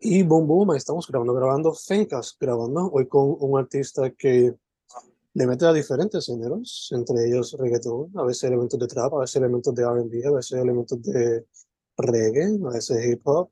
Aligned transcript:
Y 0.00 0.22
boom, 0.22 0.46
boom, 0.46 0.76
estamos 0.76 1.08
grabando, 1.08 1.34
grabando 1.34 1.74
Fencast, 1.74 2.40
grabando 2.40 2.88
hoy 2.92 3.08
con 3.08 3.36
un 3.40 3.58
artista 3.58 4.08
que 4.10 4.54
le 5.34 5.46
mete 5.46 5.66
a 5.66 5.72
diferentes 5.72 6.26
géneros, 6.26 6.88
entre 6.92 7.26
ellos 7.26 7.56
reggaetón, 7.58 8.12
a 8.16 8.22
veces 8.22 8.44
elementos 8.44 8.78
de 8.78 8.86
trap, 8.86 9.14
a 9.14 9.18
veces 9.18 9.36
elementos 9.36 9.74
de 9.74 9.82
R&B, 9.82 10.24
a 10.24 10.30
veces 10.30 10.52
elementos 10.60 11.02
de 11.02 11.46
reggae, 11.96 12.60
a 12.64 12.70
veces 12.74 13.06
hip 13.06 13.22
hop, 13.24 13.50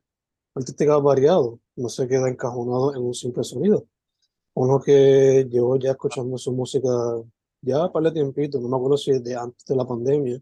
artística 0.54 0.96
variado, 0.98 1.59
no 1.75 1.89
se 1.89 2.07
queda 2.07 2.29
encajonado 2.29 2.94
en 2.94 3.03
un 3.03 3.14
simple 3.14 3.43
sonido. 3.43 3.89
Uno 4.54 4.81
que 4.81 5.49
llevo 5.50 5.76
ya 5.79 5.93
escuchando 5.93 6.39
su 6.39 6.53
música 6.53 6.89
ya 7.61 7.90
para 7.90 8.08
el 8.08 8.14
tiempito, 8.14 8.61
no 8.61 8.68
me 8.68 8.76
acuerdo 8.76 8.96
si 8.99 9.18
de 9.18 9.35
antes 9.35 9.64
de 9.67 9.75
la 9.75 9.85
pandemia, 9.85 10.40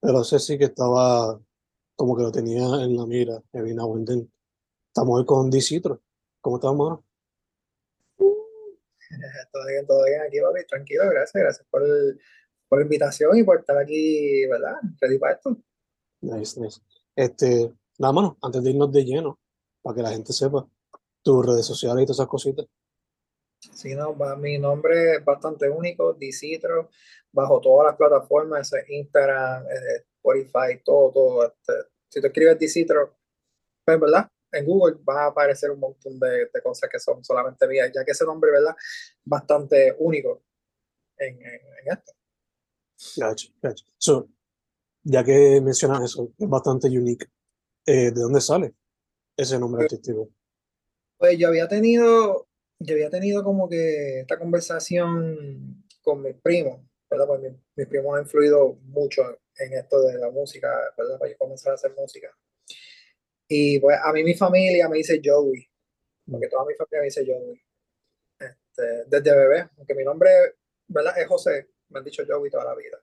pero 0.00 0.24
sé 0.24 0.38
sí 0.38 0.56
que 0.56 0.64
estaba 0.64 1.38
como 1.94 2.16
que 2.16 2.22
lo 2.22 2.32
tenía 2.32 2.64
en 2.84 2.96
la 2.96 3.06
mira, 3.06 3.42
Kevin 3.52 3.80
Wenden. 3.80 4.30
Estamos 4.96 5.18
hoy 5.18 5.26
con 5.26 5.50
Dicitro. 5.50 6.00
¿Cómo 6.40 6.56
estás, 6.56 6.72
mano? 6.72 7.04
todo 9.52 9.66
bien, 9.66 9.86
todo 9.86 10.02
bien 10.06 10.22
aquí, 10.22 10.40
papi. 10.40 10.66
Tranquilo, 10.66 11.02
gracias. 11.10 11.34
Gracias 11.34 11.66
por, 11.70 11.82
por 12.66 12.78
la 12.78 12.84
invitación 12.84 13.36
y 13.36 13.44
por 13.44 13.58
estar 13.58 13.76
aquí, 13.76 14.46
¿verdad? 14.46 14.76
Ready 14.98 15.18
para 15.18 15.34
esto. 15.34 15.54
Nice, 16.22 16.58
nice. 16.58 16.80
Este, 17.14 17.70
nada, 17.98 18.14
mano, 18.14 18.38
antes 18.40 18.64
de 18.64 18.70
irnos 18.70 18.90
de 18.90 19.04
lleno, 19.04 19.38
para 19.82 19.96
que 19.96 20.02
la 20.02 20.12
gente 20.12 20.32
sepa 20.32 20.66
tus 21.22 21.44
redes 21.44 21.66
sociales 21.66 22.02
y 22.02 22.06
todas 22.06 22.16
esas 22.16 22.28
cositas. 22.28 22.66
Sí, 23.74 23.94
no, 23.94 24.16
mi 24.38 24.56
nombre 24.56 25.16
es 25.16 25.24
bastante 25.26 25.68
único, 25.68 26.14
Dicitro, 26.14 26.88
bajo 27.32 27.60
todas 27.60 27.88
las 27.88 27.96
plataformas, 27.96 28.72
Instagram, 28.88 29.62
Spotify, 30.16 30.82
todo, 30.82 31.12
todo. 31.12 31.46
Este, 31.48 31.72
si 32.08 32.22
tú 32.22 32.28
escribes 32.28 32.58
Dicitro, 32.58 33.14
pues, 33.84 34.00
¿verdad? 34.00 34.30
En 34.58 34.66
Google 34.66 34.98
va 35.08 35.24
a 35.24 35.26
aparecer 35.28 35.70
un 35.70 35.80
montón 35.80 36.18
de, 36.18 36.48
de, 36.52 36.62
cosas 36.62 36.88
que 36.90 36.98
son 36.98 37.24
solamente 37.24 37.66
mías, 37.66 37.90
ya 37.94 38.04
que 38.04 38.12
ese 38.12 38.24
nombre, 38.24 38.50
¿verdad? 38.50 38.74
Bastante 39.24 39.94
único 39.98 40.42
en, 41.18 41.34
en, 41.34 41.60
en 41.84 41.92
esto. 41.92 42.12
Gotcha, 43.16 43.48
gotcha. 43.62 43.84
So, 43.98 44.28
ya 45.02 45.22
que 45.22 45.60
mencionas 45.60 46.02
eso, 46.02 46.32
es 46.38 46.48
bastante 46.48 46.88
unique. 46.88 47.26
Eh, 47.84 48.10
¿De 48.10 48.20
dónde 48.20 48.40
sale 48.40 48.74
ese 49.36 49.58
nombre 49.58 49.80
pues, 49.80 49.92
artístico? 49.92 50.30
Pues 51.18 51.38
yo 51.38 51.48
había 51.48 51.68
tenido, 51.68 52.48
yo 52.78 52.94
había 52.94 53.10
tenido 53.10 53.44
como 53.44 53.68
que 53.68 54.20
esta 54.20 54.38
conversación 54.38 55.84
con 56.02 56.22
mis 56.22 56.34
primos, 56.36 56.80
¿verdad? 57.08 57.26
Pues 57.28 57.40
mis, 57.40 57.52
mis 57.76 57.86
primos 57.86 58.16
han 58.16 58.22
influido 58.22 58.78
mucho 58.84 59.22
en 59.58 59.74
esto 59.74 60.02
de 60.02 60.18
la 60.18 60.30
música, 60.30 60.68
¿verdad? 60.96 61.18
Para 61.18 61.30
yo 61.30 61.38
comenzar 61.38 61.72
a 61.72 61.74
hacer 61.74 61.92
música. 61.96 62.28
Y 63.48 63.78
pues 63.78 63.98
a 64.02 64.12
mí 64.12 64.24
mi 64.24 64.34
familia 64.34 64.88
me 64.88 64.98
dice 64.98 65.20
Joey, 65.24 65.68
porque 66.30 66.48
toda 66.48 66.64
mi 66.66 66.74
familia 66.74 67.00
me 67.00 67.04
dice 67.04 67.24
Joey. 67.24 67.60
Este, 68.38 69.04
desde 69.06 69.36
bebé, 69.36 69.68
aunque 69.76 69.94
mi 69.94 70.04
nombre 70.04 70.30
¿verdad? 70.88 71.18
es 71.18 71.26
José, 71.26 71.68
me 71.88 71.98
han 71.98 72.04
dicho 72.04 72.24
Joey 72.26 72.50
toda 72.50 72.64
la 72.64 72.74
vida. 72.74 72.98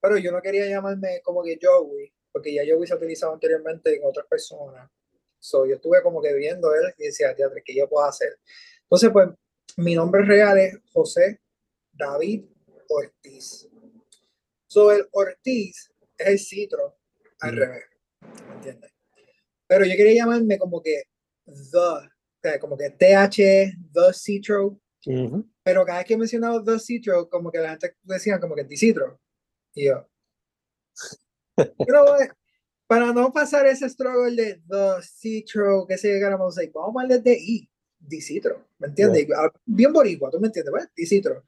Pero 0.00 0.16
yo 0.18 0.32
no 0.32 0.40
quería 0.40 0.66
llamarme 0.66 1.20
como 1.22 1.42
que 1.42 1.58
Joey, 1.60 2.12
porque 2.30 2.54
ya 2.54 2.62
Joey 2.66 2.86
se 2.86 2.94
ha 2.94 2.96
utilizado 2.96 3.32
anteriormente 3.32 3.94
en 3.94 4.04
otras 4.04 4.26
personas. 4.26 4.90
So, 5.38 5.66
yo 5.66 5.76
estuve 5.76 6.02
como 6.02 6.22
que 6.22 6.32
viendo 6.34 6.72
él 6.74 6.94
y 6.98 7.06
decía, 7.06 7.34
teatro, 7.34 7.60
¿qué 7.64 7.74
yo 7.74 7.88
puedo 7.88 8.06
hacer? 8.06 8.38
Entonces, 8.82 9.10
pues, 9.12 9.28
mi 9.76 9.94
nombre 9.94 10.24
real 10.24 10.58
es 10.58 10.78
José 10.92 11.40
David 11.92 12.44
Ortiz. 12.88 13.68
So, 14.66 14.92
el 14.92 15.08
Ortiz 15.12 15.92
es 16.16 16.26
el 16.26 16.38
citro 16.38 16.96
al 17.40 17.56
revés, 17.56 17.84
¿me 18.48 18.54
entiendes? 18.54 18.91
Pero 19.72 19.86
yo 19.86 19.96
quería 19.96 20.24
llamarme 20.24 20.58
como 20.58 20.82
que 20.82 21.04
The, 21.46 22.58
como 22.58 22.76
que 22.76 22.90
TH, 22.90 23.74
The 23.90 24.12
Citro. 24.12 24.78
Uh 25.06 25.10
-huh. 25.10 25.50
Pero 25.64 25.86
cada 25.86 26.00
vez 26.00 26.06
que 26.06 26.12
he 26.12 26.18
mencionado 26.18 26.62
The 26.62 26.78
Citro, 26.78 27.26
como 27.30 27.50
que 27.50 27.56
la 27.56 27.70
gente 27.70 27.96
decía 28.02 28.38
como 28.38 28.54
que 28.54 28.66
Citro. 28.76 29.18
Y 29.74 29.86
yo. 29.86 30.06
Pero 31.86 32.04
para 32.86 33.14
no 33.14 33.32
pasar 33.32 33.66
ese 33.66 33.88
struggle 33.88 34.36
de 34.36 34.60
The 34.68 35.02
Citro, 35.02 35.86
que 35.88 35.96
se 35.96 36.12
llegáramos 36.12 36.58
a 36.58 36.62
vamos 36.74 36.94
a 37.00 37.04
hablar 37.04 37.22
de 37.22 37.32
I, 37.32 37.66
Citro. 38.20 38.66
¿Me 38.78 38.88
entiendes? 38.88 39.26
Yeah. 39.26 39.50
Bien 39.64 39.90
boricua, 39.90 40.28
¿tú 40.30 40.38
me 40.38 40.48
entiendes? 40.48 40.70
Pues, 40.70 41.08
Citro. 41.08 41.44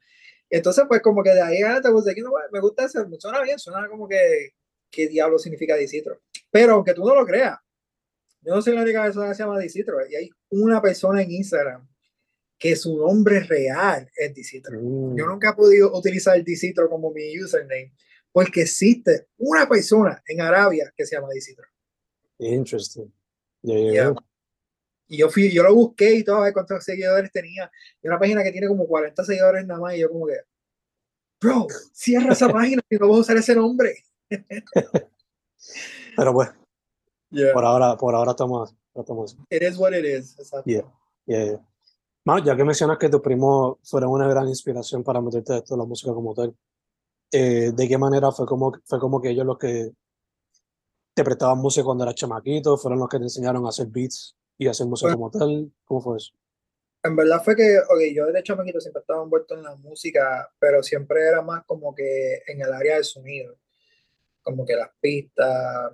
Entonces, 0.49 0.83
pues 0.87 0.99
como 1.03 1.21
que 1.21 1.29
de 1.29 1.43
ahí 1.43 1.61
a 1.61 1.79
te 1.79 1.91
puse, 1.91 2.15
no, 2.23 2.31
me 2.51 2.59
gusta 2.59 2.85
eso, 2.85 3.07
suena 3.19 3.43
bien, 3.43 3.59
suena 3.59 3.87
como 3.87 4.07
que, 4.07 4.55
¿qué 4.89 5.07
diablo 5.07 5.37
significa 5.37 5.75
Citro? 5.87 6.21
Pero 6.49 6.73
aunque 6.73 6.95
tú 6.95 7.05
no 7.05 7.13
lo 7.13 7.23
creas, 7.23 7.59
yo 8.45 8.53
no 8.53 8.61
soy 8.61 8.75
la 8.75 8.83
única 8.83 9.03
persona 9.03 9.29
que 9.29 9.35
se 9.35 9.43
llama 9.43 9.59
Dicitro. 9.59 9.97
Y 10.07 10.15
hay 10.15 10.29
una 10.49 10.81
persona 10.81 11.21
en 11.21 11.31
Instagram 11.31 11.87
que 12.57 12.75
su 12.75 12.97
nombre 12.97 13.41
real 13.41 14.09
es 14.15 14.33
Dicitro. 14.33 14.79
Mm. 14.79 15.17
Yo 15.17 15.25
nunca 15.25 15.49
he 15.49 15.53
podido 15.53 15.97
utilizar 15.97 16.41
Dicitro 16.43 16.89
como 16.89 17.11
mi 17.11 17.39
username 17.39 17.93
porque 18.31 18.61
existe 18.61 19.27
una 19.37 19.67
persona 19.67 20.21
en 20.27 20.41
Arabia 20.41 20.93
que 20.95 21.05
se 21.05 21.15
llama 21.15 21.29
Dicitro. 21.33 21.65
Interesting. 22.37 23.11
Yeah, 23.61 23.79
yeah, 23.79 23.91
yeah. 23.91 24.15
Y 25.07 25.17
yo, 25.17 25.29
fui, 25.29 25.51
yo 25.51 25.63
lo 25.63 25.73
busqué 25.73 26.15
y 26.15 26.23
todo, 26.23 26.37
a 26.37 26.45
ver 26.45 26.53
cuántos 26.53 26.83
seguidores 26.83 27.31
tenía. 27.31 27.71
Y 28.01 28.07
una 28.07 28.19
página 28.19 28.43
que 28.43 28.51
tiene 28.51 28.67
como 28.67 28.87
40 28.87 29.23
seguidores 29.23 29.65
nada 29.65 29.79
más. 29.79 29.95
Y 29.95 29.99
yo, 29.99 30.09
como 30.09 30.27
que, 30.27 30.37
bro, 31.39 31.67
cierra 31.93 32.33
esa 32.33 32.49
página 32.51 32.81
y 32.89 32.95
no 32.97 33.07
voy 33.07 33.17
a 33.17 33.21
usar 33.21 33.37
ese 33.37 33.55
nombre. 33.55 34.03
Pero 36.17 36.33
pues, 36.33 36.49
Yeah. 37.35 37.53
Por 37.53 37.65
ahora, 37.65 37.97
por 37.97 38.15
ahora 38.15 38.31
estamos, 38.31 38.73
estamos. 38.93 39.37
It 39.49 39.61
is 39.61 39.77
what 39.77 39.93
it 39.93 40.05
is. 40.05 40.39
Exacto. 40.39 40.63
Yeah. 40.65 40.83
Yeah, 41.25 41.45
yeah. 41.45 41.65
Bueno, 42.23 42.43
ya 42.45 42.55
que 42.55 42.63
mencionas 42.63 42.97
que 42.97 43.09
tu 43.09 43.21
primo 43.21 43.77
fueron 43.83 44.11
una 44.11 44.27
gran 44.27 44.47
inspiración 44.47 45.03
para 45.03 45.21
meterte 45.21 45.57
esto 45.57 45.75
la 45.77 45.85
música 45.85 46.13
como 46.13 46.33
tal, 46.33 46.55
eh, 47.31 47.71
¿de 47.73 47.87
qué 47.87 47.97
manera 47.97 48.31
fue 48.31 48.45
como, 48.45 48.71
fue 48.85 48.99
como 48.99 49.21
que 49.21 49.29
ellos 49.29 49.45
los 49.45 49.57
que 49.57 49.91
te 51.13 51.23
prestaban 51.23 51.59
música 51.59 51.83
cuando 51.83 52.05
eras 52.05 52.15
chamaquito? 52.15 52.77
¿Fueron 52.77 52.99
los 52.99 53.09
que 53.09 53.17
te 53.17 53.25
enseñaron 53.25 53.65
a 53.65 53.69
hacer 53.69 53.87
beats 53.87 54.35
y 54.57 54.67
hacer 54.67 54.87
música 54.87 55.13
bueno, 55.15 55.29
como 55.29 55.31
tal? 55.31 55.71
¿Cómo 55.83 56.01
fue 56.01 56.17
eso? 56.17 56.33
En 57.03 57.15
verdad 57.15 57.43
fue 57.43 57.55
que, 57.55 57.77
ok, 57.77 57.99
yo 58.15 58.25
de 58.27 58.41
chamaquito 58.41 58.79
siempre 58.79 59.01
estaba 59.01 59.21
envuelto 59.21 59.53
en 59.53 59.63
la 59.63 59.75
música, 59.75 60.49
pero 60.57 60.81
siempre 60.81 61.27
era 61.27 61.41
más 61.41 61.65
como 61.65 61.93
que 61.93 62.41
en 62.47 62.61
el 62.61 62.73
área 62.73 62.95
del 62.95 63.03
sonido, 63.03 63.57
como 64.41 64.65
que 64.65 64.75
las 64.75 64.89
pistas, 64.99 65.91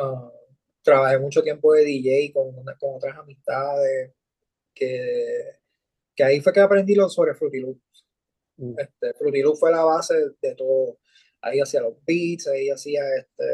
uh, 0.00 0.41
trabajé 0.82 1.18
mucho 1.18 1.42
tiempo 1.42 1.72
de 1.72 1.84
DJ 1.84 2.32
con, 2.32 2.58
una, 2.58 2.76
con 2.76 2.96
otras 2.96 3.16
amistades, 3.16 4.12
que, 4.74 5.58
que 6.14 6.24
ahí 6.24 6.40
fue 6.40 6.52
que 6.52 6.60
aprendí 6.60 6.94
lo 6.94 7.08
sobre 7.08 7.34
Fruity 7.34 7.60
Loops. 7.60 8.04
Mm. 8.56 8.74
Este, 8.78 9.14
Fruity 9.14 9.42
Loops 9.42 9.60
fue 9.60 9.70
la 9.70 9.84
base 9.84 10.14
de 10.40 10.54
todo. 10.54 10.98
Ahí 11.40 11.60
hacía 11.60 11.80
los 11.80 11.94
beats, 12.06 12.48
ahí 12.48 12.70
hacía 12.70 13.02
este, 13.16 13.44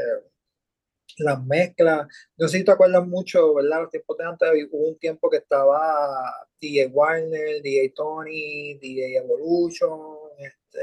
las 1.18 1.44
mezclas. 1.44 2.06
No 2.36 2.48
sé 2.48 2.58
si 2.58 2.64
te 2.64 2.70
acuerdas 2.70 3.06
mucho, 3.06 3.54
¿verdad? 3.54 3.82
Los 3.82 3.90
tiempos 3.90 4.16
de 4.18 4.24
antes 4.24 4.48
hubo 4.70 4.88
un 4.88 4.98
tiempo 4.98 5.30
que 5.30 5.38
estaba 5.38 6.48
DJ 6.60 6.86
Warner, 6.88 7.62
DJ 7.62 7.90
Tony, 7.90 8.78
DJ 8.78 9.16
Evolution, 9.16 10.00
este, 10.38 10.80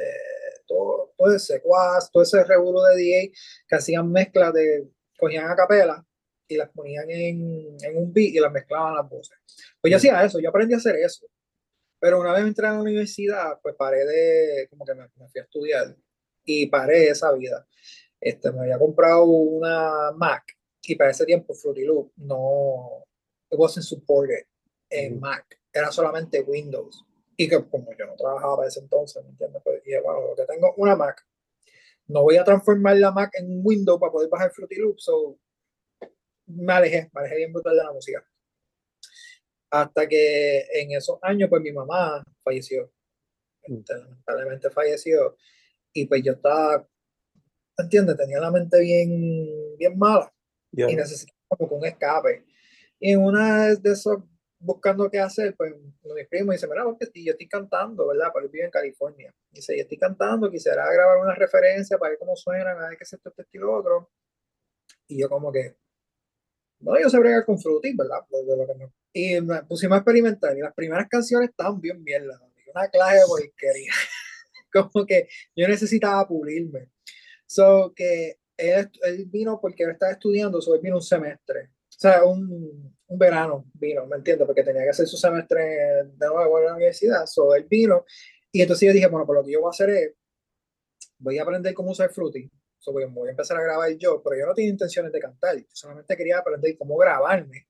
todo, 0.67 1.13
todo 1.17 1.35
ese 1.35 1.61
Quas, 1.61 2.09
todo 2.11 2.23
ese 2.23 2.43
revuelo 2.43 2.83
de 2.83 2.95
DJ 2.97 3.31
que 3.67 3.75
hacían 3.75 4.11
mezclas 4.11 4.53
de, 4.53 4.89
cogían 5.17 5.49
a 5.49 5.55
capela 5.55 6.05
y 6.47 6.57
las 6.57 6.69
ponían 6.69 7.09
en, 7.09 7.77
en, 7.81 7.97
un 7.97 8.13
beat 8.13 8.35
y 8.35 8.39
las 8.39 8.51
mezclaban 8.51 8.95
las 8.95 9.09
voces. 9.09 9.37
Pues 9.81 9.91
yo 9.91 9.97
hacía 9.97 10.23
eso, 10.23 10.39
yo 10.39 10.49
aprendí 10.49 10.73
a 10.73 10.77
hacer 10.77 10.95
eso. 10.97 11.27
Pero 11.99 12.19
una 12.19 12.33
vez 12.33 12.43
entré 12.43 12.67
a 12.67 12.73
la 12.73 12.81
universidad, 12.81 13.59
pues 13.61 13.75
paré 13.75 14.05
de, 14.05 14.67
como 14.69 14.85
que 14.85 14.93
me, 14.93 15.03
me 15.15 15.27
fui 15.27 15.39
a 15.39 15.43
estudiar 15.43 15.95
y 16.43 16.67
paré 16.67 17.07
esa 17.07 17.31
vida. 17.33 17.65
Este, 18.19 18.51
me 18.51 18.61
había 18.61 18.79
comprado 18.79 19.23
una 19.25 20.11
Mac 20.15 20.43
y 20.83 20.95
para 20.95 21.11
ese 21.11 21.25
tiempo 21.25 21.53
Fruity 21.53 21.83
Loop 21.83 22.11
no, 22.17 23.03
it 23.51 23.57
wasn't 23.57 23.85
supported 23.85 24.45
en 24.89 25.17
mm. 25.17 25.19
Mac, 25.19 25.59
era 25.73 25.91
solamente 25.91 26.41
Windows. 26.41 27.03
Y 27.37 27.49
que 27.49 27.61
como 27.65 27.91
yo 27.97 28.05
no 28.05 28.15
trabajaba 28.15 28.57
para 28.57 28.69
ese 28.69 28.79
entonces, 28.79 29.21
¿me 29.23 29.31
entiendes? 29.31 29.61
Pues 29.63 29.83
dije, 29.83 29.99
bueno, 29.99 30.27
lo 30.27 30.35
que 30.35 30.45
tengo 30.45 30.73
una 30.77 30.95
Mac, 30.95 31.25
no 32.07 32.21
voy 32.21 32.37
a 32.37 32.43
transformar 32.43 32.97
la 32.97 33.11
Mac 33.11 33.31
en 33.33 33.61
Windows 33.63 33.99
para 33.99 34.11
poder 34.11 34.29
bajar 34.29 34.51
Fruity 34.51 34.75
Loop, 34.75 34.99
so 34.99 35.37
me 36.47 36.73
alejé, 36.73 37.09
me 37.13 37.21
alejé 37.21 37.35
bien 37.37 37.53
brutal 37.53 37.75
de 37.75 37.83
la 37.83 37.91
música. 37.91 38.25
Hasta 39.71 40.07
que 40.07 40.65
en 40.73 40.91
esos 40.91 41.19
años, 41.21 41.49
pues 41.49 41.61
mi 41.61 41.71
mamá 41.71 42.23
falleció. 42.43 42.91
Este, 43.61 43.97
lamentablemente 43.97 44.69
falleció. 44.69 45.37
Y 45.93 46.05
pues 46.05 46.21
yo 46.23 46.33
estaba, 46.33 46.87
¿entiendes? 47.77 48.17
Tenía 48.17 48.39
la 48.39 48.51
mente 48.51 48.79
bien, 48.79 49.77
bien 49.77 49.97
mala. 49.97 50.31
Yeah. 50.71 50.91
Y 50.91 50.95
necesitaba 50.95 51.57
como 51.57 51.77
un 51.77 51.85
escape. 51.85 52.45
Y 52.99 53.11
en 53.11 53.23
una 53.23 53.75
de 53.75 53.91
esos, 53.91 54.19
buscando 54.59 55.09
qué 55.09 55.19
hacer, 55.19 55.55
pues 55.55 55.73
mi 55.75 56.25
primo 56.25 56.51
dice, 56.51 56.67
mira, 56.67 56.83
porque 56.83 57.07
yo 57.13 57.31
estoy 57.31 57.47
cantando, 57.47 58.07
¿verdad? 58.07 58.29
Pero 58.33 58.45
él 58.45 58.51
vive 58.51 58.65
en 58.65 58.71
California. 58.71 59.33
Dice, 59.51 59.75
yo 59.75 59.83
estoy 59.83 59.97
cantando, 59.97 60.49
quisiera 60.49 60.91
grabar 60.91 61.17
una 61.17 61.35
referencia 61.35 61.97
para 61.97 62.11
ver 62.11 62.19
cómo 62.19 62.35
suena, 62.35 62.71
a 62.71 62.89
ver 62.89 62.97
qué 62.97 63.03
es 63.03 63.13
esto, 63.13 63.29
este 63.29 63.43
estilo, 63.43 63.73
otro. 63.73 64.11
Y 65.07 65.19
yo 65.19 65.29
como 65.29 65.51
que, 65.51 65.77
bueno, 66.85 67.03
yo 67.03 67.09
sé 67.09 67.19
bregar 67.19 67.43
con 67.45 67.59
Fruity, 67.59 67.95
¿verdad? 67.95 68.19
Pues, 68.29 68.45
de 68.45 68.55
lo 68.55 68.67
que 68.67 68.89
Y 69.11 69.41
me 69.41 69.63
pusimos 69.63 69.95
a 69.95 69.99
experimentar 69.99 70.55
y 70.55 70.61
las 70.61 70.73
primeras 70.73 71.07
canciones 71.09 71.49
estaban 71.49 71.81
bien 71.81 72.01
mierda, 72.03 72.39
una 72.73 72.87
clase 72.89 73.15
de 73.15 73.25
porquería. 73.27 73.91
como 74.71 75.05
que 75.05 75.27
yo 75.55 75.67
necesitaba 75.67 76.27
pulirme. 76.27 76.91
So 77.47 77.91
que 77.95 78.37
él, 78.55 78.91
él 79.01 79.25
vino 79.25 79.59
porque 79.59 79.83
él 79.83 79.91
estaba 79.91 80.11
estudiando, 80.11 80.61
so 80.61 80.75
él 80.75 80.81
vino 80.81 80.97
un 80.97 81.01
semestre, 81.01 81.71
o 81.71 81.99
sea, 81.99 82.23
un, 82.23 82.95
un 83.07 83.17
verano 83.17 83.65
vino, 83.73 84.05
¿me 84.05 84.17
entiendes? 84.17 84.45
Porque 84.45 84.63
tenía 84.63 84.83
que 84.83 84.89
hacer 84.89 85.07
su 85.07 85.17
semestre 85.17 85.63
de 86.05 86.27
nuevo 86.27 86.59
en 86.59 86.65
la 86.65 86.75
universidad, 86.75 87.25
so 87.25 87.55
él 87.55 87.65
vino 87.69 88.05
y 88.51 88.61
entonces 88.61 88.87
yo 88.87 88.93
dije, 88.93 89.07
bueno, 89.07 89.25
pues 89.25 89.37
lo 89.37 89.43
que 89.43 89.51
yo 89.51 89.59
voy 89.59 89.67
a 89.67 89.71
hacer 89.71 89.89
es, 89.89 90.13
voy 91.17 91.37
a 91.37 91.43
aprender 91.43 91.73
cómo 91.73 91.91
usar 91.91 92.11
Fruity, 92.11 92.49
so 92.79 92.91
voy, 92.91 93.03
a 93.03 93.29
empezar 93.29 93.57
a 93.57 93.63
grabar 93.63 93.89
yo, 93.97 94.21
pero 94.23 94.37
yo 94.37 94.45
no 94.45 94.53
tenía 94.53 94.71
intenciones 94.71 95.11
de 95.11 95.19
cantar, 95.19 95.57
yo 95.57 95.65
solamente 95.71 96.15
quería 96.15 96.39
aprender 96.39 96.77
cómo 96.77 96.97
grabarme, 96.97 97.67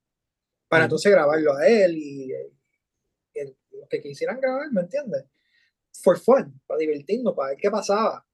para 0.68 0.86
entonces 0.86 1.12
grabarlo 1.12 1.56
a 1.56 1.68
él 1.68 1.96
y, 1.96 2.34
y, 2.34 3.56
los 3.72 3.90
que 3.90 4.02
quisieran 4.02 4.40
grabar, 4.40 4.72
¿me 4.72 4.82
entiendes? 4.82 5.26
For 6.02 6.20
fun, 6.20 6.62
para 6.66 6.80
divertirnos, 6.80 7.34
para 7.34 7.50
ver 7.50 7.58
qué 7.58 7.70
pasaba. 7.70 8.26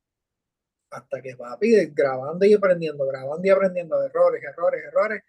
Hasta 0.91 1.21
que 1.21 1.35
papi, 1.35 1.88
grabando 1.88 2.45
y 2.45 2.53
aprendiendo, 2.53 3.06
grabando 3.06 3.47
y 3.47 3.50
aprendiendo, 3.50 4.03
errores, 4.03 4.44
errores, 4.44 4.83
errores, 4.83 5.24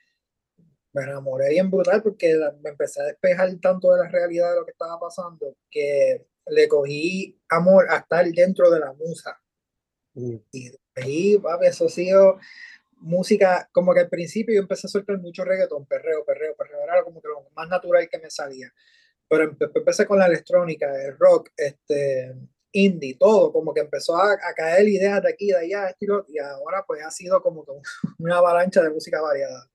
me 0.93 1.03
enamoré 1.03 1.51
bien 1.51 1.71
brutal 1.71 2.03
porque 2.03 2.39
me 2.63 2.71
empecé 2.71 3.01
a 3.01 3.07
despejar 3.07 3.51
tanto 3.61 3.93
de 3.93 4.03
la 4.05 4.09
realidad 4.09 4.51
de 4.51 4.57
lo 4.57 4.65
que 4.65 4.73
estaba 4.73 4.99
pasando 5.01 5.57
que 5.71 6.27
le 6.47 6.69
cogí 6.69 7.41
amor 7.49 7.87
a 7.89 7.99
estar 7.99 8.27
dentro 8.27 8.71
de 8.71 8.81
la 8.81 8.93
musa. 8.93 9.42
Mm. 10.15 10.37
Y 10.53 10.71
ahí, 10.97 11.39
papi, 11.39 11.67
eso 11.67 11.87
ha 11.87 11.89
sido 11.89 12.39
música, 13.03 13.69
como 13.73 13.93
que 13.95 14.01
al 14.01 14.09
principio 14.09 14.55
yo 14.55 14.61
empecé 14.61 14.87
a 14.87 14.91
soltar 14.91 15.19
mucho 15.19 15.45
reggaetón, 15.45 15.87
perreo, 15.87 16.25
perreo, 16.25 16.55
perreo, 16.57 16.83
era 16.83 17.03
como 17.03 17.21
que 17.21 17.29
lo 17.29 17.49
más 17.55 17.69
natural 17.69 18.09
que 18.09 18.19
me 18.19 18.31
salía. 18.31 18.73
Pero 19.29 19.57
empecé 19.61 20.07
con 20.07 20.19
la 20.19 20.27
electrónica, 20.27 20.93
el 21.05 21.19
rock, 21.19 21.51
este, 21.57 22.35
indie, 22.73 23.17
todo, 23.19 23.53
como 23.53 23.73
que 23.75 23.81
empezó 23.81 24.17
a, 24.17 24.33
a 24.33 24.55
caer 24.55 24.89
ideas 24.89 25.23
de 25.23 25.31
aquí, 25.31 25.47
de 25.49 25.59
allá, 25.59 25.89
estilo, 25.89 26.25
y 26.29 26.39
ahora 26.39 26.85
pues 26.87 27.03
ha 27.05 27.11
sido 27.11 27.43
como 27.43 27.65
que 27.65 27.73
una 28.19 28.39
avalancha 28.39 28.83
de 28.83 28.91
música 28.91 29.21
variada. 29.21 29.69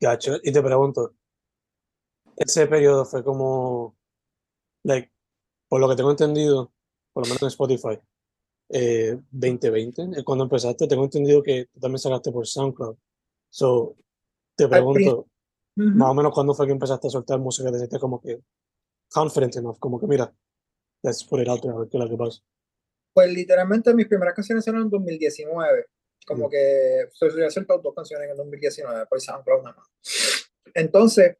Gacho, 0.00 0.36
y 0.42 0.52
te 0.52 0.62
pregunto, 0.62 1.14
ese 2.36 2.66
periodo 2.66 3.04
fue 3.04 3.24
como, 3.24 3.96
like, 4.82 5.10
por 5.68 5.80
lo 5.80 5.88
que 5.88 5.96
tengo 5.96 6.10
entendido, 6.10 6.72
por 7.12 7.24
lo 7.24 7.28
menos 7.28 7.42
en 7.42 7.48
Spotify, 7.48 8.00
eh, 8.76 9.16
2020, 9.30 10.24
cuando 10.24 10.44
empezaste, 10.44 10.88
tengo 10.88 11.04
entendido 11.04 11.44
que 11.44 11.66
tú 11.72 11.78
también 11.78 12.00
sacaste 12.00 12.32
por 12.32 12.44
SoundCloud. 12.44 12.96
So, 13.48 13.94
te 14.56 14.66
pregunto, 14.66 15.28
más 15.76 16.10
o 16.10 16.14
menos 16.14 16.32
cuándo 16.34 16.54
fue 16.54 16.66
que 16.66 16.72
empezaste 16.72 17.06
a 17.06 17.10
soltar 17.10 17.38
música, 17.38 17.70
te 17.70 17.78
sentiste 17.78 18.00
como 18.00 18.20
que 18.20 18.40
confident 19.12 19.54
enough, 19.54 19.78
como 19.78 20.00
que 20.00 20.08
mira, 20.08 20.34
let's 21.04 21.22
put 21.22 21.40
it 21.40 21.48
out 21.48 21.60
there, 21.60 21.72
a 21.72 21.78
ver 21.78 21.88
qué 21.88 21.98
es 21.98 22.02
lo 22.02 22.10
que 22.10 22.16
pasa. 22.16 22.42
Pues 23.12 23.32
literalmente 23.32 23.94
mis 23.94 24.08
primeras 24.08 24.34
canciones 24.34 24.66
eran 24.66 24.82
en 24.82 24.90
2019, 24.90 25.86
como 26.26 26.48
mm. 26.48 26.50
que 26.50 27.08
solía 27.12 27.50
soltar 27.50 27.80
dos 27.80 27.94
canciones 27.94 28.28
en 28.28 28.36
2019 28.36 29.06
por 29.06 29.20
SoundCloud 29.20 29.62
nada 29.62 29.76
más. 29.76 29.88
Entonces, 30.74 31.36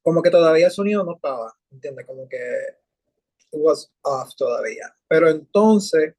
como 0.00 0.22
que 0.22 0.30
todavía 0.30 0.68
el 0.68 0.72
sonido 0.72 1.04
no 1.04 1.16
estaba, 1.16 1.52
¿entiendes? 1.70 2.06
Como 2.06 2.26
que 2.26 2.38
was 3.52 3.92
off 4.00 4.34
todavía. 4.34 4.96
Pero 5.06 5.28
entonces, 5.28 6.14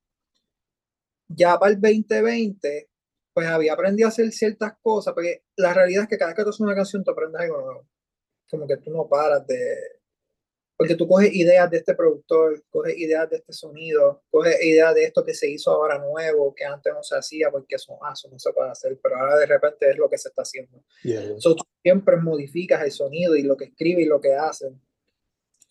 ya 1.27 1.57
para 1.57 1.71
el 1.71 1.81
2020, 1.81 2.89
pues 3.33 3.47
había 3.47 3.73
aprendido 3.73 4.07
a 4.07 4.09
hacer 4.09 4.31
ciertas 4.31 4.73
cosas, 4.81 5.13
porque 5.13 5.43
la 5.55 5.73
realidad 5.73 6.03
es 6.03 6.09
que 6.09 6.17
cada 6.17 6.29
vez 6.29 6.37
que 6.37 6.43
tú 6.43 6.49
haces 6.49 6.61
una 6.61 6.75
canción, 6.75 7.03
tú 7.03 7.11
aprendes 7.11 7.41
algo 7.41 7.61
nuevo. 7.61 7.87
Como 8.49 8.67
que 8.67 8.77
tú 8.77 8.91
no 8.91 9.07
paras 9.07 9.45
de... 9.47 9.75
Porque 10.75 10.95
tú 10.95 11.07
coges 11.07 11.33
ideas 11.33 11.69
de 11.69 11.77
este 11.77 11.93
productor, 11.93 12.63
coges 12.69 12.97
ideas 12.97 13.29
de 13.29 13.37
este 13.37 13.53
sonido, 13.53 14.23
coges 14.29 14.63
ideas 14.63 14.93
de 14.95 15.03
esto 15.05 15.23
que 15.23 15.33
se 15.33 15.49
hizo 15.49 15.71
ahora 15.71 15.99
nuevo, 15.99 16.53
que 16.53 16.65
antes 16.65 16.93
no 16.93 17.03
se 17.03 17.15
hacía 17.15 17.51
porque 17.51 17.75
eso, 17.75 17.97
ah, 18.03 18.11
eso 18.13 18.27
no 18.29 18.39
se 18.39 18.51
puede 18.51 18.71
hacer, 18.71 18.99
pero 19.01 19.17
ahora 19.17 19.37
de 19.37 19.45
repente 19.45 19.89
es 19.89 19.97
lo 19.97 20.09
que 20.09 20.17
se 20.17 20.29
está 20.29 20.41
haciendo. 20.41 20.83
tú 21.03 21.63
siempre 21.81 22.17
modificas 22.17 22.83
el 22.83 22.91
sonido 22.91 23.35
y 23.35 23.43
lo 23.43 23.55
que 23.55 23.65
escribe 23.65 24.01
y 24.01 24.05
lo 24.05 24.19
que 24.19 24.33
hacen 24.33 24.81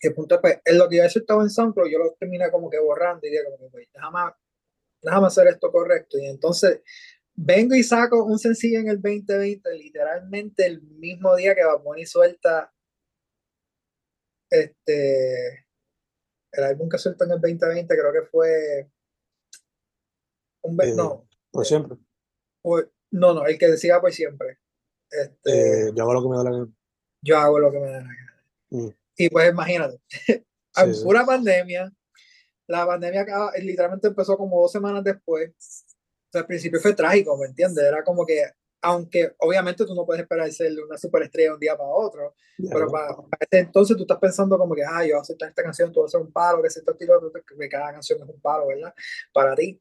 el 0.07 0.13
punto 0.13 0.35
es, 0.35 0.41
pues, 0.41 0.61
en 0.65 0.77
lo 0.77 0.89
que 0.89 0.97
yo 0.97 1.03
he 1.03 1.07
estaba 1.07 1.43
en 1.43 1.49
SoundCloud, 1.49 1.89
yo 1.89 1.99
lo 1.99 2.11
terminé 2.19 2.51
como 2.51 2.69
que 2.69 2.79
borrando 2.79 3.25
y 3.25 3.29
digo, 3.29 3.43
como 3.45 3.67
que, 3.67 3.71
pues, 3.71 3.87
déjame, 3.93 4.31
déjame 5.03 5.27
hacer 5.27 5.47
esto 5.47 5.71
correcto. 5.71 6.17
Y 6.17 6.25
entonces 6.25 6.81
vengo 7.35 7.75
y 7.75 7.83
saco 7.83 8.23
un 8.23 8.39
sencillo 8.39 8.79
en 8.79 8.89
el 8.89 9.01
2020, 9.01 9.73
literalmente 9.75 10.65
el 10.65 10.81
mismo 10.81 11.35
día 11.35 11.55
que 11.55 11.63
Bad 11.63 11.81
suelta 12.05 12.73
este, 14.49 15.65
el 16.51 16.63
álbum 16.63 16.87
que 16.87 16.97
suelta 16.97 17.25
en 17.25 17.31
el 17.31 17.41
2020, 17.41 17.87
creo 17.87 18.13
que 18.13 18.29
fue 18.29 18.89
un 20.61 20.81
eh, 20.81 20.93
no. 20.95 21.27
Por 21.51 21.65
siempre. 21.65 21.97
no, 23.11 23.33
no, 23.33 23.45
el 23.45 23.57
que 23.57 23.67
decía 23.67 23.99
por 23.99 24.11
siempre. 24.11 24.59
Este, 25.09 25.87
eh, 25.87 25.91
yo 25.95 26.03
hago 26.03 26.13
lo 26.13 26.23
que 26.23 26.29
me 26.29 26.37
da 26.37 26.43
la 26.43 26.51
gana. 26.51 26.73
Yo 27.21 27.37
hago 27.37 27.59
lo 27.59 27.71
que 27.71 27.79
me 27.79 27.91
da 27.91 28.01
la 28.01 28.07
gana. 28.07 28.45
Mm. 28.69 28.89
Y 29.17 29.29
pues 29.29 29.51
imagínate, 29.51 29.99
en 30.77 31.03
pura 31.03 31.25
pandemia, 31.25 31.91
la 32.67 32.85
pandemia 32.85 33.25
literalmente 33.61 34.07
empezó 34.07 34.37
como 34.37 34.61
dos 34.61 34.71
semanas 34.71 35.03
después. 35.03 35.51
O 35.51 36.31
sea, 36.31 36.41
al 36.41 36.47
principio 36.47 36.79
fue 36.79 36.93
trágico, 36.93 37.37
¿me 37.37 37.47
entiendes? 37.47 37.83
Era 37.83 38.03
como 38.03 38.25
que, 38.25 38.43
aunque 38.81 39.33
obviamente 39.39 39.85
tú 39.85 39.93
no 39.93 40.05
puedes 40.05 40.23
esperar 40.23 40.51
ser 40.51 40.71
una 40.83 40.97
superestrella 40.97 41.49
de 41.49 41.53
un 41.53 41.59
día 41.59 41.77
para 41.77 41.89
otro, 41.89 42.35
pero 42.71 42.87
para, 42.87 43.15
ese 43.39 43.59
entonces 43.59 43.95
tú 43.95 44.03
estás 44.03 44.19
pensando 44.19 44.57
como 44.57 44.75
que, 44.75 44.83
ah, 44.83 45.03
yo 45.03 45.13
voy 45.13 45.19
a 45.19 45.21
aceptar 45.21 45.49
esta 45.49 45.63
canción, 45.63 45.91
tú 45.91 46.01
vas 46.01 46.13
a 46.13 46.17
hacer 46.17 46.25
un 46.25 46.33
palo, 46.33 46.61
que 46.61 46.67
es 46.67 46.77
este 46.77 46.91
estilo, 46.91 47.31
que 47.31 47.69
cada 47.69 47.93
canción 47.93 48.21
es 48.21 48.29
un 48.29 48.41
palo, 48.41 48.67
¿verdad? 48.67 48.93
Para 49.31 49.55
ti. 49.55 49.79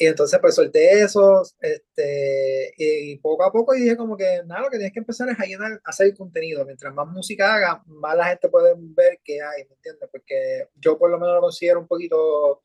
Y 0.00 0.06
entonces 0.06 0.38
pues 0.40 0.54
solté 0.54 1.02
eso, 1.02 1.42
este, 1.60 2.72
y 2.78 3.18
poco 3.18 3.44
a 3.44 3.52
poco 3.52 3.74
dije 3.74 3.98
como 3.98 4.16
que 4.16 4.42
nada, 4.46 4.62
lo 4.62 4.70
que 4.70 4.78
tienes 4.78 4.94
que 4.94 5.00
empezar 5.00 5.28
es 5.28 5.38
a 5.38 5.44
llenar, 5.44 5.72
a 5.72 5.90
hacer 5.90 6.16
contenido. 6.16 6.64
Mientras 6.64 6.94
más 6.94 7.06
música 7.06 7.54
haga, 7.54 7.82
más 7.84 8.16
la 8.16 8.24
gente 8.24 8.48
puede 8.48 8.72
ver 8.78 9.20
qué 9.22 9.42
hay, 9.42 9.66
¿me 9.68 9.74
entiendes? 9.74 10.08
Porque 10.10 10.68
yo 10.76 10.98
por 10.98 11.10
lo 11.10 11.18
menos 11.18 11.34
lo 11.34 11.42
considero 11.42 11.80
un 11.80 11.86
poquito, 11.86 12.62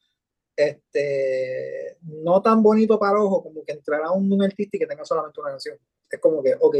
este, 0.55 1.97
no 2.03 2.41
tan 2.41 2.63
bonito 2.63 2.97
para 2.97 3.11
el 3.11 3.25
ojo 3.25 3.43
como 3.43 3.65
que 3.65 3.73
entrar 3.73 4.01
a 4.01 4.11
un, 4.11 4.41
artista 4.41 4.77
y 4.77 4.79
que 4.79 4.87
tenga 4.87 5.03
solamente 5.03 5.41
una 5.41 5.49
canción. 5.49 5.77
Es 6.09 6.21
como 6.21 6.41
que, 6.41 6.55
ok, 6.57 6.75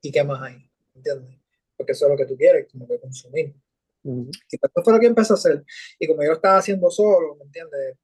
¿y 0.00 0.10
qué 0.10 0.24
más 0.24 0.40
hay? 0.40 0.56
¿Me 0.94 1.00
entiendes? 1.00 1.38
Porque 1.76 1.92
eso 1.92 2.06
es 2.06 2.12
lo 2.12 2.16
que 2.16 2.24
tú 2.24 2.34
quieres, 2.34 2.66
como 2.72 2.88
que 2.88 2.98
consumir. 2.98 3.54
Y 4.04 4.56
pues 4.56 4.72
eso 4.74 4.82
fue 4.82 4.94
lo 4.94 5.00
que 5.00 5.06
empecé 5.06 5.34
a 5.34 5.36
hacer. 5.36 5.64
Y 5.98 6.06
como 6.06 6.22
yo 6.22 6.28
lo 6.28 6.36
estaba 6.36 6.56
haciendo 6.56 6.90
solo, 6.90 7.34
¿me 7.34 7.44
entiendes? 7.44 7.98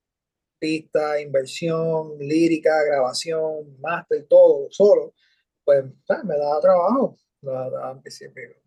Pista, 0.59 1.21
inversión, 1.21 2.19
lírica, 2.19 2.83
grabación, 2.85 3.77
máster, 3.81 4.27
todo 4.29 4.67
solo, 4.71 5.15
pues 5.65 5.85
me 6.25 6.37
daba 6.37 6.61
trabajo. 6.61 7.19
Me 7.41 7.53
daba, 7.53 8.01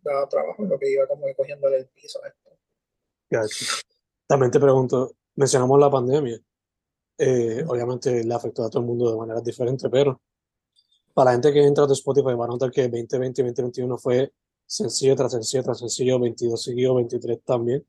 daba 0.04 0.30
trabajo 0.30 0.64
en 0.64 0.70
lo 0.70 0.78
que 0.78 0.92
iba 0.92 1.08
como 1.08 1.26
cogiéndole 1.36 1.78
el 1.78 1.88
piso 1.88 2.20
a 2.24 2.28
esto. 2.28 2.48
También 4.28 4.52
te 4.52 4.60
pregunto, 4.60 5.16
mencionamos 5.36 5.80
la 5.80 5.90
pandemia. 5.90 6.40
Eh, 7.18 7.64
obviamente 7.68 8.24
le 8.24 8.34
afectó 8.34 8.64
a 8.64 8.70
todo 8.70 8.82
el 8.82 8.88
mundo 8.88 9.12
de 9.12 9.18
manera 9.18 9.42
diferente, 9.42 9.90
pero 9.90 10.22
para 11.14 11.32
la 11.32 11.34
gente 11.34 11.52
que 11.52 11.66
entra 11.66 11.88
de 11.88 11.94
Spotify 11.94 12.36
va 12.36 12.46
a 12.46 12.50
notar 12.50 12.70
que 12.70 12.84
2020 12.84 13.42
y 13.42 13.46
2021 13.46 13.98
fue 13.98 14.32
sencillo 14.68 15.16
tras 15.16 15.32
sencillo 15.32 15.64
tras 15.64 15.80
sencillo, 15.80 16.20
22 16.20 16.62
siguió, 16.62 16.94
23 16.94 17.44
también. 17.44 17.84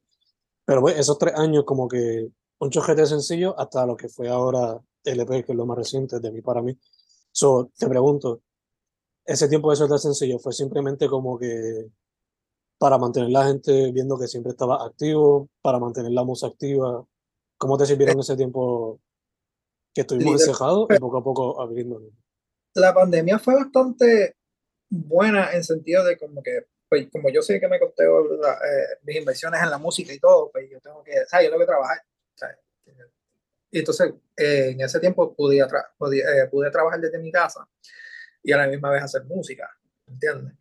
Pero 0.65 0.81
pues, 0.81 0.99
esos 0.99 1.19
tres 1.19 1.35
años 1.35 1.65
como 1.65 1.89
que 1.89 2.31
un 2.61 2.71
chojete 2.71 3.07
sencillo 3.07 3.59
hasta 3.59 3.87
lo 3.87 3.97
que 3.97 4.09
fue 4.09 4.29
ahora 4.29 4.79
LP, 5.05 5.45
que 5.45 5.53
es 5.53 5.59
lo 5.59 5.67
más 5.67 5.79
reciente 5.79 6.21
de 6.21 6.31
mí 6.33 6.41
para 6.43 6.63
mí. 6.63 6.79
So, 7.33 7.71
te 7.77 7.87
pregunto, 7.89 8.43
ese 9.25 9.49
tiempo 9.49 9.71
de 9.71 9.77
soltar 9.77 9.99
sencillo 9.99 10.39
fue 10.39 10.53
simplemente 10.53 11.09
como 11.09 11.39
que 11.39 11.89
para 12.79 12.99
mantener 12.99 13.31
la 13.31 13.47
gente 13.47 13.93
viendo 13.93 14.19
que 14.19 14.29
siempre 14.29 14.51
estaba 14.51 14.85
activo, 14.85 15.49
para 15.61 15.79
mantener 15.79 16.13
la 16.13 16.25
música 16.25 16.49
activa. 16.49 17.05
¿Cómo 17.57 17.77
te 17.77 17.87
sirvieron 17.87 18.21
ese 18.21 18.37
tiempo 18.37 19.01
que 19.93 20.03
estuvimos 20.03 20.41
encejados 20.41 20.87
y 20.91 20.99
poco 20.99 21.19
a 21.19 21.25
poco 21.25 21.61
abriendo? 21.61 22.01
La 22.75 22.95
pandemia 22.95 23.39
fue 23.39 23.57
bastante 23.57 24.37
buena 24.89 25.53
en 25.53 25.65
sentido 25.65 26.05
de 26.05 26.17
como 26.17 26.43
que, 26.43 26.67
pues 26.89 27.09
como 27.11 27.31
yo 27.31 27.43
sé 27.43 27.59
que 27.59 27.69
me 27.69 27.81
costeo 27.81 28.35
eh, 28.35 28.99
mis 29.03 29.17
inversiones 29.17 29.61
en 29.61 29.71
la 29.71 29.79
música 29.79 30.13
y 30.13 30.21
todo, 30.21 30.51
pues 30.53 30.71
yo 30.71 30.81
tengo 30.81 31.03
que, 31.03 31.21
o 31.21 31.27
sea, 31.27 31.43
yo 31.43 31.49
tengo 31.49 31.61
que 31.61 31.67
trabajar 31.67 31.99
y 33.71 33.79
entonces, 33.81 34.15
eh, 34.37 34.71
en 34.71 34.81
ese 34.81 34.99
tiempo 34.99 35.35
pude, 35.35 35.59
eh, 35.59 36.49
pude 36.51 36.71
trabajar 36.71 37.01
desde 37.01 37.19
mi 37.19 37.31
casa 37.31 37.69
y 38.43 38.53
a 38.53 38.57
la 38.57 38.67
misma 38.67 38.91
vez 38.91 39.03
hacer 39.03 39.25
música, 39.25 39.69
¿entiendes? 40.07 40.55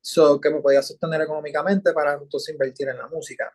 So, 0.00 0.40
que 0.40 0.50
me 0.50 0.60
podía 0.60 0.82
sostener 0.82 1.22
económicamente 1.22 1.92
para 1.92 2.14
entonces 2.14 2.52
invertir 2.52 2.88
en 2.88 2.98
la 2.98 3.08
música. 3.08 3.52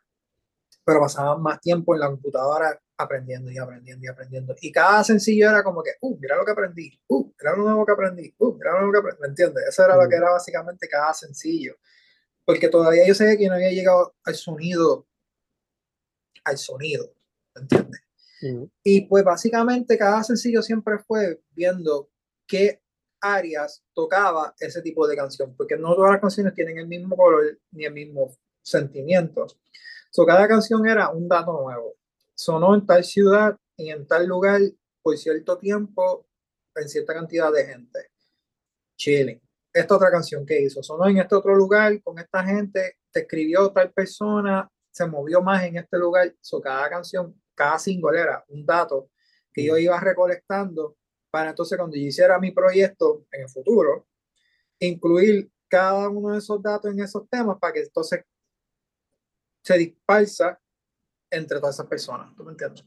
Pero 0.84 1.00
pasaba 1.00 1.38
más 1.38 1.62
tiempo 1.62 1.94
en 1.94 2.02
la 2.02 2.08
computadora 2.08 2.78
aprendiendo 2.98 3.50
y 3.50 3.58
aprendiendo 3.58 4.06
y 4.06 4.10
aprendiendo. 4.10 4.56
Y 4.60 4.72
cada 4.72 5.04
sencillo 5.04 5.50
era 5.50 5.64
como 5.64 5.82
que, 5.82 5.92
uh, 6.02 6.18
mira 6.20 6.36
lo 6.36 6.44
que 6.44 6.52
aprendí, 6.52 7.00
uh, 7.08 7.32
mira 7.40 7.56
lo 7.56 7.64
nuevo 7.64 7.86
que 7.86 7.92
aprendí, 7.94 8.36
uh, 8.38 8.54
mira 8.56 8.72
lo 8.74 8.80
nuevo 8.80 8.92
que 8.92 9.00
aprendí, 9.00 9.22
¿me 9.22 9.28
entiendes? 9.30 9.64
Eso 9.70 9.86
era 9.86 9.96
lo 9.96 10.10
que 10.10 10.16
era 10.16 10.32
básicamente 10.32 10.88
cada 10.90 11.14
sencillo. 11.14 11.78
Porque 12.44 12.68
todavía 12.68 13.08
yo 13.08 13.14
sé 13.14 13.38
que 13.38 13.48
no 13.48 13.54
había 13.54 13.72
llegado 13.72 14.16
al 14.24 14.36
sonido, 14.36 15.08
al 16.44 16.58
sonido, 16.58 17.14
¿me 17.56 17.62
entiendes? 17.62 18.02
Y 18.84 19.02
pues 19.02 19.24
básicamente 19.24 19.98
cada 19.98 20.24
sencillo 20.24 20.62
siempre 20.62 20.98
fue 21.00 21.42
viendo 21.52 22.10
qué 22.48 22.82
áreas 23.22 23.84
tocaba 23.94 24.56
ese 24.60 24.82
tipo 24.82 25.08
de 25.08 25.16
canción, 25.16 25.56
porque 25.56 25.78
no 25.78 25.94
todas 25.96 26.12
las 26.12 26.22
canciones 26.22 26.56
tienen 26.56 26.80
el 26.80 26.88
mismo 26.88 27.16
color 27.16 27.60
ni 27.72 27.86
el 27.86 27.94
mismo 27.94 28.36
sentimiento. 28.64 29.46
So, 30.12 30.26
cada 30.26 30.48
canción 30.48 30.88
era 30.88 31.10
un 31.10 31.28
dato 31.28 31.54
nuevo. 31.62 31.96
Sonó 32.36 32.74
en 32.76 32.86
tal 32.86 33.04
ciudad 33.04 33.56
y 33.78 33.92
en 33.92 34.08
tal 34.08 34.28
lugar 34.28 34.60
por 35.02 35.18
cierto 35.18 35.58
tiempo 35.58 36.28
en 36.76 36.90
cierta 36.90 37.14
cantidad 37.14 37.52
de 37.52 37.66
gente. 37.66 38.12
Chilling. 38.98 39.42
Esta 39.74 39.96
otra 39.96 40.12
canción 40.12 40.46
que 40.46 40.62
hizo, 40.62 40.84
sonó 40.84 41.08
en 41.08 41.20
este 41.20 41.34
otro 41.34 41.56
lugar 41.56 42.02
con 42.04 42.20
esta 42.20 42.44
gente, 42.44 42.98
te 43.10 43.22
escribió 43.22 43.72
tal 43.72 43.92
persona, 43.92 44.70
se 44.92 45.06
movió 45.08 45.42
más 45.42 45.64
en 45.64 45.78
este 45.78 45.98
lugar. 45.98 46.36
So, 46.42 46.60
cada 46.60 46.90
canción, 46.90 47.41
cada 47.56 47.80
single 47.80 48.20
era 48.20 48.44
un 48.50 48.66
dato 48.66 49.10
que 49.54 49.64
yo 49.66 49.78
iba 49.78 50.00
recolectando 50.00 50.98
para 51.30 51.52
entonces 51.52 51.78
cuando 51.78 51.96
yo 51.96 52.04
hiciera 52.04 52.40
mi 52.40 52.52
proyecto 52.52 53.26
en 53.32 53.42
el 53.44 53.50
futuro, 53.50 54.08
incluir 54.80 55.50
cada 55.68 56.10
uno 56.10 56.34
de 56.34 56.40
esos 56.40 56.62
datos 56.62 56.92
en 56.92 57.00
esos 57.00 57.28
temas 57.30 57.58
para 57.60 57.74
que 57.74 57.82
entonces 57.82 58.26
se 59.64 59.78
dispersa 59.78 60.60
entre 61.30 61.60
todas 61.60 61.76
esas 61.76 61.88
personas. 61.88 62.36
¿Tú 62.36 62.44
me 62.44 62.52
entiendes? 62.52 62.86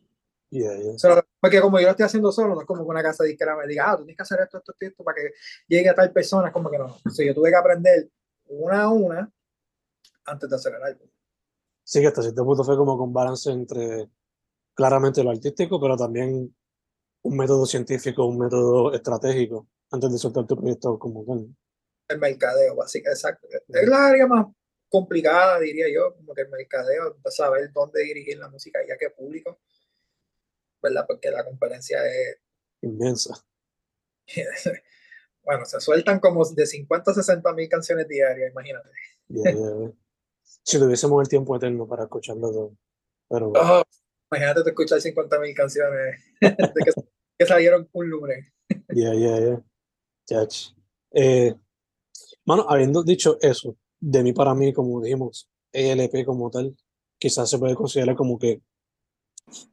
porque 1.41 1.61
como 1.61 1.79
yo 1.81 1.87
lo 1.87 1.91
estoy 1.91 2.05
haciendo 2.05 2.31
solo, 2.31 2.55
no 2.55 2.61
es 2.61 2.67
como 2.67 2.85
que 2.85 2.91
una 2.91 3.03
casa 3.03 3.25
disquera 3.25 3.57
me 3.57 3.67
diga, 3.67 3.91
ah, 3.91 3.97
tú 3.97 4.05
tienes 4.05 4.17
que 4.17 4.23
hacer 4.23 4.41
esto, 4.41 4.59
esto, 4.59 4.75
esto, 4.79 5.03
para 5.03 5.17
que 5.17 5.33
llegue 5.67 5.89
a 5.89 5.95
tal 5.95 6.13
persona. 6.13 6.49
Es 6.49 6.53
como 6.53 6.71
que 6.71 6.79
no. 6.79 6.97
O 7.05 7.11
sea, 7.11 7.27
yo 7.27 7.35
tuve 7.35 7.51
que 7.51 7.57
aprender 7.57 8.09
una 8.47 8.83
a 8.83 8.89
una 8.89 9.33
antes 10.27 10.49
de 10.49 10.57
hacer 10.57 10.75
el 10.75 10.83
álbum. 10.83 11.09
Sí, 11.83 12.01
que 12.01 12.07
hasta 12.07 12.23
cierto 12.23 12.45
punto 12.45 12.65
fue 12.65 12.77
como 12.77 12.97
con 12.97 13.13
balance 13.13 13.51
entre 13.51 14.09
claramente 14.75 15.23
lo 15.23 15.31
artístico, 15.31 15.81
pero 15.81 15.97
también 15.97 16.55
un 17.23 17.37
método 17.37 17.65
científico, 17.67 18.27
un 18.27 18.39
método 18.39 18.93
estratégico 18.93 19.69
antes 19.91 20.13
de 20.13 20.19
soltar 20.19 20.47
tu 20.47 20.57
proyecto 20.57 20.99
como 20.99 21.25
tal. 21.25 21.49
El 22.09 22.19
mercadeo, 22.19 22.75
básicamente, 22.75 23.19
exacto. 23.19 23.49
Es 23.51 23.89
la 23.89 24.09
área 24.09 24.27
más 24.27 24.47
complicada, 24.89 25.59
diría 25.59 25.87
yo, 25.93 26.15
como 26.15 26.35
que 26.35 26.43
el 26.43 26.51
mercadeo, 26.51 27.17
saber 27.31 27.73
dónde 27.73 28.03
dirigir 28.03 28.39
la 28.39 28.49
música 28.49 28.81
y 28.87 28.91
a 28.91 28.97
qué 28.97 29.11
público, 29.11 29.59
¿verdad? 30.83 31.05
Porque 31.07 31.31
la 31.31 31.45
competencia 31.45 31.99
es 32.07 32.39
inmensa. 32.83 33.35
bueno, 35.43 35.65
se 35.65 35.81
sueltan 35.81 36.21
como 36.21 36.45
de 36.45 36.67
50 36.67 37.11
a 37.11 37.15
60 37.15 37.53
mil 37.55 37.69
canciones 37.69 38.07
diarias, 38.07 38.51
imagínate. 38.51 38.91
Si 40.43 40.79
tuviésemos 40.79 41.23
el 41.23 41.29
tiempo 41.29 41.57
eterno 41.57 41.89
para 41.89 42.05
escucharlo 42.05 42.53
todo. 42.53 42.77
Pero... 43.29 43.53
Oh, 43.57 43.83
imagínate 44.37 44.63
te 44.63 44.71
escuchar 44.71 45.01
50 45.01 45.39
mil 45.41 45.55
canciones 45.55 46.25
que, 47.39 47.47
salieron 47.47 47.89
un 47.93 48.11
lunes. 48.11 48.53
Ya, 48.89 49.15
ya, 49.15 49.63
ya. 50.29 50.49
Eh, 51.13 51.55
mano, 52.45 52.67
habiendo 52.69 53.03
dicho 53.03 53.39
eso, 53.41 53.77
de 54.01 54.23
mí 54.23 54.33
para 54.33 54.55
mí, 54.55 54.73
como 54.73 55.01
dijimos, 55.01 55.49
ELP 55.73 56.25
como 56.25 56.51
tal, 56.51 56.77
quizás 57.19 57.49
se 57.49 57.59
puede 57.59 57.75
considerar 57.75 58.17
como 58.17 58.39
que 58.39 58.63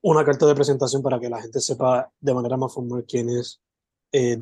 una 0.02 0.26
carta 0.26 0.46
de 0.46 0.56
presentación 0.56 1.02
para 1.02 1.20
que 1.20 1.30
la 1.30 1.42
gente 1.42 1.60
sepa 1.60 2.12
de 2.20 2.34
manera 2.34 2.58
más 2.58 2.74
formal 2.74 3.06
quién 3.08 3.30
es 3.30 3.62
eh, 4.12 4.38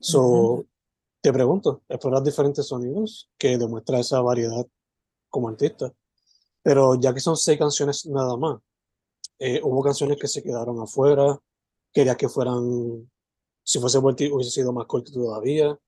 So, 0.00 0.66
te 1.22 1.32
pregunto, 1.32 1.82
explorar 1.88 2.22
diferentes 2.22 2.66
sonidos 2.66 3.30
que 3.38 3.56
demuestra 3.56 3.98
esa 3.98 4.20
variedad 4.20 4.66
como 5.30 5.48
artista. 5.48 5.92
Pero 6.62 6.94
ya 7.00 7.14
que 7.14 7.20
son 7.20 7.36
seis 7.36 7.58
canciones 7.58 8.06
nada 8.06 8.36
más, 8.36 8.60
eh, 9.38 9.60
hubo 9.62 9.82
canciones 9.82 10.18
que 10.18 10.28
se 10.28 10.42
quedaron 10.42 10.80
afuera, 10.80 11.38
quería 11.92 12.16
que 12.16 12.28
fueran, 12.28 13.10
si 13.62 13.78
fuese 13.78 13.98
hubiese 13.98 14.50
sido 14.50 14.72
más 14.72 14.86
corto 14.86 15.12
todavía 15.12 15.78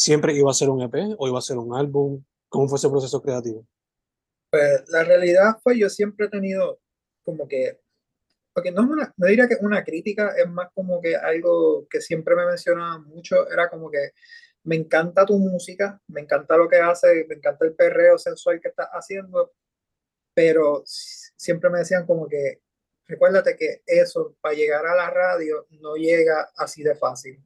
siempre 0.00 0.32
iba 0.32 0.50
a 0.50 0.54
ser 0.54 0.70
un 0.70 0.80
EP 0.80 1.14
o 1.18 1.28
iba 1.28 1.38
a 1.38 1.42
ser 1.42 1.58
un 1.58 1.76
álbum? 1.76 2.24
¿Cómo 2.48 2.66
fue 2.68 2.78
ese 2.78 2.88
proceso 2.88 3.20
creativo? 3.20 3.66
Pues 4.50 4.88
la 4.88 5.04
realidad 5.04 5.58
fue 5.62 5.78
yo 5.78 5.90
siempre 5.90 6.26
he 6.26 6.30
tenido 6.30 6.80
como 7.22 7.46
que, 7.46 7.78
porque 8.54 8.72
no, 8.72 8.82
una, 8.82 9.12
no 9.18 9.26
diría 9.26 9.46
que 9.46 9.58
una 9.60 9.84
crítica, 9.84 10.34
es 10.38 10.48
más 10.48 10.68
como 10.74 11.02
que 11.02 11.16
algo 11.16 11.86
que 11.88 12.00
siempre 12.00 12.34
me 12.34 12.46
mencionaba 12.46 12.98
mucho, 12.98 13.46
era 13.50 13.68
como 13.68 13.90
que 13.90 14.12
me 14.64 14.76
encanta 14.76 15.26
tu 15.26 15.38
música, 15.38 16.00
me 16.08 16.22
encanta 16.22 16.56
lo 16.56 16.66
que 16.66 16.76
hace, 16.76 17.26
me 17.28 17.34
encanta 17.34 17.66
el 17.66 17.74
perreo 17.74 18.16
sensual 18.16 18.58
que 18.58 18.68
estás 18.68 18.88
haciendo, 18.92 19.52
pero 20.32 20.82
siempre 20.86 21.68
me 21.68 21.80
decían 21.80 22.06
como 22.06 22.26
que, 22.26 22.62
recuérdate 23.10 23.56
que 23.56 23.82
eso, 23.86 24.36
para 24.40 24.54
llegar 24.54 24.86
a 24.86 24.94
la 24.94 25.10
radio, 25.10 25.66
no 25.80 25.96
llega 25.96 26.50
así 26.56 26.82
de 26.82 26.94
fácil 26.94 27.42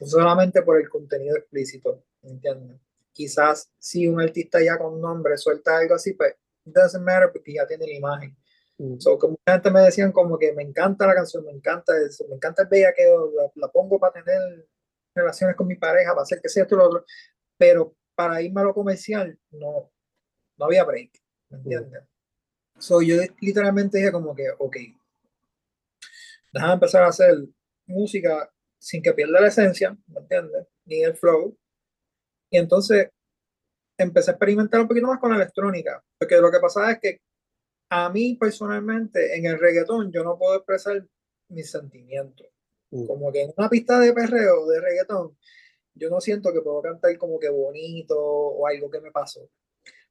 solamente 0.00 0.62
por 0.62 0.80
el 0.80 0.88
contenido 0.88 1.36
explícito, 1.36 2.04
¿entiendes? 2.22 2.78
Quizás 3.12 3.70
si 3.78 4.06
un 4.06 4.20
artista 4.20 4.60
ya 4.62 4.76
con 4.78 5.00
nombre 5.00 5.38
suelta 5.38 5.78
algo 5.78 5.94
así, 5.94 6.14
pues 6.14 6.34
doesn't 6.64 7.04
matter 7.04 7.30
porque 7.32 7.54
ya 7.54 7.66
tiene 7.66 7.86
la 7.86 7.94
imagen. 7.94 8.36
Mm. 8.78 8.98
So, 8.98 9.18
como 9.18 9.38
gente 9.46 9.70
me 9.70 9.80
decían 9.80 10.10
como 10.10 10.38
que 10.38 10.52
me 10.52 10.62
encanta 10.62 11.06
la 11.06 11.14
canción, 11.14 11.44
me 11.44 11.52
encanta 11.52 11.92
eso, 11.98 12.26
me 12.28 12.36
encanta 12.36 12.62
el 12.62 12.68
bella 12.68 12.92
que 12.92 13.04
la, 13.04 13.50
la, 13.54 13.68
pongo 13.68 14.00
para 14.00 14.14
tener 14.14 14.66
relaciones 15.14 15.54
con 15.54 15.68
mi 15.68 15.76
pareja, 15.76 16.10
para 16.10 16.22
hacer 16.22 16.40
que 16.40 16.48
sea 16.48 16.64
esto 16.64 16.74
y 16.74 16.78
lo 16.78 16.86
otro, 16.86 17.04
pero 17.56 17.94
para 18.16 18.42
irme 18.42 18.62
a 18.62 18.64
lo 18.64 18.74
comercial 18.74 19.38
no, 19.52 19.92
no 20.56 20.64
había 20.64 20.84
break, 20.84 21.12
¿me 21.50 21.58
mm. 21.58 22.13
So, 22.78 23.02
yo 23.02 23.16
literalmente 23.40 23.98
dije 23.98 24.12
como 24.12 24.34
que, 24.34 24.48
ok, 24.58 24.76
déjame 26.52 26.74
empezar 26.74 27.02
a 27.02 27.08
hacer 27.08 27.34
música 27.86 28.50
sin 28.78 29.02
que 29.02 29.12
pierda 29.12 29.40
la 29.40 29.48
esencia, 29.48 29.96
¿me 30.06 30.20
entiendes? 30.20 30.66
Ni 30.84 31.02
el 31.02 31.16
flow. 31.16 31.56
Y 32.50 32.58
entonces 32.58 33.10
empecé 33.96 34.30
a 34.30 34.34
experimentar 34.34 34.80
un 34.80 34.88
poquito 34.88 35.06
más 35.06 35.18
con 35.18 35.30
la 35.30 35.36
electrónica, 35.36 36.02
porque 36.18 36.36
lo 36.36 36.50
que 36.50 36.60
pasa 36.60 36.90
es 36.90 36.98
que 37.00 37.20
a 37.90 38.10
mí 38.10 38.34
personalmente 38.34 39.36
en 39.36 39.46
el 39.46 39.58
reggaetón 39.58 40.10
yo 40.12 40.24
no 40.24 40.38
puedo 40.38 40.56
expresar 40.56 41.06
mis 41.48 41.70
sentimientos. 41.70 42.46
Mm. 42.90 43.06
Como 43.06 43.32
que 43.32 43.42
en 43.42 43.52
una 43.56 43.68
pista 43.68 44.00
de 44.00 44.12
perreo, 44.12 44.66
de 44.66 44.80
reggaetón, 44.80 45.36
yo 45.94 46.10
no 46.10 46.20
siento 46.20 46.52
que 46.52 46.60
puedo 46.60 46.82
cantar 46.82 47.16
como 47.18 47.38
que 47.38 47.48
bonito 47.48 48.18
o 48.18 48.66
algo 48.66 48.90
que 48.90 49.00
me 49.00 49.12
pasó. 49.12 49.48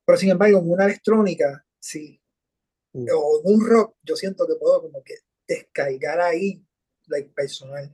Pero 0.05 0.17
sin 0.17 0.32
embargo, 0.32 0.60
en 0.60 0.72
una 0.72 0.86
electrónica, 0.86 1.65
sí. 1.79 2.20
Mm. 2.93 3.07
O 3.13 3.41
un 3.43 3.65
rock, 3.65 3.95
yo 4.03 4.15
siento 4.15 4.47
que 4.47 4.55
puedo 4.55 4.81
como 4.81 5.03
que 5.03 5.15
descargar 5.47 6.21
ahí, 6.21 6.63
like, 7.07 7.29
personal. 7.35 7.93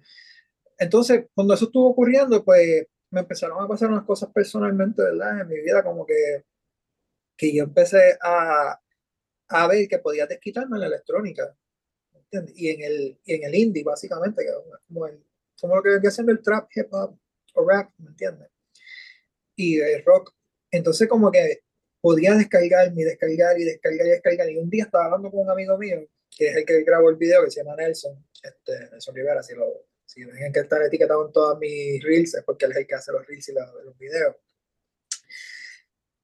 Entonces, 0.77 1.25
cuando 1.33 1.53
eso 1.53 1.65
estuvo 1.65 1.89
ocurriendo, 1.89 2.43
pues 2.43 2.85
me 3.11 3.21
empezaron 3.21 3.63
a 3.63 3.67
pasar 3.67 3.89
unas 3.89 4.05
cosas 4.05 4.29
personalmente, 4.33 5.01
¿verdad? 5.01 5.41
En 5.41 5.47
mi 5.47 5.59
vida, 5.61 5.83
como 5.83 6.05
que, 6.05 6.45
que 7.37 7.53
yo 7.53 7.63
empecé 7.63 8.17
a, 8.21 8.79
a 9.49 9.67
ver 9.67 9.87
que 9.87 9.99
podía 9.99 10.27
desquitarme 10.27 10.77
en 10.77 10.81
la 10.81 10.87
electrónica. 10.87 11.55
¿entiendes? 12.13 12.53
Y 12.55 12.69
en 12.69 12.81
el, 12.83 13.19
y 13.25 13.33
en 13.33 13.43
el 13.43 13.55
indie, 13.55 13.83
básicamente, 13.83 14.43
que 14.43 14.51
como, 14.87 15.07
el, 15.07 15.23
como 15.59 15.75
lo 15.75 15.83
que 15.83 15.89
venía 15.89 16.09
haciendo 16.09 16.31
el 16.31 16.41
trap, 16.41 16.69
hip 16.75 16.87
hop 16.91 17.17
o 17.55 17.67
rap, 17.67 17.91
¿me 17.97 18.09
entiendes? 18.09 18.49
Y 19.55 19.79
el 19.79 20.03
rock. 20.05 20.33
Entonces, 20.71 21.07
como 21.07 21.31
que 21.31 21.63
podía 22.01 22.35
descargar, 22.35 22.91
y 22.95 23.03
descargar 23.03 23.59
y 23.59 23.63
descargar 23.63 24.07
y 24.07 24.09
descargar. 24.09 24.49
Y 24.49 24.57
un 24.57 24.69
día 24.69 24.85
estaba 24.85 25.05
hablando 25.05 25.31
con 25.31 25.41
un 25.41 25.49
amigo 25.49 25.77
mío, 25.77 26.07
que 26.35 26.47
es 26.47 26.55
el 26.55 26.65
que 26.65 26.83
grabó 26.83 27.09
el 27.09 27.15
video, 27.15 27.43
que 27.43 27.51
se 27.51 27.63
llama 27.63 27.75
Nelson, 27.75 28.25
este, 28.41 28.89
Nelson 28.91 29.15
Rivera, 29.15 29.43
si 29.43 29.55
lo, 29.55 29.85
si 30.05 30.23
ven 30.25 30.51
que 30.51 30.61
estar 30.61 30.81
etiquetado 30.81 31.25
en 31.27 31.31
todas 31.31 31.57
mis 31.59 32.03
reels, 32.03 32.35
es 32.35 32.43
porque 32.43 32.65
él 32.65 32.71
es 32.71 32.77
el 32.77 32.87
que 32.87 32.95
hace 32.95 33.11
los 33.11 33.25
reels 33.27 33.49
y 33.49 33.53
los, 33.53 33.97
videos. 33.97 34.35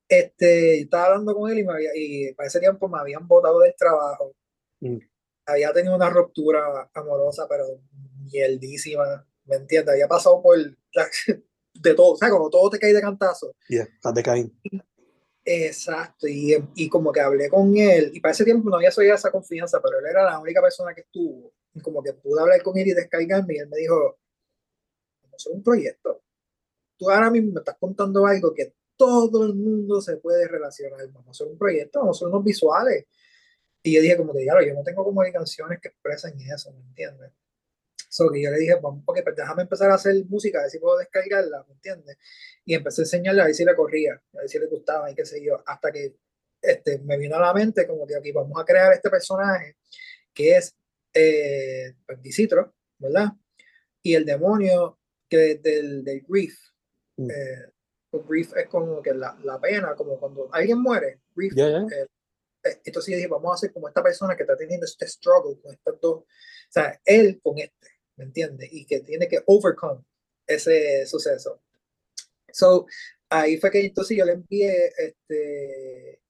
Este, 0.08 0.82
estaba 0.82 1.08
hablando 1.08 1.36
con 1.36 1.52
él 1.52 1.60
y, 1.60 1.64
me 1.64 1.74
había, 1.74 1.90
y 1.96 2.34
para 2.34 2.48
ese 2.48 2.60
tiempo 2.60 2.88
me 2.88 3.00
habían 3.00 3.28
botado 3.28 3.60
del 3.60 3.76
trabajo. 3.76 4.36
Mm. 4.80 4.98
Había 5.48 5.74
tenido 5.74 5.96
una 5.96 6.10
ruptura 6.10 6.90
amorosa, 6.94 7.48
pero 7.48 7.66
mierdísima, 8.24 9.28
¿me 9.46 9.58
entiendes? 9.58 9.94
Había 9.94 10.08
pasado 10.08 10.42
por 10.42 10.58
de 11.74 11.94
todo, 11.94 12.14
o 12.14 12.18
sea, 12.18 12.30
como 12.30 12.50
todo 12.50 12.70
te 12.70 12.80
cae 12.80 12.94
de 12.94 13.02
cantazo. 13.02 13.56
Yeah, 13.68 13.84
estás 13.84 14.14
decaído. 14.14 14.50
Exacto, 15.48 16.28
y, 16.28 16.56
y, 16.76 16.90
como 16.90 17.12
que 17.12 17.22
hablé 17.22 17.50
con 17.50 17.78
él, 17.78 18.10
y 18.14 18.20
para 18.20 18.32
ese 18.32 18.44
tiempo 18.44 18.68
no 18.68 18.78
había 18.78 18.90
soy 18.90 19.10
esa 19.10 19.32
confianza, 19.32 19.80
pero 19.80 20.00
él 20.00 20.06
era 20.10 20.24
la 20.24 20.40
única 20.40 20.60
persona 20.60 20.94
que 20.96 21.02
estuvo 21.02 21.54
como 21.82 22.02
que 22.04 22.14
pude 22.14 22.42
hablar 22.42 22.62
con 22.64 22.78
él 22.78 22.88
y 22.88 22.94
descargarme 22.94 23.56
y 23.56 23.58
él 23.58 23.68
me 23.70 23.78
dijo, 23.78 24.18
vamos 25.22 25.34
a 25.34 25.36
hacer 25.36 25.52
un 25.54 25.64
proyecto. 25.64 26.24
Tú 26.98 27.10
ahora 27.10 27.30
mismo 27.30 27.54
me 27.54 27.60
estás 27.60 27.78
contando 27.80 28.26
algo 28.26 28.54
que 28.54 28.74
todo 28.96 29.46
el 29.46 29.56
mundo 29.56 30.02
se 30.02 30.18
puede 30.18 30.48
relacionar. 30.48 31.06
Vamos 31.08 31.28
a 31.28 31.32
hacer 31.32 31.48
un 31.48 31.58
proyecto, 31.58 32.00
vamos 32.00 32.16
a 32.16 32.20
hacer 32.20 32.28
unos 32.30 32.44
visuales. 32.44 33.06
Y 33.84 33.96
yo 33.96 34.02
dije 34.02 34.18
como 34.18 34.34
que, 34.34 34.46
ya, 34.46 34.54
yo 34.66 34.74
no 34.74 34.84
tengo 34.84 35.04
como 35.04 35.22
canciones 35.32 35.80
que 35.82 35.90
expresen 35.90 36.40
eso, 36.42 36.72
¿me 36.74 36.82
entiendes? 36.82 37.32
So 38.16 38.32
que 38.32 38.42
yo 38.42 38.50
le 38.50 38.60
dije, 38.60 38.76
vamos, 38.82 39.04
porque 39.06 39.24
pues 39.24 39.36
déjame 39.36 39.64
empezar 39.64 39.92
a 39.92 39.96
hacer 39.96 40.16
música, 40.30 40.60
a 40.60 40.62
ver 40.62 40.72
si 40.72 40.80
puedo 40.80 40.98
descargarla, 40.98 41.66
¿me 41.68 41.74
entiendes? 41.74 42.18
Y 42.64 42.74
empecé 42.74 43.02
a 43.02 43.04
enseñarle 43.04 43.42
a 43.42 43.46
ver 43.46 43.54
si 43.54 43.66
le 43.66 43.76
corría, 43.76 44.14
a 44.14 44.38
ver 44.38 44.48
si 44.48 44.58
le 44.58 44.68
gustaba 44.68 45.12
y 45.12 45.16
qué 45.16 45.26
sé 45.26 45.44
yo, 45.44 45.62
hasta 45.66 45.92
que 45.92 46.16
este, 46.62 47.00
me 47.00 47.18
vino 47.18 47.36
a 47.36 47.42
la 47.42 47.54
mente 47.54 47.86
como 47.86 48.08
que 48.08 48.16
aquí 48.16 48.32
vamos 48.32 48.58
a 48.58 48.64
crear 48.64 48.94
este 48.94 49.10
personaje 49.10 49.76
que 50.34 50.56
es 50.56 50.74
eh, 51.14 51.94
pues, 52.06 52.20
¿verdad? 53.00 53.34
Y 54.02 54.16
el 54.16 54.24
demonio 54.24 54.98
que 55.28 55.56
del, 55.56 56.02
del 56.06 56.22
grief. 56.26 56.58
Mm. 57.18 57.30
Eh, 57.30 57.72
pues, 58.10 58.26
grief 58.28 58.56
es 58.56 58.68
como 58.68 59.02
que 59.02 59.14
la, 59.14 59.38
la, 59.44 59.60
pena, 59.60 59.94
como 59.94 60.18
cuando 60.18 60.48
alguien 60.54 60.82
muere, 60.82 61.20
grief. 61.36 61.54
Eh, 61.58 62.08
eh, 62.64 62.82
entonces 62.86 63.12
yo 63.12 63.18
dije, 63.18 63.28
vamos 63.28 63.52
a 63.52 63.56
hacer 63.56 63.74
como 63.74 63.90
esta 63.90 64.02
persona 64.02 64.38
que 64.38 64.44
está 64.44 64.56
teniendo 64.56 64.86
este 64.86 65.06
struggle 65.06 65.62
con 65.62 65.74
estos 65.74 66.00
dos, 66.02 66.16
o 66.20 66.26
sea, 66.70 67.00
él 67.06 67.40
con 67.44 67.60
este, 67.60 67.95
¿me 68.18 68.26
entiendes? 68.26 68.70
Y 68.72 68.86
que 68.86 69.00
tiene 69.02 69.28
que 69.28 69.42
overcome 69.46 70.04
ese 70.48 71.06
suceso. 71.06 71.62
So, 72.52 72.86
ahí 73.30 73.58
fue 73.58 73.72
que 73.72 73.86
entonces 73.86 74.18
yo 74.18 74.26
le 74.26 74.34
envié 74.34 74.94
este, 74.98 76.22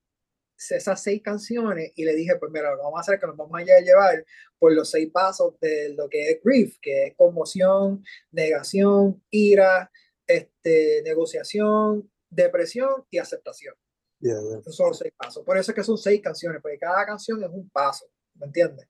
esas 0.57 1.01
seis 1.01 1.21
canciones 1.21 1.91
y 1.95 2.05
le 2.05 2.15
dije, 2.15 2.37
pues 2.37 2.51
mira, 2.51 2.71
lo 2.71 2.77
que 2.77 2.83
vamos 2.83 2.97
a 2.97 3.01
hacer 3.01 3.15
es 3.15 3.21
que 3.21 3.27
nos 3.27 3.37
vamos 3.37 3.59
a 3.59 3.63
llevar 3.63 4.25
por 4.57 4.73
los 4.73 4.89
seis 4.89 5.11
pasos 5.11 5.59
de 5.59 5.89
lo 5.89 6.09
que 6.09 6.31
es 6.31 6.39
grief, 6.43 6.77
que 6.81 7.07
es 7.07 7.15
conmoción, 7.15 8.03
negación, 8.31 9.23
ira, 9.29 9.91
este, 10.25 11.01
negociación, 11.03 12.09
depresión 12.29 13.05
y 13.11 13.17
aceptación. 13.17 13.75
Esos 14.19 14.75
son 14.75 14.87
los 14.87 14.97
seis 14.97 15.13
pasos. 15.15 15.43
Por 15.45 15.57
eso 15.57 15.71
es 15.71 15.75
que 15.75 15.83
son 15.83 15.97
seis 15.97 16.21
canciones, 16.21 16.61
porque 16.61 16.79
cada 16.79 17.05
canción 17.05 17.43
es 17.43 17.49
un 17.49 17.69
paso, 17.69 18.07
¿me 18.35 18.47
entiendes? 18.47 18.87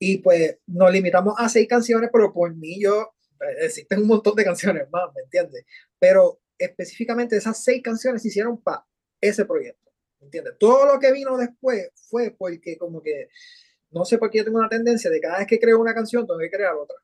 Y 0.00 0.18
pues 0.18 0.58
nos 0.66 0.90
limitamos 0.92 1.34
a 1.38 1.48
seis 1.48 1.68
canciones, 1.68 2.10
pero 2.12 2.32
por 2.32 2.52
mí 2.56 2.82
yo, 2.82 3.12
eh, 3.40 3.66
existen 3.66 4.00
un 4.00 4.08
montón 4.08 4.34
de 4.34 4.44
canciones 4.44 4.90
más, 4.90 5.14
¿me 5.14 5.22
entiendes? 5.22 5.64
Pero 5.98 6.40
específicamente 6.58 7.36
esas 7.36 7.62
seis 7.62 7.82
canciones 7.82 8.22
se 8.22 8.28
hicieron 8.28 8.60
para 8.60 8.84
ese 9.20 9.44
proyecto, 9.44 9.92
¿me 10.18 10.26
entiendes? 10.26 10.54
Todo 10.58 10.92
lo 10.92 10.98
que 10.98 11.12
vino 11.12 11.36
después 11.36 11.90
fue 12.08 12.34
porque 12.36 12.76
como 12.76 13.00
que, 13.02 13.28
no 13.90 14.04
sé 14.04 14.18
por 14.18 14.30
qué 14.30 14.38
yo 14.38 14.44
tengo 14.44 14.58
una 14.58 14.68
tendencia 14.68 15.10
de 15.10 15.20
cada 15.20 15.38
vez 15.38 15.46
que 15.46 15.60
creo 15.60 15.78
una 15.78 15.94
canción, 15.94 16.26
tengo 16.26 16.40
que 16.40 16.50
crear 16.50 16.74
otra. 16.74 16.96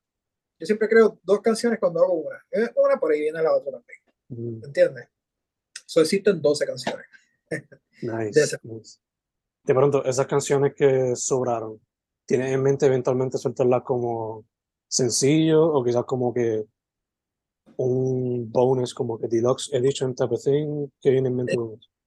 Yo 0.59 0.65
siempre 0.65 0.89
creo 0.89 1.19
dos 1.23 1.41
canciones 1.41 1.79
cuando 1.79 2.03
hago 2.03 2.13
una. 2.13 2.43
Una 2.75 2.99
por 2.99 3.11
ahí 3.11 3.21
viene 3.21 3.41
la 3.41 3.55
otra 3.55 3.73
también. 3.73 3.99
Mm. 4.29 4.59
¿Me 4.61 4.67
entiendes? 4.67 5.07
Solo 5.85 6.03
existen 6.03 6.41
12 6.41 6.65
canciones. 6.65 7.05
Nice, 7.99 8.59
de, 9.63 9.73
pronto, 9.73 10.05
esas 10.05 10.27
canciones 10.27 10.75
que 10.75 11.15
sobraron, 11.15 11.81
¿tienes 12.27 12.51
en 12.51 12.61
mente 12.61 12.85
eventualmente 12.85 13.37
soltarlas 13.37 13.81
como 13.83 14.45
sencillo 14.87 15.65
o 15.65 15.83
quizás 15.83 16.05
como 16.05 16.33
que 16.33 16.65
un 17.77 18.51
bonus 18.51 18.93
como 18.93 19.19
que 19.19 19.27
deluxe 19.27 19.73
edition 19.73 20.13
type 20.13 20.33
of 20.33 20.43
thing 20.43 20.87
que 21.01 21.09
viene 21.09 21.29
en 21.29 21.35
mente? 21.35 21.57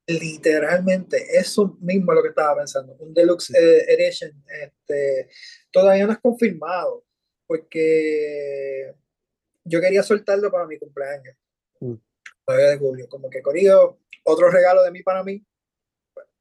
Literalmente, 0.07 1.39
eso 1.39 1.77
mismo 1.81 2.13
es 2.13 2.17
lo 2.17 2.23
que 2.23 2.29
estaba 2.31 2.57
pensando. 2.57 2.95
Un 2.99 3.15
deluxe 3.15 3.55
eh, 3.55 3.85
edition 3.89 4.33
este, 4.63 5.29
todavía 5.73 6.07
no 6.07 6.13
es 6.13 6.19
confirmado 6.19 7.05
porque 7.47 8.95
yo 9.65 9.81
quería 9.81 10.03
soltarlo 10.03 10.51
para 10.51 10.67
mi 10.67 10.79
cumpleaños. 10.79 11.37
Mm. 11.81 11.95
Todavía 12.45 12.71
de 12.71 12.79
julio. 12.79 13.09
Como 13.09 13.31
que 13.31 13.43
corrido 13.43 13.99
otro 14.25 14.51
regalo 14.51 14.83
de 14.83 14.91
mí 14.91 15.03
para 15.03 15.23
mí, 15.23 15.45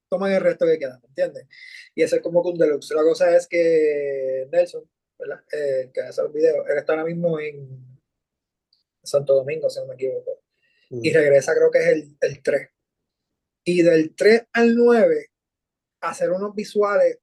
toman 0.09 0.31
el 0.31 0.41
resto 0.41 0.65
que 0.65 0.79
queda, 0.79 0.99
¿me 1.01 1.07
entiendes? 1.07 1.47
Y 1.95 2.01
ese 2.01 2.17
es 2.17 2.21
como 2.21 2.41
que 2.43 2.49
un 2.49 2.57
deluxe. 2.57 2.91
La 2.91 3.03
cosa 3.03 3.35
es 3.35 3.47
que 3.47 4.47
Nelson, 4.51 4.89
¿verdad? 5.17 5.43
Eh, 5.53 5.91
que 5.93 6.01
hace 6.01 6.21
los 6.23 6.33
videos, 6.33 6.67
él 6.67 6.77
está 6.77 6.93
ahora 6.93 7.05
mismo 7.05 7.39
en 7.39 7.99
Santo 9.03 9.35
Domingo, 9.35 9.69
si 9.69 9.79
no 9.79 9.85
me 9.85 9.93
equivoco. 9.93 10.41
Mm. 10.89 11.05
Y 11.05 11.13
regresa, 11.13 11.53
creo 11.53 11.71
que 11.71 11.79
es 11.79 11.87
el, 11.87 12.17
el 12.21 12.41
3. 12.41 12.69
Y 13.65 13.81
del 13.83 14.15
3 14.15 14.47
al 14.53 14.75
9, 14.75 15.27
hacer 16.01 16.31
unos 16.31 16.55
visuales. 16.55 17.19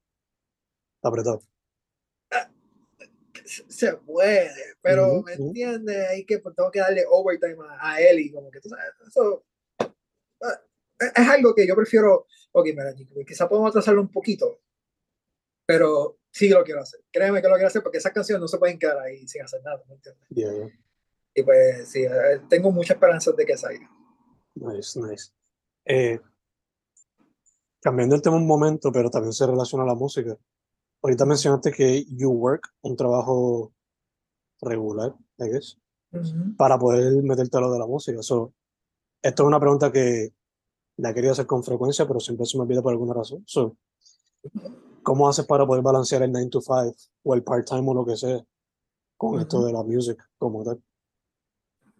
Apretado. 1.02 1.42
Ah, 2.30 2.50
se 3.44 3.94
puede, 3.94 4.76
pero 4.80 5.22
¿me 5.22 5.34
entiendes? 5.34 6.08
Hay 6.08 6.24
que, 6.24 6.38
pues, 6.38 6.54
tengo 6.54 6.70
que 6.70 6.80
darle 6.80 7.04
overtime 7.08 7.56
a, 7.68 7.94
a 7.94 8.00
él 8.00 8.20
y 8.20 8.30
como 8.30 8.50
que 8.50 8.60
tú 8.60 8.68
sabes, 8.68 8.86
eso 9.08 9.44
es 10.98 11.28
algo 11.28 11.54
que 11.54 11.66
yo 11.66 11.74
prefiero, 11.74 12.26
ok, 12.52 12.66
mira, 12.66 12.94
quizá 13.26 13.48
podemos 13.48 13.70
atrasarlo 13.70 14.00
un 14.00 14.10
poquito, 14.10 14.60
pero 15.66 16.18
sí 16.30 16.48
lo 16.48 16.62
quiero 16.64 16.80
hacer. 16.80 17.00
Créeme 17.10 17.40
que 17.40 17.48
lo 17.48 17.54
quiero 17.54 17.68
hacer 17.68 17.82
porque 17.82 17.98
esas 17.98 18.12
canciones 18.12 18.40
no 18.40 18.48
se 18.48 18.58
pueden 18.58 18.78
quedar 18.78 18.98
ahí 18.98 19.26
sin 19.26 19.42
hacer 19.42 19.62
nada, 19.62 19.82
¿me 19.88 19.94
entiendes? 19.94 20.72
Y 21.34 21.42
pues 21.42 21.88
sí, 21.88 22.02
eh, 22.02 22.40
tengo 22.48 22.70
mucha 22.70 22.94
esperanza 22.94 23.32
de 23.32 23.44
que 23.44 23.56
salga. 23.56 23.90
Nice, 24.54 24.98
nice. 24.98 25.32
Eh, 25.84 26.18
cambiando 27.80 28.14
el 28.16 28.22
tema 28.22 28.36
un 28.36 28.46
momento, 28.46 28.90
pero 28.90 29.10
también 29.10 29.32
se 29.32 29.46
relaciona 29.46 29.84
a 29.84 29.88
la 29.88 29.94
música. 29.94 30.36
Ahorita 31.02 31.26
mencionaste 31.26 31.72
que 31.72 32.04
you 32.08 32.30
work, 32.30 32.68
un 32.80 32.96
trabajo 32.96 33.72
regular, 34.62 35.14
I 35.38 35.50
guess, 35.50 35.78
para 36.56 36.78
poder 36.78 37.22
meterte 37.22 37.58
a 37.58 37.60
lo 37.60 37.70
de 37.70 37.78
la 37.78 37.86
música. 37.86 38.22
So, 38.22 38.54
esto 39.22 39.42
es 39.42 39.46
una 39.46 39.60
pregunta 39.60 39.92
que 39.92 40.32
la 40.96 41.10
he 41.10 41.14
querido 41.14 41.32
hacer 41.32 41.46
con 41.46 41.62
frecuencia, 41.62 42.06
pero 42.06 42.20
siempre 42.20 42.46
se 42.46 42.56
me 42.56 42.62
olvida 42.62 42.82
por 42.82 42.92
alguna 42.92 43.14
razón. 43.14 43.44
¿Cómo 45.02 45.28
haces 45.28 45.46
para 45.46 45.66
poder 45.66 45.82
balancear 45.82 46.22
el 46.22 46.32
9 46.32 46.48
to 46.50 46.60
5 46.60 46.94
o 47.24 47.34
el 47.34 47.42
part-time 47.42 47.90
o 47.90 47.94
lo 47.94 48.06
que 48.06 48.16
sea 48.16 48.44
con 49.16 49.40
esto 49.40 49.64
de 49.64 49.72
la 49.72 49.82
music 49.82 50.22
como 50.38 50.64
tal? 50.64 50.82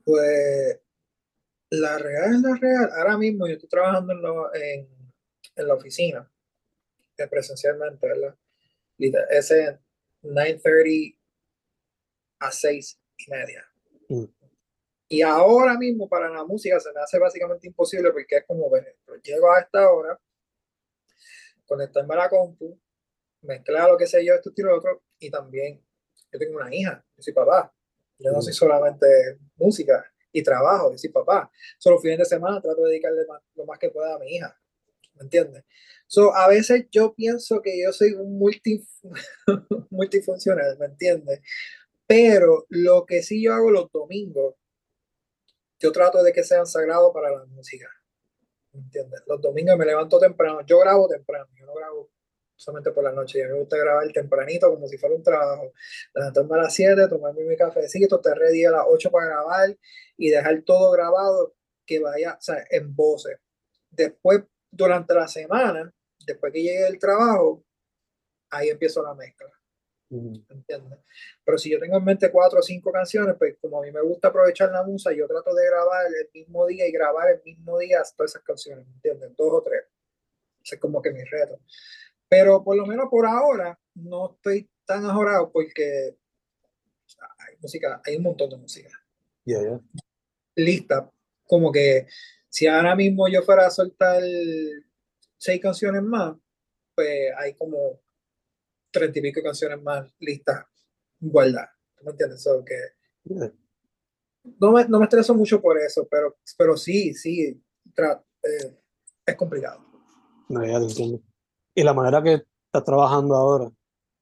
Pues 0.05 0.81
la 1.71 1.99
real 1.99 2.35
es 2.35 2.41
la 2.41 2.57
real. 2.57 2.91
Ahora 2.97 3.19
mismo 3.19 3.47
yo 3.47 3.55
estoy 3.55 3.69
trabajando 3.69 4.13
en, 4.55 4.89
en, 5.57 5.69
la 5.69 5.75
oficina, 5.75 6.31
eh, 7.17 7.27
presencialmente, 7.29 8.07
¿verdad? 8.07 8.37
Ese 9.31 9.79
9.30 10.23 11.19
a 12.41 12.53
6 12.53 13.01
y 13.19 13.31
media. 13.31 13.65
Mm. 14.09 14.25
Y 15.09 15.23
ahora 15.23 15.79
mismo 15.79 16.09
para 16.09 16.29
la 16.29 16.45
música 16.45 16.81
se 16.81 16.93
me 16.93 17.01
hace 17.01 17.19
básicamente 17.19 17.67
imposible 17.67 18.11
porque 18.11 18.37
es 18.37 18.45
como, 18.47 18.69
bueno, 18.69 18.87
llego 19.23 19.53
a 19.53 19.61
esta 19.61 19.91
hora, 19.91 20.19
conectarme 21.65 22.15
a 22.15 22.19
la 22.19 22.29
compu, 22.29 22.79
mezclar 23.43 23.89
lo 23.89 23.97
que 23.97 24.07
sé 24.07 24.25
yo, 24.25 24.35
esto 24.35 24.53
y 24.55 24.63
lo 24.63 24.77
otro, 24.77 25.03
y 25.19 25.31
también 25.31 25.85
yo 26.33 26.39
tengo 26.39 26.57
una 26.57 26.75
hija, 26.75 27.05
yo 27.17 27.23
soy 27.23 27.33
papá. 27.33 27.73
Yo 28.19 28.33
no 28.33 28.41
soy 28.41 28.53
solamente 28.53 29.07
música 29.57 30.05
y 30.33 30.43
trabajo, 30.43 30.91
yo 30.91 30.99
soy 30.99 31.11
papá. 31.11 31.51
Solo 31.79 31.99
fines 31.99 32.19
de 32.19 32.25
semana 32.25 32.61
trato 32.61 32.83
de 32.83 32.91
dedicarle 32.91 33.27
lo 33.55 33.65
más 33.67 33.79
que 33.79 33.91
pueda 33.91 34.15
a 34.15 34.19
mi 34.19 34.37
hija. 34.37 34.59
¿Me 35.15 35.23
entiendes? 35.23 35.65
So, 36.07 36.35
a 36.35 36.49
veces 36.49 36.87
yo 36.91 37.15
pienso 37.15 37.61
que 37.63 37.83
yo 37.83 37.93
soy 37.93 38.13
un 38.13 38.39
multi, 38.39 38.87
multifuncional, 39.91 40.79
¿me 40.79 40.87
entiendes? 40.87 41.41
Pero 42.07 42.67
lo 42.69 43.05
que 43.07 43.23
sí 43.23 43.43
yo 43.43 43.55
hago 43.55 43.71
los 43.71 43.91
domingos 43.91 44.55
yo 45.79 45.93
trato 45.93 46.23
de 46.23 46.33
que 46.33 46.43
sean 46.43 46.67
sagrados 46.67 47.13
para 47.13 47.31
la 47.31 47.45
música. 47.47 47.89
¿Entiendes? 48.73 49.23
Los 49.27 49.41
domingos 49.41 49.77
me 49.77 49.87
levanto 49.87 50.19
temprano. 50.19 50.61
Yo 50.67 50.79
grabo 50.79 51.09
temprano, 51.09 51.47
yo 51.55 51.67
no 51.67 51.75
grabo 51.75 52.11
solamente 52.55 52.91
por 52.93 53.05
la 53.05 53.13
noche. 53.13 53.45
A 53.45 53.49
me 53.49 53.59
gusta 53.59 53.77
grabar 53.77 54.11
tempranito 54.13 54.71
como 54.71 54.87
si 54.89 54.99
fuera 54.99 55.15
un 55.15 55.23
trabajo. 55.23 55.73
Levantarme 56.15 56.55
a 56.55 56.63
las 56.63 56.75
7, 56.75 57.09
tomarme 57.09 57.45
mi 57.45 57.57
cafecito, 57.57 58.17
estar 58.17 58.37
ready 58.37 58.65
a 58.65 58.71
las 58.73 58.85
8 58.87 59.11
para 59.11 59.27
grabar 59.27 59.77
y 60.17 60.31
dejar 60.31 60.63
todo 60.63 60.91
grabado 60.91 61.55
que 61.85 62.01
vaya, 62.01 62.35
o 62.39 62.43
sea, 62.43 62.65
en 62.71 62.95
voces. 62.95 63.39
Después, 63.91 64.43
durante 64.71 65.15
la 65.15 65.29
semana, 65.29 65.93
después 66.27 66.53
que 66.53 66.63
llegue 66.63 66.87
el 66.87 66.99
trabajo, 66.99 67.65
ahí 68.51 68.69
empiezo 68.69 69.03
la 69.03 69.15
mezcla. 69.15 69.56
¿Entiendes? 70.11 70.99
Pero 71.45 71.59
si 71.59 71.71
yo 71.71 71.79
tengo 71.81 71.97
en 71.97 72.05
mente 72.05 72.31
cuatro 72.31 72.61
o 72.61 72.63
cinco 72.63 72.93
canciones, 72.93 73.35
pues 73.39 73.57
como 73.61 73.79
a 73.79 73.83
mí 73.83 73.91
me 73.91 74.01
gusta 74.01 74.29
aprovechar 74.29 74.71
la 74.71 74.83
musa, 74.83 75.13
yo 75.13 75.27
trato 75.27 75.55
de 75.55 75.67
grabar 75.67 76.07
el 76.07 76.29
mismo 76.33 76.67
día 76.67 76.87
y 76.87 76.93
grabar 76.93 77.31
el 77.31 77.43
mismo 77.45 77.79
día 77.79 78.03
todas 78.17 78.33
esas 78.33 78.43
canciones, 78.43 78.87
¿entiendes? 78.87 79.37
Dos 79.37 79.53
o 79.53 79.63
tres. 79.63 79.85
Ese 80.63 80.77
es 80.77 80.81
como 80.81 81.03
que 81.03 81.11
mi 81.11 81.23
reto. 81.25 81.61
Pero 82.29 82.63
por 82.63 82.77
lo 82.77 82.87
menos 82.87 83.07
por 83.11 83.27
ahora 83.27 83.79
no 83.95 84.35
estoy 84.35 84.69
tan 84.85 85.05
ajorado 85.05 85.51
porque 85.51 86.17
hay 87.39 87.57
música, 87.61 88.01
hay 88.05 88.17
un 88.17 88.23
montón 88.23 88.51
de 88.51 88.57
música. 88.57 88.91
Lista, 90.55 91.11
como 91.45 91.71
que 91.71 92.07
si 92.49 92.67
ahora 92.67 92.97
mismo 92.97 93.29
yo 93.29 93.43
fuera 93.43 93.67
a 93.67 93.71
soltar 93.71 94.23
seis 95.37 95.61
canciones 95.61 96.03
más, 96.03 96.37
pues 96.95 97.31
hay 97.37 97.55
como 97.55 98.01
treinta 98.99 99.19
y 99.19 99.23
pico 99.23 99.43
canciones 99.43 99.83
más 99.83 100.13
listas 100.19 100.65
guardadas. 101.21 101.71
¿Me 102.03 102.11
entiendes? 102.11 102.47
que, 102.65 103.53
no, 104.61 104.73
me, 104.73 104.87
no 104.89 104.99
me 104.99 105.05
estreso 105.05 105.35
mucho 105.35 105.61
por 105.61 105.79
eso, 105.79 106.07
pero, 106.11 106.37
pero 106.57 106.77
sí, 106.77 107.15
sí, 107.15 107.41
eh, 107.43 108.77
es 109.27 109.37
complicado. 109.37 109.85
No, 110.49 110.65
ya 110.65 110.79
te 110.79 110.87
entiendo. 110.87 111.21
Y 111.75 111.83
la 111.83 111.95
manera 111.95 112.23
que 112.23 112.45
estás 112.67 112.85
trabajando 112.85 113.35
ahora. 113.35 113.71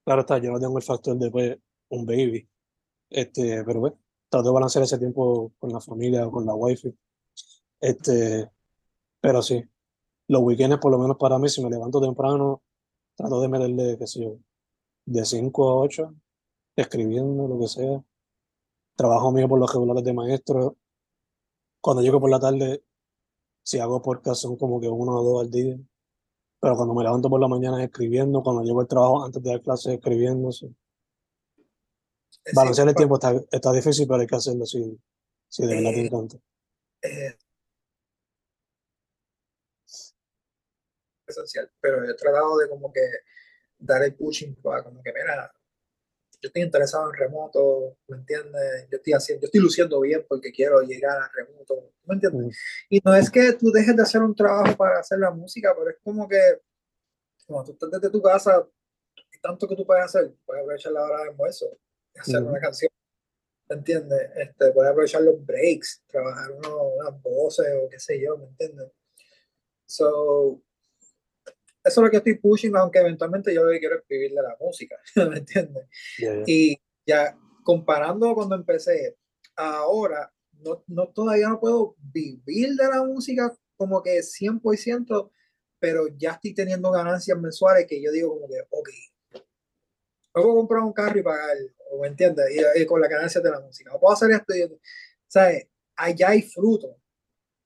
Claro 0.04 0.20
está, 0.22 0.38
yo 0.38 0.50
no 0.50 0.60
tengo 0.60 0.78
el 0.78 0.84
factor 0.84 1.16
de 1.18 1.30
pues, 1.30 1.58
un 1.90 2.06
baby. 2.06 2.48
Este, 3.10 3.62
pero 3.64 3.80
pues, 3.80 3.92
trato 4.28 4.48
de 4.48 4.54
balancear 4.54 4.84
ese 4.84 4.98
tiempo 4.98 5.52
con 5.58 5.72
la 5.72 5.80
familia 5.80 6.26
o 6.26 6.30
con 6.30 6.46
la 6.46 6.54
wifi. 6.54 6.96
Este, 7.80 8.50
pero 9.20 9.42
sí, 9.42 9.62
los 10.28 10.42
weekends, 10.42 10.78
por 10.78 10.90
lo 10.90 10.98
menos 10.98 11.16
para 11.18 11.38
mí, 11.38 11.48
si 11.48 11.62
me 11.62 11.70
levanto 11.70 12.00
temprano, 12.00 12.62
trato 13.14 13.40
de 13.40 13.48
meterle, 13.48 13.98
qué 13.98 14.06
sé 14.06 14.22
yo, 14.22 14.38
de 15.06 15.24
5 15.24 15.68
a 15.68 15.76
8, 15.76 16.14
escribiendo, 16.76 17.48
lo 17.48 17.58
que 17.58 17.68
sea. 17.68 18.04
Trabajo 18.96 19.32
mío 19.32 19.48
por 19.48 19.58
los 19.58 19.72
regulares 19.72 20.04
de 20.04 20.12
maestro. 20.12 20.76
Cuando 21.80 22.02
llego 22.02 22.20
por 22.20 22.30
la 22.30 22.40
tarde, 22.40 22.82
si 23.62 23.78
hago 23.78 24.02
podcast 24.02 24.42
son 24.42 24.56
como 24.56 24.80
que 24.80 24.88
uno 24.88 25.16
o 25.16 25.22
dos 25.24 25.42
al 25.44 25.50
día. 25.50 25.76
Pero 26.60 26.76
cuando 26.76 26.94
me 26.94 27.02
levanto 27.02 27.28
por 27.28 27.40
la 27.40 27.48
mañana 27.48 27.82
escribiendo, 27.82 28.42
cuando 28.42 28.62
llego 28.62 28.80
al 28.80 28.88
trabajo 28.88 29.24
antes 29.24 29.42
de 29.42 29.50
dar 29.50 29.62
clases 29.62 29.94
escribiendo. 29.94 30.50
Sí. 30.52 30.74
Balancear 32.54 32.88
el 32.88 32.94
tiempo 32.94 33.16
está, 33.16 33.34
está, 33.50 33.72
difícil, 33.72 34.06
pero 34.06 34.20
hay 34.20 34.26
que 34.26 34.36
hacerlo 34.36 34.66
si, 34.66 34.98
si 35.48 35.66
de 35.66 35.74
verdad 35.76 35.90
te 35.90 36.00
eh, 36.00 36.06
encanta. 36.06 36.36
Eh, 37.02 37.36
esencial, 41.26 41.70
pero 41.80 42.04
he 42.04 42.14
tratado 42.14 42.56
de 42.58 42.68
como 42.68 42.92
que 42.92 43.00
dar 43.84 44.02
el 44.02 44.14
pushing 44.14 44.54
para 44.56 44.82
como 44.82 45.02
que, 45.02 45.12
mira, 45.12 45.52
yo 46.40 46.48
estoy 46.48 46.62
interesado 46.62 47.08
en 47.10 47.18
remoto, 47.18 47.96
¿me 48.08 48.18
entiendes? 48.18 48.88
Yo 48.90 48.98
estoy 48.98 49.12
haciendo, 49.14 49.42
yo 49.42 49.46
estoy 49.46 49.60
luciendo 49.60 50.00
bien 50.00 50.24
porque 50.28 50.52
quiero 50.52 50.82
llegar 50.82 51.16
a 51.16 51.30
remoto, 51.34 51.92
¿me 52.04 52.14
entiendes? 52.14 52.58
Y 52.90 53.00
no 53.02 53.14
es 53.14 53.30
que 53.30 53.54
tú 53.54 53.70
dejes 53.70 53.96
de 53.96 54.02
hacer 54.02 54.20
un 54.20 54.34
trabajo 54.34 54.76
para 54.76 55.00
hacer 55.00 55.18
la 55.18 55.30
música, 55.30 55.74
pero 55.76 55.90
es 55.90 55.96
como 56.02 56.28
que 56.28 56.60
cuando 57.46 57.64
tú 57.64 57.72
estás 57.72 58.00
desde 58.00 58.12
tu 58.12 58.22
casa, 58.22 58.66
tanto 59.40 59.68
que 59.68 59.76
tú 59.76 59.86
puedes 59.86 60.04
hacer, 60.04 60.34
puedes 60.44 60.62
aprovechar 60.62 60.92
la 60.92 61.02
hora 61.02 61.22
de 61.22 61.28
almuerzo, 61.30 61.66
hacer 62.18 62.42
una 62.42 62.60
canción, 62.60 62.90
¿me 63.68 63.76
entiendes? 63.76 64.30
Este, 64.36 64.70
puedes 64.72 64.90
aprovechar 64.90 65.22
los 65.22 65.44
breaks, 65.44 66.02
trabajar 66.06 66.50
unas 66.52 67.22
voces 67.22 67.66
o 67.82 67.88
qué 67.88 67.98
sé 67.98 68.20
yo, 68.20 68.36
¿me 68.36 68.46
entiendes? 68.46 68.90
So, 69.86 70.62
eso 71.84 72.00
es 72.00 72.04
lo 72.04 72.10
que 72.10 72.16
estoy 72.16 72.34
pushing, 72.34 72.74
aunque 72.76 72.98
eventualmente 72.98 73.54
yo 73.54 73.62
lo 73.62 73.70
que 73.70 73.78
quiero 73.78 73.98
escribir 73.98 74.32
de 74.32 74.42
la 74.42 74.56
música, 74.58 74.96
¿me 75.30 75.38
entiendes? 75.38 75.86
Y 76.46 76.76
ya 77.06 77.38
comparando 77.62 78.34
cuando 78.34 78.54
empecé, 78.54 79.16
ahora 79.54 80.32
no, 80.52 80.82
no, 80.86 81.08
todavía 81.08 81.48
no 81.48 81.60
puedo 81.60 81.94
vivir 81.98 82.70
de 82.74 82.88
la 82.88 83.02
música 83.04 83.54
como 83.76 84.02
que 84.02 84.20
100%, 84.20 85.30
pero 85.78 86.08
ya 86.16 86.32
estoy 86.32 86.54
teniendo 86.54 86.90
ganancias 86.90 87.38
mensuales 87.38 87.86
que 87.86 88.02
yo 88.02 88.10
digo 88.10 88.30
como 88.30 88.48
que, 88.48 88.62
ok, 88.70 88.88
puedo 90.32 90.54
comprar 90.54 90.82
un 90.82 90.92
carro 90.92 91.18
y 91.18 91.22
pagar, 91.22 91.56
¿me 92.00 92.08
entiendes? 92.08 92.46
Y, 92.76 92.86
con 92.86 93.00
la 93.00 93.08
ganancia 93.08 93.40
de 93.40 93.50
la 93.50 93.60
música. 93.60 93.94
O 93.94 94.00
puedo 94.00 94.14
hacer 94.14 94.30
esto 94.30 94.54
y, 94.56 94.80
¿sabes? 95.26 95.68
Allá 95.96 96.30
hay 96.30 96.42
fruto. 96.42 96.96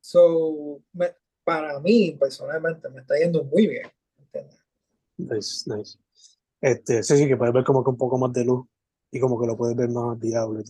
So, 0.01 0.83
para 1.45 1.79
mí, 1.81 2.17
personalmente, 2.19 2.89
me 2.89 3.01
está 3.01 3.17
yendo 3.17 3.45
muy 3.45 3.67
bien. 3.67 3.89
Nice, 5.19 5.65
nice. 5.67 5.99
Este, 6.61 7.03
sí, 7.03 7.17
sí, 7.17 7.29
que 7.29 7.37
puedes 7.37 7.55
ver 7.55 7.65
como 7.65 7.85
que 7.85 7.91
un 7.91 7.99
poco 7.99 8.19
más 8.19 8.33
de 8.33 8.45
luz 8.45 8.67
y 9.11 9.21
como 9.21 9.41
que 9.41 9.47
lo 9.47 9.57
puedes 9.57 9.77
ver 9.77 9.89
más 9.89 10.19
viable. 10.19 10.63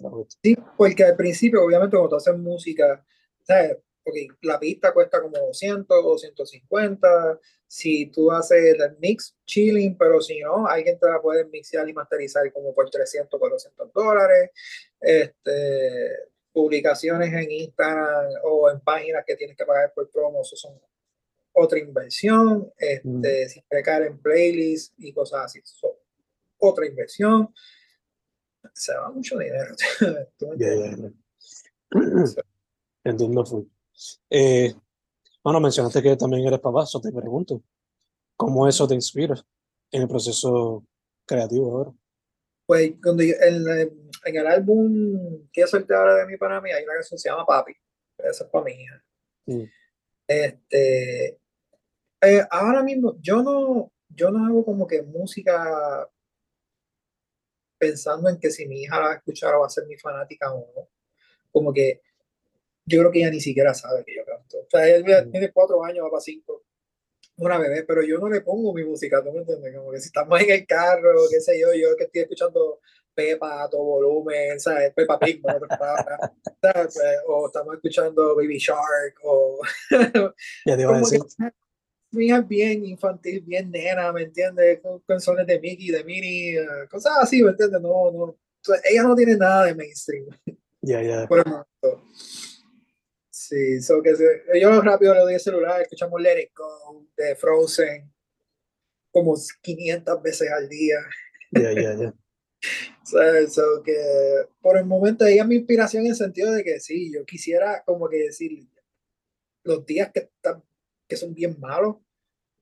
Sí, 0.42 0.56
porque 0.76 1.04
al 1.04 1.16
principio, 1.16 1.64
obviamente, 1.64 1.96
cuando 1.96 2.10
tú 2.10 2.16
haces 2.16 2.36
música, 2.38 3.04
¿sabes? 3.42 3.78
Porque 4.02 4.28
la 4.42 4.58
pista 4.58 4.92
cuesta 4.92 5.20
como 5.20 5.36
200 5.36 5.98
o 6.04 6.18
150. 6.18 7.40
Si 7.66 8.06
tú 8.06 8.30
haces 8.30 8.76
el 8.78 8.96
mix 8.98 9.36
chilling, 9.44 9.96
pero 9.98 10.20
si 10.20 10.40
no, 10.40 10.66
alguien 10.66 10.98
te 10.98 11.06
la 11.08 11.20
puede 11.20 11.44
mixear 11.44 11.88
y 11.88 11.92
masterizar 11.92 12.50
como 12.52 12.74
por 12.74 12.88
300, 12.88 13.38
400 13.38 13.92
dólares. 13.92 14.50
Este, 15.00 16.30
publicaciones 16.52 17.32
en 17.32 17.50
Instagram 17.50 18.30
o 18.44 18.70
en 18.70 18.80
páginas 18.80 19.24
que 19.26 19.36
tienes 19.36 19.56
que 19.56 19.64
pagar 19.64 19.92
por 19.94 20.10
promo, 20.10 20.42
eso 20.42 20.56
son 20.56 20.80
otra 21.58 21.78
inversión, 21.78 22.72
este, 22.78 23.46
mm. 23.46 23.48
sin 23.48 23.62
pecar 23.68 24.02
en 24.02 24.18
playlists 24.18 24.94
y 24.98 25.12
cosas 25.12 25.46
así. 25.46 25.60
otra 26.58 26.86
inversión. 26.86 27.52
Se 28.72 28.94
va 28.94 29.10
mucho 29.10 29.38
dinero. 29.38 29.74
Entiendo. 33.04 33.66
Eh, 34.30 34.74
bueno, 35.42 35.60
mencionaste 35.60 36.02
que 36.02 36.16
también 36.16 36.46
eres 36.46 36.60
papá, 36.60 36.84
eso 36.84 37.00
te 37.00 37.12
pregunto. 37.12 37.62
¿Cómo 38.36 38.68
eso 38.68 38.86
te 38.86 38.94
inspira 38.94 39.34
en 39.90 40.02
el 40.02 40.08
proceso 40.08 40.84
creativo 41.26 41.76
ahora? 41.76 41.92
Pues 42.66 42.92
cuando 43.02 43.22
en, 43.22 44.08
el 44.24 44.46
álbum 44.46 45.48
que 45.50 45.66
solté 45.66 45.94
ahora 45.94 46.16
de 46.16 46.26
mi 46.26 46.36
para 46.36 46.60
mí 46.60 46.70
hay 46.70 46.84
una 46.84 46.94
canción 46.94 47.16
que 47.16 47.22
se 47.22 47.30
llama 47.30 47.46
Papi. 47.46 47.72
Esa 48.18 48.44
es 48.44 48.50
para 48.50 48.64
mi 48.64 48.72
hija. 48.72 49.04
Mm. 49.46 49.64
Este, 50.28 51.40
eh, 52.20 52.42
ahora 52.50 52.82
mismo, 52.82 53.16
yo 53.20 53.42
no, 53.42 53.92
yo 54.08 54.30
no 54.30 54.44
hago 54.44 54.64
como 54.64 54.86
que 54.86 55.02
música 55.02 56.08
pensando 57.78 58.28
en 58.28 58.38
que 58.38 58.50
si 58.50 58.66
mi 58.66 58.82
hija 58.82 58.98
la 58.98 59.06
va 59.06 59.12
a 59.12 59.16
escuchar 59.16 59.54
va 59.60 59.66
a 59.66 59.70
ser 59.70 59.86
mi 59.86 59.96
fanática 59.96 60.52
o 60.52 60.58
no. 60.74 60.88
Como 61.52 61.72
que 61.72 62.02
yo 62.84 63.00
creo 63.00 63.12
que 63.12 63.20
ella 63.20 63.30
ni 63.30 63.40
siquiera 63.40 63.74
sabe 63.74 64.04
que 64.04 64.16
yo 64.16 64.24
canto. 64.24 64.58
O 64.58 64.66
sea, 64.68 64.88
ella 64.88 65.24
mm. 65.24 65.30
tiene 65.30 65.52
cuatro 65.52 65.84
años, 65.84 66.04
va 66.04 66.10
para 66.10 66.20
cinco, 66.20 66.64
una 67.36 67.58
bebé, 67.58 67.84
pero 67.84 68.02
yo 68.02 68.18
no 68.18 68.28
le 68.28 68.40
pongo 68.40 68.74
mi 68.74 68.84
música, 68.84 69.22
¿tú 69.22 69.32
me 69.32 69.40
entiendes? 69.40 69.76
Como 69.76 69.92
que 69.92 70.00
si 70.00 70.06
estamos 70.06 70.40
en 70.40 70.50
el 70.50 70.66
carro, 70.66 71.20
qué 71.30 71.40
sé 71.40 71.60
yo, 71.60 71.72
yo 71.72 71.96
que 71.96 72.04
estoy 72.04 72.22
escuchando 72.22 72.80
Pepa 73.14 73.64
a 73.64 73.68
todo 73.68 73.82
volumen, 73.84 74.58
¿sabes? 74.58 74.92
Pepa 74.94 75.18
Pig, 75.18 75.40
pues, 75.42 75.56
O 77.26 77.46
estamos 77.46 77.74
escuchando 77.74 78.34
Baby 78.34 78.58
Shark, 78.58 79.18
o... 79.22 79.60
ya 80.64 80.76
te 80.76 80.82
iba 80.82 80.96
a 80.96 80.98
decir 80.98 81.20
mi 82.10 82.26
hija 82.26 82.38
es 82.38 82.48
bien 82.48 82.84
infantil, 82.84 83.40
bien 83.40 83.70
nena, 83.70 84.12
¿me 84.12 84.22
entiendes? 84.22 84.80
Con 84.80 85.00
canciones 85.00 85.46
de 85.46 85.60
Mickey, 85.60 85.90
de 85.90 86.04
Minnie, 86.04 86.60
uh, 86.60 86.88
cosas 86.90 87.12
así, 87.20 87.42
¿me 87.42 87.50
entiendes? 87.50 87.80
No, 87.80 88.10
no. 88.10 88.38
ella 88.90 89.02
no 89.02 89.14
tiene 89.14 89.36
nada 89.36 89.66
de 89.66 89.74
mainstream. 89.74 90.26
Ya, 90.80 91.02
ya. 91.02 91.26
Por 91.28 91.38
el 91.38 91.44
momento. 91.44 92.04
Sí, 93.30 93.80
so 93.80 94.02
que 94.02 94.14
se, 94.14 94.24
yo 94.60 94.82
rápido 94.82 95.14
le 95.14 95.20
doy 95.20 95.34
el 95.34 95.40
celular, 95.40 95.80
escuchamos 95.80 96.20
Let 96.20 96.42
It 96.42 96.50
Go 96.54 97.06
de 97.16 97.34
Frozen 97.34 98.12
como 99.10 99.34
500 99.62 100.22
veces 100.22 100.50
al 100.50 100.68
día. 100.68 100.96
Ya, 101.52 101.72
ya, 101.72 101.94
ya. 101.96 102.14
So, 103.04 103.82
que 103.84 103.94
por 104.60 104.76
el 104.76 104.84
momento 104.84 105.24
ella 105.24 105.42
es 105.42 105.48
mi 105.48 105.54
inspiración 105.54 106.04
en 106.04 106.10
el 106.10 106.16
sentido 106.16 106.52
de 106.52 106.62
que 106.62 106.80
sí, 106.80 107.10
yo 107.14 107.24
quisiera 107.24 107.82
como 107.86 108.08
que 108.08 108.18
decir 108.18 108.68
los 109.64 109.86
días 109.86 110.10
que 110.12 110.20
están 110.20 110.62
que 111.08 111.16
son 111.16 111.34
bien 111.34 111.58
malos 111.58 111.96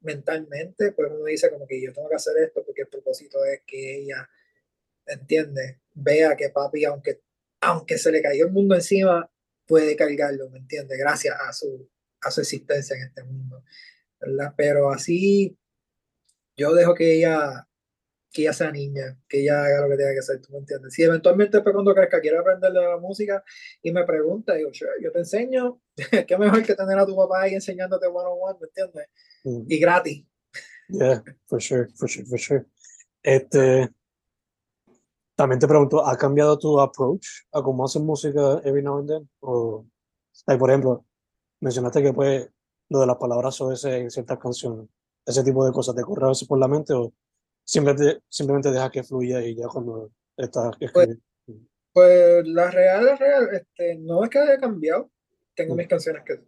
mentalmente, 0.01 0.93
pues 0.93 1.11
uno 1.11 1.25
dice 1.25 1.51
como 1.51 1.67
que 1.67 1.83
yo 1.83 1.93
tengo 1.93 2.09
que 2.09 2.17
hacer 2.17 2.37
esto 2.39 2.65
porque 2.65 2.83
el 2.83 2.89
propósito 2.89 3.45
es 3.45 3.63
que 3.67 3.97
ella, 3.99 4.29
¿entiende? 5.07 5.81
Vea 5.95 6.37
que 6.37 6.51
papi, 6.51 6.85
aunque, 6.85 7.23
aunque 7.61 7.99
se 7.99 8.13
le 8.13 8.23
cayó 8.23 8.47
el 8.47 8.53
mundo 8.53 8.75
encima, 8.75 9.31
puede 9.67 9.97
cargarlo, 9.97 10.49
¿me 10.51 10.59
entiende? 10.59 10.97
Gracias 10.97 11.37
a 11.41 11.53
su, 11.53 11.91
a 12.21 12.31
su 12.31 12.41
existencia 12.41 12.97
en 12.97 13.03
este 13.03 13.25
mundo, 13.25 13.65
¿verdad? 14.21 14.55
Pero 14.57 14.91
así 14.91 15.59
yo 16.57 16.75
dejo 16.75 16.95
que 16.95 17.17
ella 17.17 17.67
que 18.33 18.43
ella 18.43 18.53
sea 18.53 18.71
niña, 18.71 19.19
que 19.29 19.41
ella 19.41 19.65
haga 19.65 19.81
lo 19.81 19.89
que 19.89 19.97
tenga 19.97 20.13
que 20.13 20.19
hacer, 20.19 20.43
¿tú 20.43 20.53
me 20.53 20.59
entiendes? 20.59 20.93
Si 20.93 21.03
eventualmente 21.03 21.57
después 21.57 21.73
cuando 21.73 21.95
crezca 21.95 22.21
quiere 22.21 22.37
aprender 22.37 22.71
de 22.71 22.83
la 22.83 22.99
música 22.99 23.43
y 23.81 23.93
me 23.93 24.05
pregunta, 24.05 24.55
digo, 24.55 24.71
yo 25.01 25.11
te 25.11 25.19
enseño, 25.21 25.81
qué 26.27 26.39
mejor 26.39 26.63
que 26.65 26.75
tener 26.75 26.99
a 26.99 27.07
tu 27.07 27.17
papá 27.17 27.43
ahí 27.43 27.55
enseñándote 27.55 28.07
one 28.07 28.29
on 28.29 28.39
one, 28.41 28.59
¿me 28.61 28.67
entiendes? 28.67 29.09
Mm. 29.45 29.65
Y 29.69 29.79
gratis. 29.79 30.27
Yeah, 30.89 31.23
for 31.47 31.61
sure, 31.61 31.89
for 31.97 32.09
sure, 32.09 32.27
for 32.27 32.39
sure. 32.39 32.67
Este, 33.23 33.91
también 35.35 35.59
te 35.59 35.67
pregunto, 35.67 36.07
¿ha 36.07 36.17
cambiado 36.17 36.59
tu 36.59 36.81
approach 36.81 37.27
a 37.53 37.63
cómo 37.63 37.85
hacer 37.85 38.03
música 38.03 38.61
every 38.65 38.83
now 38.83 38.99
and 38.99 39.09
then? 39.09 39.31
O, 39.41 39.87
por 40.59 40.71
ejemplo, 40.71 41.05
mencionaste 41.61 42.03
que 42.03 42.13
pues 42.13 42.49
lo 42.89 43.01
de 43.01 43.07
las 43.07 43.17
palabras 43.17 43.61
o 43.61 43.73
ese 43.73 43.99
en 43.99 44.11
ciertas 44.11 44.39
canciones, 44.39 44.89
ese 45.25 45.43
tipo 45.43 45.65
de 45.67 45.73
cosas, 45.73 45.95
¿te 45.95 46.03
corre 46.03 46.27
a 46.27 46.29
veces 46.29 46.47
por 46.47 46.59
la 46.59 46.69
mente 46.69 46.93
o 46.95 47.13
simplemente, 47.65 48.23
simplemente 48.29 48.71
deja 48.71 48.91
que 48.91 49.03
fluya 49.03 49.45
y 49.45 49.57
ya 49.57 49.67
cuando 49.67 50.13
estás 50.37 50.77
pues, 50.79 50.89
escribiendo. 50.89 51.23
Pues, 51.93 52.47
la 52.47 52.71
real, 52.71 53.05
la 53.07 53.17
real, 53.17 53.49
este, 53.53 53.97
no 53.97 54.25
es 54.25 54.31
que 54.31 54.39
haya 54.39 54.59
cambiado. 54.59 55.11
Tengo 55.57 55.75
mis 55.75 55.89
canciones 55.89 56.23
que, 56.25 56.41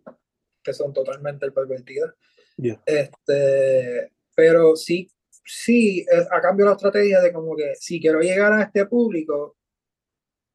que 0.62 0.73
son 0.73 0.92
totalmente 0.92 1.51
pervertidas. 1.51 2.14
Este, 2.85 4.12
pero 4.35 4.77
sí, 4.77 5.11
sí, 5.44 6.07
ha 6.31 6.40
cambiado 6.40 6.71
la 6.71 6.77
estrategia 6.77 7.21
de 7.21 7.33
como 7.33 7.57
que 7.57 7.75
si 7.75 8.01
quiero 8.01 8.21
llegar 8.21 8.53
a 8.53 8.62
este 8.62 8.87
público, 8.87 9.57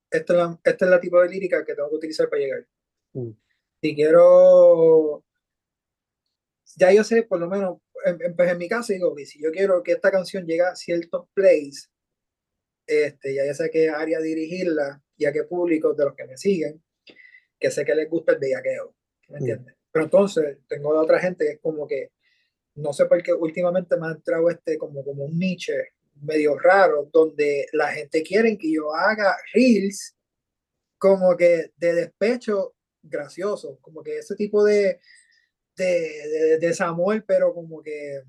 esta 0.09 0.33
es 0.33 0.39
la, 0.39 0.59
esta 0.63 0.85
es 0.85 0.91
la 0.91 0.99
tipo 0.99 1.21
de 1.21 1.29
lírica 1.29 1.65
que 1.65 1.73
tengo 1.73 1.89
que 1.89 1.95
utilizar 1.95 2.29
para 2.29 2.41
llegar. 2.41 2.67
Mm. 3.13 3.31
Si 3.81 3.95
quiero, 3.95 5.25
ya 6.75 6.91
yo 6.93 7.03
sé 7.03 7.23
por 7.23 7.39
lo 7.39 7.49
menos 7.49 7.79
en, 8.05 8.35
pues 8.35 8.51
en 8.51 8.57
mi 8.57 8.67
caso 8.67 8.93
digo, 8.93 9.15
si 9.25 9.41
yo 9.41 9.51
quiero 9.51 9.81
que 9.81 9.93
esta 9.93 10.11
canción 10.11 10.45
llegue 10.45 10.61
a 10.61 10.75
ciertos 10.75 11.27
plays, 11.33 11.89
este, 12.85 13.35
ya 13.35 13.53
sé 13.53 13.69
qué 13.69 13.89
área 13.89 14.19
dirigirla 14.19 15.01
y 15.17 15.25
a 15.25 15.31
qué 15.31 15.43
público 15.43 15.93
de 15.93 16.05
los 16.05 16.15
que 16.15 16.25
me 16.25 16.37
siguen, 16.37 16.83
que 17.63 17.71
sé 17.71 17.85
que 17.85 17.95
les 17.95 18.09
gusta 18.09 18.33
el 18.33 18.39
bellaqueo, 18.39 18.93
¿me 19.29 19.35
mm. 19.35 19.39
entiendes? 19.39 19.75
Pero 19.89 20.03
entonces 20.03 20.57
tengo 20.67 20.89
otra 20.89 21.17
gente 21.17 21.45
que 21.45 21.51
es 21.53 21.59
como 21.61 21.87
que, 21.87 22.11
no 22.75 22.91
sé 22.91 23.05
por 23.05 23.23
qué 23.23 23.31
últimamente 23.31 23.95
me 23.95 24.07
ha 24.07 24.11
entrado 24.11 24.49
este 24.49 24.77
como, 24.77 25.01
como 25.01 25.23
un 25.23 25.39
niche 25.39 25.93
medio 26.21 26.59
raro, 26.59 27.09
donde 27.13 27.67
la 27.71 27.87
gente 27.93 28.21
quiere 28.21 28.57
que 28.57 28.73
yo 28.73 28.93
haga 28.93 29.37
reels 29.53 30.13
como 30.97 31.37
que 31.37 31.71
de 31.77 31.93
despecho 31.93 32.75
gracioso, 33.01 33.77
como 33.79 34.03
que 34.03 34.17
ese 34.17 34.35
tipo 34.35 34.65
de, 34.65 34.99
de, 35.77 36.57
de, 36.59 36.73
Samuel, 36.73 37.23
pero 37.23 37.53
como 37.53 37.81
que 37.81 38.23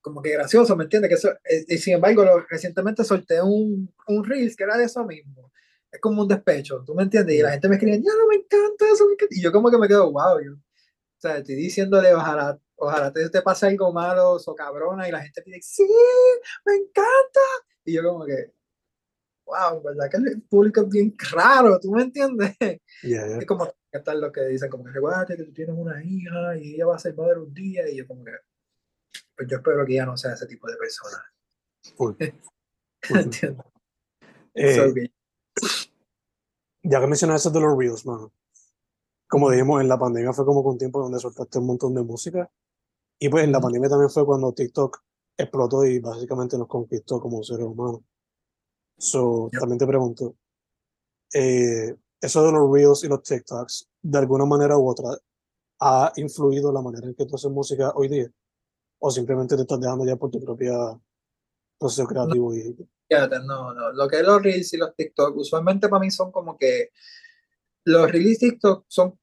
como 0.00 0.22
que 0.22 0.30
gracioso, 0.30 0.76
¿me 0.76 0.84
entiendes? 0.84 1.08
Que 1.08 1.14
eso, 1.16 1.32
eh, 1.42 1.64
y 1.66 1.78
sin 1.78 1.94
embargo, 1.94 2.24
recientemente 2.48 3.02
solté 3.02 3.42
un, 3.42 3.92
un 4.06 4.24
Reels 4.24 4.54
que 4.54 4.62
era 4.62 4.78
de 4.78 4.84
eso 4.84 5.04
mismo. 5.04 5.50
Es 5.96 6.00
como 6.02 6.22
un 6.22 6.28
despecho, 6.28 6.84
¿tú 6.84 6.94
me 6.94 7.04
entiendes? 7.04 7.36
Y 7.36 7.42
la 7.42 7.52
gente 7.52 7.70
me 7.70 7.76
escribe, 7.76 7.96
ya 7.96 8.12
no 8.18 8.26
me 8.26 8.34
encanta 8.34 8.84
eso. 8.92 9.06
Y 9.30 9.40
yo 9.40 9.50
como 9.50 9.70
que 9.70 9.78
me 9.78 9.88
quedo, 9.88 10.12
wow, 10.12 10.38
yo, 10.44 10.52
o 10.52 10.56
sea, 11.16 11.38
estoy 11.38 11.54
diciéndole, 11.54 12.14
ojalá, 12.14 12.60
ojalá 12.74 13.10
te, 13.10 13.30
te 13.30 13.40
pase 13.40 13.66
algo 13.66 13.94
malo 13.94 14.34
o 14.34 14.54
cabrona, 14.54 15.08
y 15.08 15.10
la 15.10 15.22
gente 15.22 15.40
pide, 15.40 15.62
sí, 15.62 15.88
me 16.66 16.74
encanta. 16.74 17.40
Y 17.82 17.94
yo 17.94 18.02
como 18.02 18.26
que, 18.26 18.52
wow, 19.46 19.82
¿verdad 19.82 20.10
que 20.10 20.18
el 20.18 20.42
público 20.42 20.82
es 20.82 20.88
bien 20.90 21.16
raro? 21.32 21.80
¿Tú 21.80 21.90
me 21.92 22.02
entiendes? 22.02 22.54
Es 23.00 23.46
como 23.46 23.72
tal 24.04 24.20
lo 24.20 24.30
que 24.30 24.42
dicen, 24.42 24.68
como 24.68 24.84
que 24.84 24.90
recuerda 24.90 25.24
que 25.24 25.42
tú 25.42 25.50
tienes 25.54 25.74
una 25.78 26.04
hija 26.04 26.58
y 26.58 26.74
ella 26.74 26.84
va 26.84 26.96
a 26.96 26.98
ser 26.98 27.16
madre 27.16 27.38
un 27.38 27.54
día, 27.54 27.88
y 27.88 27.96
yo 27.96 28.06
como 28.06 28.22
que, 28.22 28.32
pues 29.34 29.48
yo 29.48 29.56
espero 29.56 29.86
que 29.86 29.94
ella 29.94 30.04
no 30.04 30.18
sea 30.18 30.34
ese 30.34 30.46
tipo 30.46 30.68
de 30.68 30.76
persona. 30.76 31.24
¿Entiendes? 33.08 33.64
Eh, 34.58 35.10
ya 36.88 37.00
que 37.00 37.06
mencionas 37.06 37.40
eso 37.40 37.50
de 37.50 37.60
los 37.60 37.76
Reels, 37.76 38.06
mano. 38.06 38.32
Como 39.28 39.50
dijimos, 39.50 39.80
en 39.80 39.88
la 39.88 39.98
pandemia 39.98 40.32
fue 40.32 40.44
como 40.44 40.60
un 40.60 40.78
tiempo 40.78 41.00
donde 41.00 41.18
soltaste 41.18 41.58
un 41.58 41.66
montón 41.66 41.94
de 41.94 42.02
música. 42.02 42.50
Y 43.18 43.28
pues 43.28 43.44
en 43.44 43.52
la 43.52 43.60
pandemia 43.60 43.88
también 43.88 44.10
fue 44.10 44.24
cuando 44.24 44.52
TikTok 44.52 45.02
explotó 45.36 45.84
y 45.84 45.98
básicamente 45.98 46.56
nos 46.56 46.68
conquistó 46.68 47.20
como 47.20 47.42
seres 47.42 47.66
humanos. 47.66 48.02
So, 48.98 49.50
también 49.58 49.78
te 49.78 49.86
pregunto, 49.86 50.36
eh, 51.32 51.94
eso 52.20 52.44
de 52.44 52.52
los 52.52 52.70
Reels 52.72 53.04
y 53.04 53.08
los 53.08 53.22
TikToks, 53.22 53.88
de 54.02 54.18
alguna 54.18 54.46
manera 54.46 54.78
u 54.78 54.88
otra, 54.88 55.10
¿ha 55.80 56.12
influido 56.16 56.72
la 56.72 56.82
manera 56.82 57.08
en 57.08 57.14
que 57.14 57.26
tú 57.26 57.34
haces 57.34 57.50
música 57.50 57.92
hoy 57.94 58.08
día? 58.08 58.30
¿O 58.98 59.10
simplemente 59.10 59.56
te 59.56 59.62
estás 59.62 59.80
dejando 59.80 60.06
ya 60.06 60.16
por 60.16 60.30
tu 60.30 60.40
propia 60.40 60.72
proceso 61.78 62.06
creativo? 62.06 62.50
No, 62.50 62.56
y... 62.56 62.88
no, 63.10 63.72
no. 63.74 63.92
Lo 63.92 64.08
que 64.08 64.16
es 64.16 64.22
los 64.22 64.42
Reels 64.42 64.72
y 64.72 64.76
los 64.76 64.94
TikTok, 64.94 65.36
usualmente 65.36 65.88
para 65.88 66.00
mí 66.00 66.10
son 66.10 66.32
como 66.32 66.58
que 66.58 66.90
los 67.84 68.10
Reels 68.10 68.42
y 68.42 68.50
TikTok 68.50 68.84
son, 68.88 69.18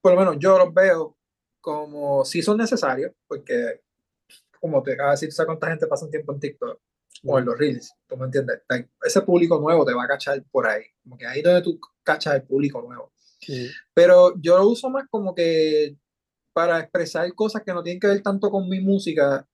por 0.00 0.12
lo 0.12 0.18
menos 0.18 0.36
yo 0.38 0.58
los 0.58 0.72
veo 0.72 1.16
como 1.60 2.24
si 2.24 2.42
son 2.42 2.58
necesarios, 2.58 3.12
porque 3.26 3.82
como 4.60 4.82
te 4.82 4.92
acabo 4.92 5.10
de 5.10 5.14
decir, 5.14 5.32
¿sabes 5.32 5.46
cuánta 5.46 5.68
gente 5.68 5.86
pasa 5.86 6.04
un 6.04 6.10
tiempo 6.10 6.32
en 6.32 6.40
TikTok? 6.40 6.80
o 7.22 7.38
en 7.38 7.44
los 7.44 7.58
reels, 7.58 7.94
¿tú 8.06 8.16
me 8.16 8.26
entiendes? 8.26 8.62
Ese 9.02 9.22
público 9.22 9.58
nuevo 9.58 9.84
te 9.84 9.94
va 9.94 10.04
a 10.04 10.08
cachar 10.08 10.42
por 10.50 10.66
ahí, 10.66 10.82
como 11.02 11.16
que 11.16 11.26
ahí 11.26 11.42
donde 11.42 11.62
tú 11.62 11.78
cachas 12.02 12.34
el 12.34 12.42
público 12.42 12.82
nuevo. 12.82 13.12
Pero 13.92 14.34
yo 14.40 14.58
lo 14.58 14.68
uso 14.68 14.88
más 14.90 15.06
como 15.10 15.34
que 15.34 15.96
para 16.52 16.80
expresar 16.80 17.32
cosas 17.34 17.62
que 17.64 17.72
no 17.72 17.82
tienen 17.82 18.00
que 18.00 18.06
ver 18.06 18.22
tanto 18.22 18.50
con 18.50 18.68
mi 18.68 18.80
música, 18.80 19.46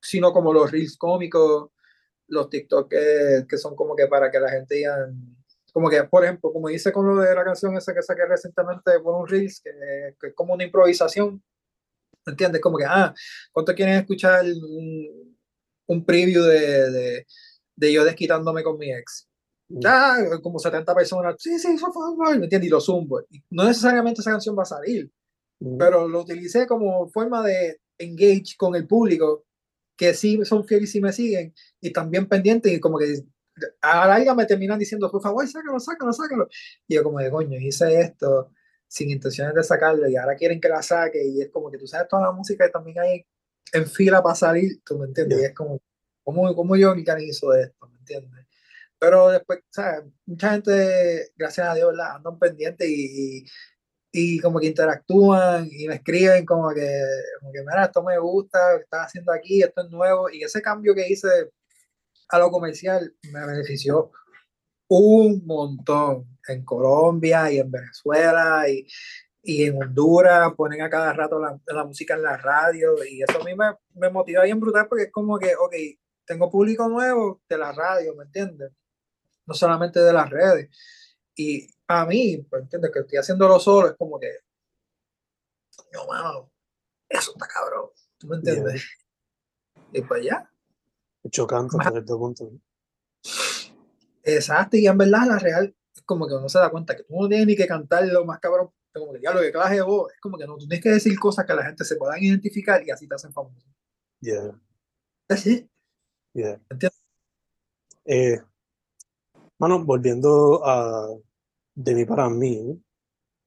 sino 0.00 0.32
como 0.32 0.52
los 0.52 0.70
reels 0.70 0.96
cómicos, 0.96 1.70
los 2.28 2.48
TikTok 2.48 2.90
que, 2.90 3.46
que 3.48 3.58
son 3.58 3.74
como 3.76 3.94
que 3.94 4.06
para 4.06 4.30
que 4.30 4.40
la 4.40 4.50
gente 4.50 4.76
diga, 4.76 5.10
como 5.72 5.90
que, 5.90 6.04
por 6.04 6.24
ejemplo, 6.24 6.52
como 6.52 6.68
dice 6.68 6.92
con 6.92 7.06
lo 7.06 7.20
de 7.20 7.34
la 7.34 7.44
canción 7.44 7.76
esa 7.76 7.92
que 7.92 8.02
saqué 8.02 8.24
recientemente 8.26 9.00
por 9.00 9.20
un 9.20 9.26
reels, 9.26 9.60
que, 9.60 9.70
que 10.20 10.28
es 10.28 10.34
como 10.34 10.54
una 10.54 10.64
improvisación, 10.64 11.42
¿entiendes? 12.26 12.60
Como 12.60 12.78
que, 12.78 12.84
ah, 12.86 13.12
¿cuánto 13.52 13.74
quieren 13.74 13.96
escuchar 13.96 14.44
un 15.86 16.04
preview 16.04 16.42
de, 16.44 16.90
de, 16.90 17.26
de 17.76 17.92
yo 17.92 18.04
desquitándome 18.04 18.62
con 18.62 18.78
mi 18.78 18.92
ex. 18.92 19.28
Mm. 19.68 19.80
Ya, 19.80 20.16
como 20.42 20.58
70 20.58 20.94
personas, 20.94 21.36
sí, 21.38 21.58
sí, 21.58 21.68
eso 21.74 21.92
fue, 21.92 22.38
¿me 22.38 22.44
entiendes? 22.44 22.68
Y 22.68 22.70
lo 22.70 22.80
zumbo. 22.80 23.22
Y 23.30 23.42
no 23.50 23.64
necesariamente 23.64 24.20
esa 24.20 24.32
canción 24.32 24.56
va 24.56 24.62
a 24.62 24.66
salir, 24.66 25.10
pero 25.78 26.06
lo 26.06 26.20
utilicé 26.20 26.66
como 26.66 27.08
forma 27.08 27.42
de 27.42 27.80
engage 27.98 28.56
con 28.58 28.74
el 28.74 28.86
público, 28.86 29.44
que 29.96 30.14
sí 30.14 30.44
son 30.44 30.66
fieles 30.66 30.90
y 30.90 30.92
sí 30.92 31.00
me 31.00 31.12
siguen, 31.12 31.54
y 31.80 31.92
también 31.92 32.26
pendientes, 32.28 32.72
y 32.72 32.80
como 32.80 32.98
que 32.98 33.22
a 33.80 34.00
la 34.00 34.06
larga 34.06 34.34
me 34.34 34.46
terminan 34.46 34.78
diciendo, 34.78 35.10
por 35.10 35.22
favor, 35.22 35.46
sácalo, 35.46 35.78
sácalo, 35.78 36.12
sácalo. 36.12 36.48
Y 36.88 36.94
yo 36.96 37.04
como 37.04 37.20
de 37.20 37.30
coño, 37.30 37.58
hice 37.58 38.00
esto 38.00 38.50
sin 38.88 39.10
intenciones 39.10 39.54
de 39.54 39.62
sacarlo, 39.62 40.08
y 40.08 40.16
ahora 40.16 40.36
quieren 40.36 40.60
que 40.60 40.68
la 40.68 40.82
saque, 40.82 41.24
y 41.24 41.42
es 41.42 41.50
como 41.50 41.70
que 41.70 41.78
tú 41.78 41.86
sabes 41.86 42.08
toda 42.08 42.22
la 42.22 42.32
música 42.32 42.66
y 42.66 42.70
también 42.70 42.98
hay 42.98 43.26
en 43.72 43.86
fila 43.86 44.22
para 44.22 44.34
salir, 44.34 44.82
¿tú 44.84 44.98
me 44.98 45.06
entiendes? 45.06 45.40
Y 45.40 45.44
es 45.44 45.54
como, 45.54 45.80
¿cómo, 46.22 46.54
¿cómo 46.54 46.76
yo 46.76 46.90
organizo 46.90 47.54
esto? 47.54 47.88
¿Me 47.88 47.98
entiendes? 47.98 48.46
Pero 48.98 49.30
después, 49.30 49.60
¿sabes? 49.70 50.04
Mucha 50.26 50.52
gente, 50.52 51.32
gracias 51.36 51.66
a 51.66 51.74
Dios, 51.74 51.88
¿verdad? 51.88 52.16
Andan 52.16 52.38
pendientes 52.38 52.88
y, 52.88 53.38
y, 53.38 53.44
como 54.40 54.60
que 54.60 54.68
interactúan 54.68 55.68
y 55.70 55.88
me 55.88 55.96
escriben 55.96 56.44
como 56.46 56.70
que, 56.72 56.88
como 57.40 57.52
que, 57.52 57.60
mira, 57.60 57.86
esto 57.86 58.02
me 58.02 58.18
gusta, 58.18 58.72
lo 58.72 58.78
que 58.78 58.84
estás 58.84 59.06
haciendo 59.06 59.32
aquí, 59.32 59.62
esto 59.62 59.82
es 59.82 59.90
nuevo. 59.90 60.30
Y 60.30 60.44
ese 60.44 60.62
cambio 60.62 60.94
que 60.94 61.08
hice 61.08 61.28
a 62.28 62.38
lo 62.38 62.50
comercial 62.50 63.12
me 63.32 63.46
benefició 63.46 64.12
un 64.88 65.44
montón 65.44 66.38
en 66.46 66.64
Colombia 66.64 67.50
y 67.50 67.58
en 67.58 67.70
Venezuela 67.70 68.68
y, 68.68 68.86
y 69.42 69.64
en 69.64 69.82
Honduras 69.82 70.52
ponen 70.56 70.82
a 70.82 70.90
cada 70.90 71.12
rato 71.12 71.40
la, 71.40 71.58
la, 71.66 71.84
música 71.84 72.14
en 72.14 72.22
la 72.22 72.36
radio 72.36 73.04
y 73.04 73.22
eso 73.22 73.40
a 73.40 73.44
mí 73.44 73.54
me, 73.54 73.74
me 73.94 74.10
motiva 74.10 74.44
bien 74.44 74.60
brutal 74.60 74.86
porque 74.88 75.04
es 75.04 75.12
como 75.12 75.38
que, 75.38 75.54
ok, 75.56 75.74
tengo 76.24 76.50
público 76.50 76.88
nuevo 76.88 77.42
de 77.48 77.58
la 77.58 77.72
radio, 77.72 78.14
¿me 78.14 78.24
entiendes? 78.24 78.70
No 79.46 79.54
solamente 79.54 80.00
de 80.00 80.12
las 80.12 80.30
redes. 80.30 80.70
Y 81.36 81.73
a 81.88 82.06
mí, 82.06 82.38
pues, 82.48 82.62
¿entiendes? 82.62 82.90
Que 82.92 83.00
estoy 83.00 83.18
haciéndolo 83.18 83.58
solo, 83.58 83.88
es 83.88 83.96
como 83.96 84.18
que, 84.18 84.38
no, 85.92 86.06
mano, 86.06 86.50
eso 87.08 87.32
está 87.32 87.46
cabrón, 87.46 87.90
¿tú 88.18 88.26
me 88.28 88.36
entiendes? 88.36 88.84
Y 89.92 90.02
pues 90.02 90.24
ya. 90.24 90.50
Chocante 91.30 91.76
desde 91.78 92.02
tu 92.02 92.18
punto. 92.18 92.50
Exacto, 94.22 94.76
y 94.76 94.86
en 94.86 94.98
verdad 94.98 95.26
la 95.26 95.38
real 95.38 95.74
es 95.94 96.02
como 96.02 96.26
que 96.26 96.34
uno 96.34 96.48
se 96.48 96.58
da 96.58 96.70
cuenta 96.70 96.96
que 96.96 97.04
tú 97.04 97.14
no 97.20 97.28
tienes 97.28 97.46
ni 97.46 97.56
que 97.56 97.66
cantar 97.66 98.04
lo 98.06 98.24
más 98.24 98.40
cabrón 98.40 98.70
como 99.00 99.12
que 99.12 99.20
ya 99.20 99.32
lo 99.32 99.40
que 99.40 99.52
clase 99.52 99.74
de 99.74 99.82
voz, 99.82 100.12
es 100.12 100.20
como 100.20 100.38
que 100.38 100.46
no, 100.46 100.56
tú 100.56 100.66
tienes 100.66 100.82
que 100.82 100.90
decir 100.90 101.18
cosas 101.18 101.44
que 101.44 101.54
la 101.54 101.64
gente 101.64 101.84
se 101.84 101.96
puedan 101.96 102.22
identificar 102.22 102.86
y 102.86 102.90
así 102.90 103.08
te 103.08 103.14
hacen 103.14 103.32
famoso. 103.32 103.66
Yeah. 104.20 104.58
Así. 105.28 105.68
Yeah. 106.32 106.60
¿Entiendes? 106.70 107.02
Eh, 108.04 108.40
bueno, 109.58 109.84
volviendo 109.84 110.64
a 110.64 111.08
de 111.74 111.94
mí 111.94 112.04
para 112.04 112.28
mí, 112.28 112.82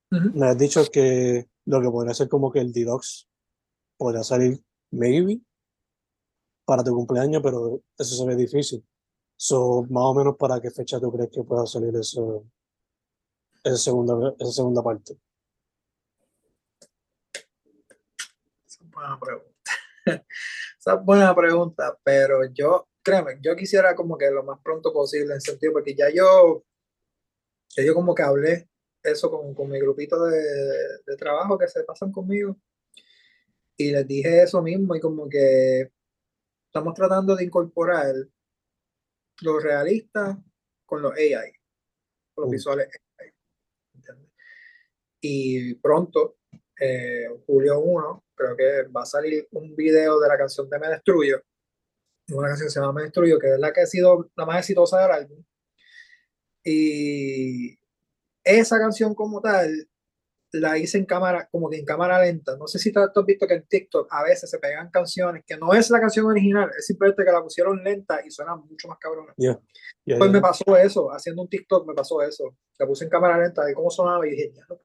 me 0.09 0.47
has 0.47 0.57
dicho 0.57 0.83
que 0.91 1.47
lo 1.65 1.81
que 1.81 1.89
podría 1.89 2.13
ser 2.13 2.29
como 2.29 2.51
que 2.51 2.59
el 2.59 2.71
deluxe 2.71 3.27
podría 3.97 4.23
salir 4.23 4.61
maybe 4.91 5.41
para 6.65 6.83
tu 6.83 6.93
cumpleaños, 6.93 7.41
pero 7.41 7.81
eso 7.97 8.15
se 8.15 8.25
ve 8.25 8.35
difícil. 8.35 8.85
So, 9.35 9.83
más 9.89 10.03
o 10.03 10.13
menos 10.13 10.35
para 10.37 10.59
qué 10.59 10.71
fecha 10.71 10.99
tú 10.99 11.11
crees 11.11 11.29
que 11.31 11.43
pueda 11.43 11.65
salir 11.65 11.95
eso, 11.95 12.45
esa 13.63 13.77
segunda, 13.77 14.35
esa 14.39 14.51
segunda 14.51 14.83
parte. 14.83 15.17
buena 18.97 19.19
pregunta. 19.19 19.71
Esa 20.79 20.93
es 20.95 21.05
buena 21.05 21.35
pregunta, 21.35 21.99
pero 22.03 22.45
yo, 22.53 22.87
créeme, 23.03 23.37
yo 23.41 23.55
quisiera 23.55 23.95
como 23.95 24.17
que 24.17 24.29
lo 24.31 24.43
más 24.43 24.59
pronto 24.63 24.91
posible, 24.91 25.33
en 25.33 25.41
sentido, 25.41 25.73
porque 25.73 25.95
ya 25.95 26.07
yo, 26.13 26.63
yo 27.75 27.93
como 27.93 28.15
que 28.15 28.23
hablé 28.23 28.69
eso 29.03 29.29
con, 29.29 29.53
con 29.53 29.69
mi 29.69 29.79
grupito 29.79 30.25
de, 30.25 30.41
de, 31.05 31.17
trabajo 31.17 31.57
que 31.57 31.67
se 31.67 31.83
pasan 31.83 32.11
conmigo 32.11 32.57
y 33.77 33.91
les 33.91 34.07
dije 34.07 34.43
eso 34.43 34.61
mismo 34.61 34.95
y 34.95 34.99
como 34.99 35.29
que 35.29 35.91
estamos 36.65 36.93
tratando 36.93 37.35
de 37.35 37.45
incorporar 37.45 38.15
lo 39.41 39.59
realista 39.59 40.41
con 40.85 41.01
los 41.01 41.13
AI, 41.13 41.51
con 42.33 42.43
los 42.43 42.49
mm. 42.49 42.51
visuales 42.51 42.87
AI. 43.19 43.31
Y 45.21 45.73
pronto, 45.75 46.37
eh, 46.79 47.27
julio 47.45 47.79
1, 47.79 48.25
creo 48.35 48.55
que 48.55 48.83
va 48.83 49.01
a 49.01 49.05
salir 49.05 49.47
un 49.51 49.75
video 49.75 50.19
de 50.19 50.27
la 50.27 50.37
canción 50.37 50.69
de 50.69 50.79
Me 50.79 50.89
Destruyo, 50.89 51.41
una 52.29 52.49
canción 52.49 52.67
que 52.67 52.71
se 52.71 52.79
llama 52.79 52.93
Me 52.93 53.03
Destruyo, 53.03 53.39
que 53.39 53.53
es 53.53 53.59
la 53.59 53.73
que 53.73 53.81
ha 53.81 53.85
sido 53.85 54.29
la 54.35 54.45
más 54.45 54.59
exitosa 54.59 55.01
del 55.01 55.11
álbum. 55.11 55.43
Y 56.69 57.79
esa 58.43 58.77
canción 58.77 59.15
como 59.15 59.39
tal 59.39 59.87
la 60.51 60.77
hice 60.77 60.97
en 60.97 61.05
cámara, 61.05 61.47
como 61.49 61.69
que 61.69 61.77
en 61.77 61.85
cámara 61.85 62.21
lenta. 62.21 62.57
No 62.57 62.67
sé 62.67 62.77
si 62.77 62.91
tú 62.91 62.99
has 62.99 63.25
visto 63.25 63.47
que 63.47 63.53
en 63.53 63.65
TikTok 63.65 64.09
a 64.11 64.23
veces 64.23 64.49
se 64.49 64.59
pegan 64.59 64.89
canciones 64.89 65.45
que 65.47 65.55
no 65.55 65.73
es 65.73 65.89
la 65.89 66.01
canción 66.01 66.25
original, 66.25 66.69
es 66.77 66.85
simplemente 66.85 67.23
que 67.23 67.31
la 67.31 67.41
pusieron 67.41 67.81
lenta 67.81 68.19
y 68.25 68.31
suena 68.31 68.57
mucho 68.57 68.89
más 68.89 68.97
cabrona. 68.99 69.33
pues 70.17 70.29
me 70.29 70.41
pasó 70.41 70.75
eso, 70.75 71.09
haciendo 71.09 71.43
un 71.43 71.49
TikTok 71.49 71.87
me 71.87 71.93
pasó 71.93 72.21
eso. 72.21 72.57
La 72.77 72.85
puse 72.85 73.05
en 73.05 73.11
cámara 73.11 73.41
lenta 73.41 73.69
y 73.71 73.73
cómo 73.73 73.89
sonaba 73.89 74.27
y 74.27 74.31
dije, 74.31 74.51
ya 74.53 74.65
lo 74.67 74.81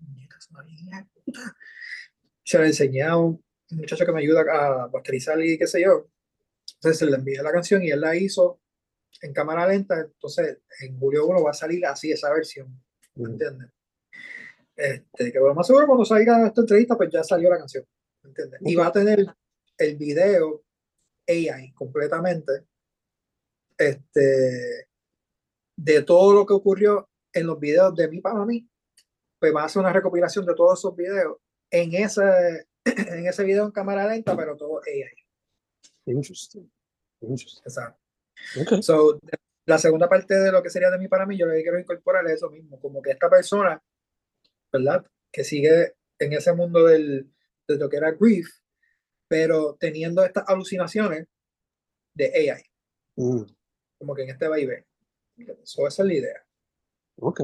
Se 2.44 2.58
lo 2.58 2.64
enseñé 2.64 3.02
a 3.02 3.16
un 3.16 3.44
muchacho 3.70 4.06
que 4.06 4.12
me 4.12 4.20
ayuda 4.20 4.44
a 4.52 4.88
masterizar 4.88 5.40
y 5.42 5.58
qué 5.58 5.66
sé 5.66 5.82
yo. 5.82 6.06
Entonces 6.74 6.98
se 7.00 7.06
le 7.06 7.16
envié 7.16 7.42
la 7.42 7.50
canción 7.50 7.82
y 7.82 7.90
él 7.90 8.00
la 8.00 8.14
hizo 8.14 8.62
en 9.22 9.32
cámara 9.32 9.66
lenta. 9.66 10.00
Entonces 10.00 10.58
en 10.80 10.98
Julio 10.98 11.26
1 11.26 11.42
va 11.42 11.50
a 11.50 11.54
salir 11.54 11.87
así 11.87 12.12
esa 12.12 12.32
versión. 12.32 12.68
¿Me 13.14 13.30
entiendes? 13.30 13.70
Este, 14.76 15.32
que 15.32 15.38
lo 15.38 15.54
más 15.54 15.66
seguro 15.66 15.87
cuando 15.87 16.04
salga 16.04 16.46
esta 16.46 16.61
entrevista, 16.61 16.96
pues 16.96 17.11
ya 17.11 17.22
salió 17.22 17.48
la 17.48 17.58
canción. 17.58 17.85
¿entiendes? 18.24 18.61
Y 18.64 18.74
va 18.74 18.87
a 18.87 18.92
tener 18.92 19.26
el 19.78 19.96
video 19.96 20.64
AI 21.28 21.72
completamente 21.72 22.66
este, 23.78 24.88
de 25.76 26.02
todo 26.02 26.32
lo 26.32 26.46
que 26.46 26.54
ocurrió 26.54 27.08
en 27.32 27.46
los 27.46 27.58
videos 27.58 27.94
de 27.94 28.08
mí 28.08 28.20
para 28.20 28.44
mí. 28.44 28.68
Pues 29.38 29.54
va 29.54 29.62
a 29.62 29.64
hacer 29.66 29.80
una 29.80 29.92
recopilación 29.92 30.46
de 30.46 30.54
todos 30.54 30.78
esos 30.78 30.94
videos 30.94 31.38
en 31.70 31.94
ese, 31.94 32.22
en 32.85 33.26
ese 33.26 33.44
video 33.44 33.64
en 33.64 33.72
cámara 33.72 34.06
lenta, 34.06 34.37
pero 34.37 34.56
todo 34.56 34.80
AI. 34.87 35.12
Interesting. 36.06 36.70
Interesting. 37.20 37.62
Exacto. 37.64 38.01
So, 38.80 39.18
la 39.66 39.78
segunda 39.78 40.08
parte 40.08 40.34
de 40.34 40.50
lo 40.50 40.62
que 40.62 40.70
sería 40.70 40.90
de 40.90 40.98
mí 40.98 41.08
para 41.08 41.26
mí, 41.26 41.38
yo 41.38 41.46
le 41.46 41.62
quiero 41.62 41.78
incorporar 41.78 42.26
eso 42.26 42.50
mismo, 42.50 42.80
como 42.80 43.00
que 43.00 43.12
esta 43.12 43.30
persona 43.30 43.80
¿verdad? 44.72 45.06
Que 45.30 45.44
sigue 45.44 45.94
en 46.18 46.32
ese 46.32 46.52
mundo 46.54 46.84
del, 46.84 47.30
de 47.68 47.76
lo 47.76 47.88
que 47.88 47.98
era 47.98 48.12
grief, 48.12 48.48
pero 49.28 49.76
teniendo 49.78 50.24
estas 50.24 50.44
alucinaciones 50.48 51.26
de 52.14 52.50
AI. 52.50 52.62
Mm. 53.16 53.42
Como 53.98 54.14
que 54.14 54.22
en 54.22 54.30
este 54.30 54.48
va 54.48 54.58
y 54.58 54.66
ve. 54.66 54.86
Eso, 55.36 55.86
esa 55.86 56.02
es 56.02 56.08
la 56.08 56.14
idea. 56.14 56.46
Ok. 57.20 57.42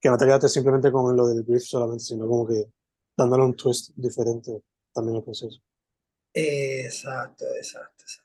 Que 0.00 0.10
no 0.10 0.18
te 0.18 0.26
quedaste 0.26 0.48
simplemente 0.48 0.92
con 0.92 1.16
lo 1.16 1.26
del 1.28 1.44
grief 1.44 1.62
solamente, 1.62 2.04
sino 2.04 2.26
como 2.26 2.46
que 2.46 2.66
dándole 3.16 3.44
un 3.44 3.56
twist 3.56 3.92
diferente 3.94 4.62
también 4.92 5.16
al 5.16 5.24
proceso. 5.24 5.60
Exacto, 6.32 7.46
exacto, 7.56 8.02
exacto. 8.02 8.23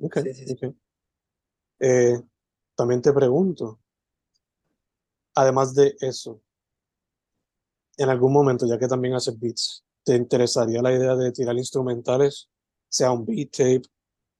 Ok, 0.00 0.18
eh, 1.80 2.20
también 2.74 3.00
te 3.00 3.12
pregunto, 3.12 3.80
además 5.34 5.74
de 5.74 5.96
eso, 6.00 6.42
en 7.96 8.10
algún 8.10 8.32
momento, 8.32 8.66
ya 8.66 8.78
que 8.78 8.88
también 8.88 9.14
haces 9.14 9.38
beats, 9.38 9.84
¿te 10.04 10.14
interesaría 10.14 10.82
la 10.82 10.92
idea 10.92 11.16
de 11.16 11.32
tirar 11.32 11.56
instrumentales, 11.56 12.50
sea 12.88 13.10
un 13.10 13.24
beat 13.24 13.50
tape, 13.50 13.82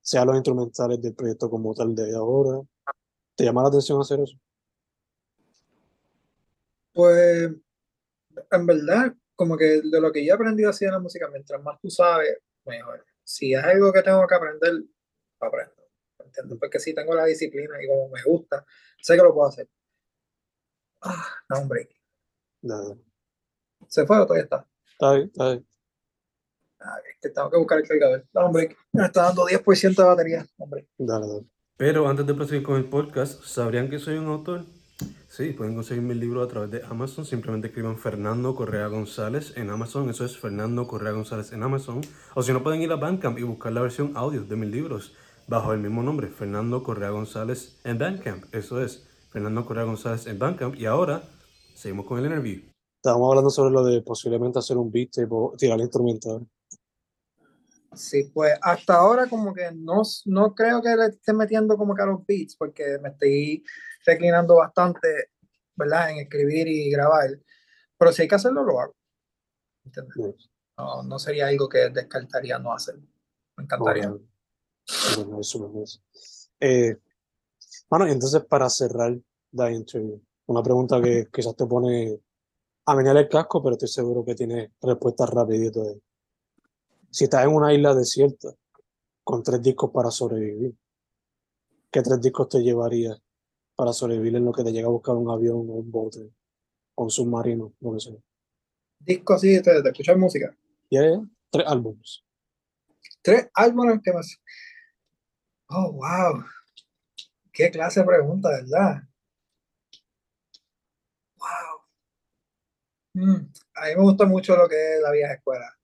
sea 0.01 0.25
los 0.25 0.37
instrumentales 0.37 1.01
del 1.01 1.15
proyecto 1.15 1.49
como 1.49 1.75
tal 1.75 1.95
de 1.95 2.15
ahora? 2.15 2.61
¿Te 3.35 3.45
llama 3.45 3.63
la 3.63 3.69
atención 3.69 4.01
hacer 4.01 4.21
eso? 4.21 4.37
Pues, 6.93 7.51
en 8.51 8.67
verdad, 8.67 9.15
como 9.35 9.57
que 9.57 9.83
de 9.83 10.01
lo 10.01 10.13
que 10.13 10.25
yo 10.25 10.33
he 10.33 10.35
aprendido 10.35 10.71
así 10.71 10.85
en 10.85 10.93
la 10.93 10.99
música, 10.99 11.29
mientras 11.29 11.63
más 11.63 11.79
tú 11.81 11.91
sabes, 11.91 12.39
mejor. 12.65 13.05
Si 13.23 13.53
es 13.53 13.63
algo 13.63 13.93
que 13.93 14.03
tengo 14.03 14.27
que 14.27 14.35
aprender, 14.35 14.85
aprendo. 15.41 15.75
¿Entiendes? 16.25 16.59
Porque 16.59 16.79
si 16.79 16.95
tengo 16.95 17.15
la 17.15 17.25
disciplina 17.27 17.83
y 17.83 17.87
como 17.87 18.09
me 18.09 18.23
gusta, 18.23 18.65
sé 19.01 19.17
que 19.17 19.23
lo 19.23 19.35
puedo 19.35 19.49
hacer. 19.49 19.69
Ah, 21.03 21.25
no, 21.51 21.59
hombre. 21.59 21.89
Nada. 22.63 22.97
¿Se 23.89 24.07
fue 24.07 24.19
o 24.19 24.27
todavía 24.27 24.45
está? 24.45 24.67
Está 24.93 25.13
bien, 25.13 25.27
está 25.27 25.49
bien. 25.51 25.67
Ah, 26.81 26.99
que 27.21 27.29
tengo 27.31 27.51
que 27.51 27.57
buscar 27.59 27.79
el 27.79 27.89
cargador. 27.89 28.27
No, 28.33 28.41
hombre, 28.47 28.77
me 28.93 29.05
está 29.05 29.23
dando 29.23 29.47
10% 29.47 29.97
de 29.97 30.03
batería, 30.03 30.47
hombre. 30.59 30.89
Dale, 30.99 31.27
dale. 31.27 31.47
Pero 31.77 32.09
antes 32.09 32.27
de 32.27 32.35
proseguir 32.35 32.63
con 32.63 32.77
el 32.77 32.89
podcast, 32.89 33.43
¿sabrían 33.45 33.91
que 33.91 33.99
soy 33.99 34.17
un 34.17 34.27
autor? 34.27 34.65
Sí, 35.29 35.53
pueden 35.53 35.75
conseguir 35.75 36.03
mi 36.03 36.15
libro 36.15 36.43
a 36.43 36.49
través 36.49 36.71
de 36.71 36.83
Amazon. 36.85 37.27
Simplemente 37.27 37.69
escriban 37.69 37.99
Fernando 37.99 38.55
Correa 38.55 38.87
González 38.87 39.53
en 39.57 39.69
Amazon. 39.69 40.09
Eso 40.09 40.25
es 40.25 40.39
Fernando 40.39 40.89
Correa 40.89 41.13
González 41.13 41.53
en 41.53 41.63
Amazon. 41.63 42.01
O 42.35 42.43
si 42.43 42.53
no, 42.53 42.63
pueden 42.63 42.81
ir 42.81 42.91
a 42.93 42.97
Bandcamp 42.97 43.39
y 43.39 43.43
buscar 43.43 43.73
la 43.73 43.83
versión 43.83 44.13
audio 44.17 44.45
de 44.45 44.57
mis 44.57 44.71
libros 44.71 45.15
bajo 45.49 45.73
el 45.73 45.81
mismo 45.81 46.03
nombre, 46.03 46.29
Fernando 46.29 46.83
Correa 46.83 47.11
González 47.11 47.79
en 47.85 47.99
Bandcamp. 47.99 48.55
Eso 48.55 48.83
es 48.83 49.07
Fernando 49.31 49.65
Correa 49.65 49.85
González 49.85 50.27
en 50.27 50.39
Bandcamp. 50.39 50.75
Y 50.77 50.87
ahora, 50.87 51.23
seguimos 51.75 52.07
con 52.07 52.19
el 52.19 52.27
interview. 52.27 52.63
Estábamos 52.97 53.31
hablando 53.31 53.51
sobre 53.51 53.73
lo 53.73 53.85
de 53.85 54.03
posiblemente 54.03 54.59
hacer 54.59 54.77
un 54.77 54.91
beat 54.91 55.11
o 55.31 55.55
tirar 55.57 55.79
instrumental. 55.79 56.47
Sí, 57.95 58.31
pues 58.35 58.59
hasta 58.61 58.97
ahora 58.97 59.27
como 59.27 59.55
que 59.55 59.71
no, 59.73 60.03
no 60.27 60.55
creo 60.55 60.83
que 60.83 60.95
le 60.97 61.07
esté 61.07 61.33
metiendo 61.33 61.77
como 61.77 61.95
que 61.95 62.03
a 62.03 62.07
los 62.07 62.27
beats 62.27 62.57
porque 62.57 62.99
me 63.01 63.11
estoy 63.11 63.65
reclinando 64.05 64.57
bastante, 64.57 65.31
¿verdad? 65.75 66.11
En 66.11 66.19
escribir 66.19 66.69
y 66.69 66.91
grabar. 66.91 67.31
Pero 67.97 68.13
si 68.13 68.23
hay 68.23 68.29
que 68.29 68.35
hacerlo, 68.35 68.65
lo 68.65 68.81
hago. 68.81 68.95
¿Entiendes? 69.85 70.51
No, 70.77 71.03
no 71.05 71.19
sería 71.19 71.47
algo 71.47 71.69
que 71.69 71.89
descartaría 71.89 72.59
no 72.59 72.75
hacer. 72.75 72.97
Me 73.57 73.65
encantaría. 73.65 74.11
Bueno, 74.11 74.27
eso, 74.87 75.73
eso. 75.83 76.01
Eh, 76.61 76.97
bueno, 77.89 78.09
y 78.09 78.13
entonces 78.13 78.45
para 78.45 78.69
cerrar 78.69 79.17
la 79.53 79.73
interview, 79.73 80.21
una 80.47 80.63
pregunta 80.63 81.01
que 81.01 81.29
quizás 81.33 81.57
te 81.57 81.67
pone 81.67 82.21
a 82.87 82.95
menear 82.95 83.17
el 83.17 83.29
casco, 83.29 83.63
pero 83.63 83.75
estoy 83.75 83.89
seguro 83.89 84.25
que 84.25 84.35
tiene 84.35 84.73
respuesta 84.81 85.27
rapidito. 85.27 85.83
De... 85.83 86.01
Si 87.11 87.25
estás 87.25 87.45
en 87.45 87.51
una 87.51 87.75
isla 87.75 87.95
desierta 87.95 88.55
con 89.25 89.43
tres 89.43 89.61
discos 89.61 89.91
para 89.91 90.11
sobrevivir, 90.11 90.75
¿qué 91.91 92.03
tres 92.03 92.21
discos 92.21 92.49
te 92.49 92.61
llevarías 92.61 93.21
para 93.75 93.93
sobrevivir 93.93 94.37
en 94.37 94.45
lo 94.45 94.53
que 94.53 94.63
te 94.63 94.73
llega 94.73 94.87
a 94.87 94.91
buscar 94.91 95.17
un 95.17 95.31
avión 95.31 95.69
o 95.69 95.75
un 95.75 95.91
bote 95.91 96.31
o 96.95 97.05
un 97.05 97.11
submarino, 97.11 97.73
lo 97.81 97.93
que 97.95 98.01
sea? 98.01 98.15
Discos 99.01 99.37
así 99.37 99.49
de 99.59 99.83
escuchar 99.85 100.17
música. 100.17 100.57
Yeah, 100.89 101.21
tres 101.51 101.67
álbumes. 101.67 102.23
Tres 103.23 103.49
álbumes 103.55 104.01
que 104.03 104.13
más. 104.13 104.41
Oh, 105.69 105.93
wow. 105.93 106.45
Qué 107.53 107.71
clase 107.71 108.01
de 108.01 108.07
pregunta, 108.07 108.51
¿verdad? 108.51 109.03
Mm, 113.15 113.51
a 113.77 113.87
mí 113.87 113.95
me 113.97 114.03
gusta 114.03 114.27
mucho 114.27 114.55
lo 114.57 114.69
que 114.69 114.97
es 114.97 115.01
la 115.01 115.11
vieja 115.11 115.33
escuela, 115.33 115.75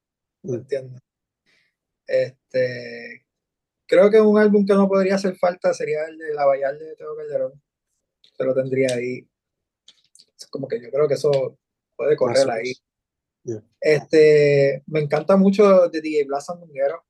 ¿me 0.43 0.53
mm. 0.53 0.55
entiendes? 0.55 1.03
Este, 2.07 3.25
creo 3.87 4.11
que 4.11 4.21
un 4.21 4.39
álbum 4.39 4.67
que 4.67 4.75
no 4.75 4.87
podría 4.87 5.15
hacer 5.15 5.35
falta 5.37 5.73
sería 5.73 6.05
el 6.05 6.19
de 6.19 6.35
La 6.35 6.45
Vallar 6.45 6.79
de 6.79 6.95
Teo 6.95 7.17
Calderón. 7.17 7.63
Se 8.37 8.45
lo 8.45 8.55
tendría 8.55 8.95
ahí. 8.95 9.27
Es 10.37 10.47
como 10.49 10.69
que 10.69 10.79
yo 10.79 10.91
creo 10.91 11.09
que 11.09 11.15
eso 11.15 11.59
puede 11.97 12.17
correr 12.17 12.51
ahí. 12.51 12.75
Este, 13.81 14.83
me 14.87 15.01
encanta 15.01 15.37
mucho 15.37 15.89
de 15.89 16.01
DJ 16.03 16.25
Blas 16.25 16.47
Sandunguero. 16.47 17.03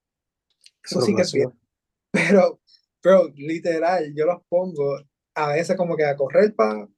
Eso 0.84 1.00
sí 1.00 1.16
que 1.16 1.22
es 1.22 1.32
bien. 1.32 1.52
Pero, 2.12 2.60
pero 3.02 3.28
literal, 3.36 4.14
yo 4.14 4.26
los 4.26 4.42
pongo 4.48 4.98
a 5.34 5.52
veces 5.52 5.76
como 5.76 5.96
que 5.96 6.04
a 6.04 6.16
correr 6.16 6.54
para 6.54 6.88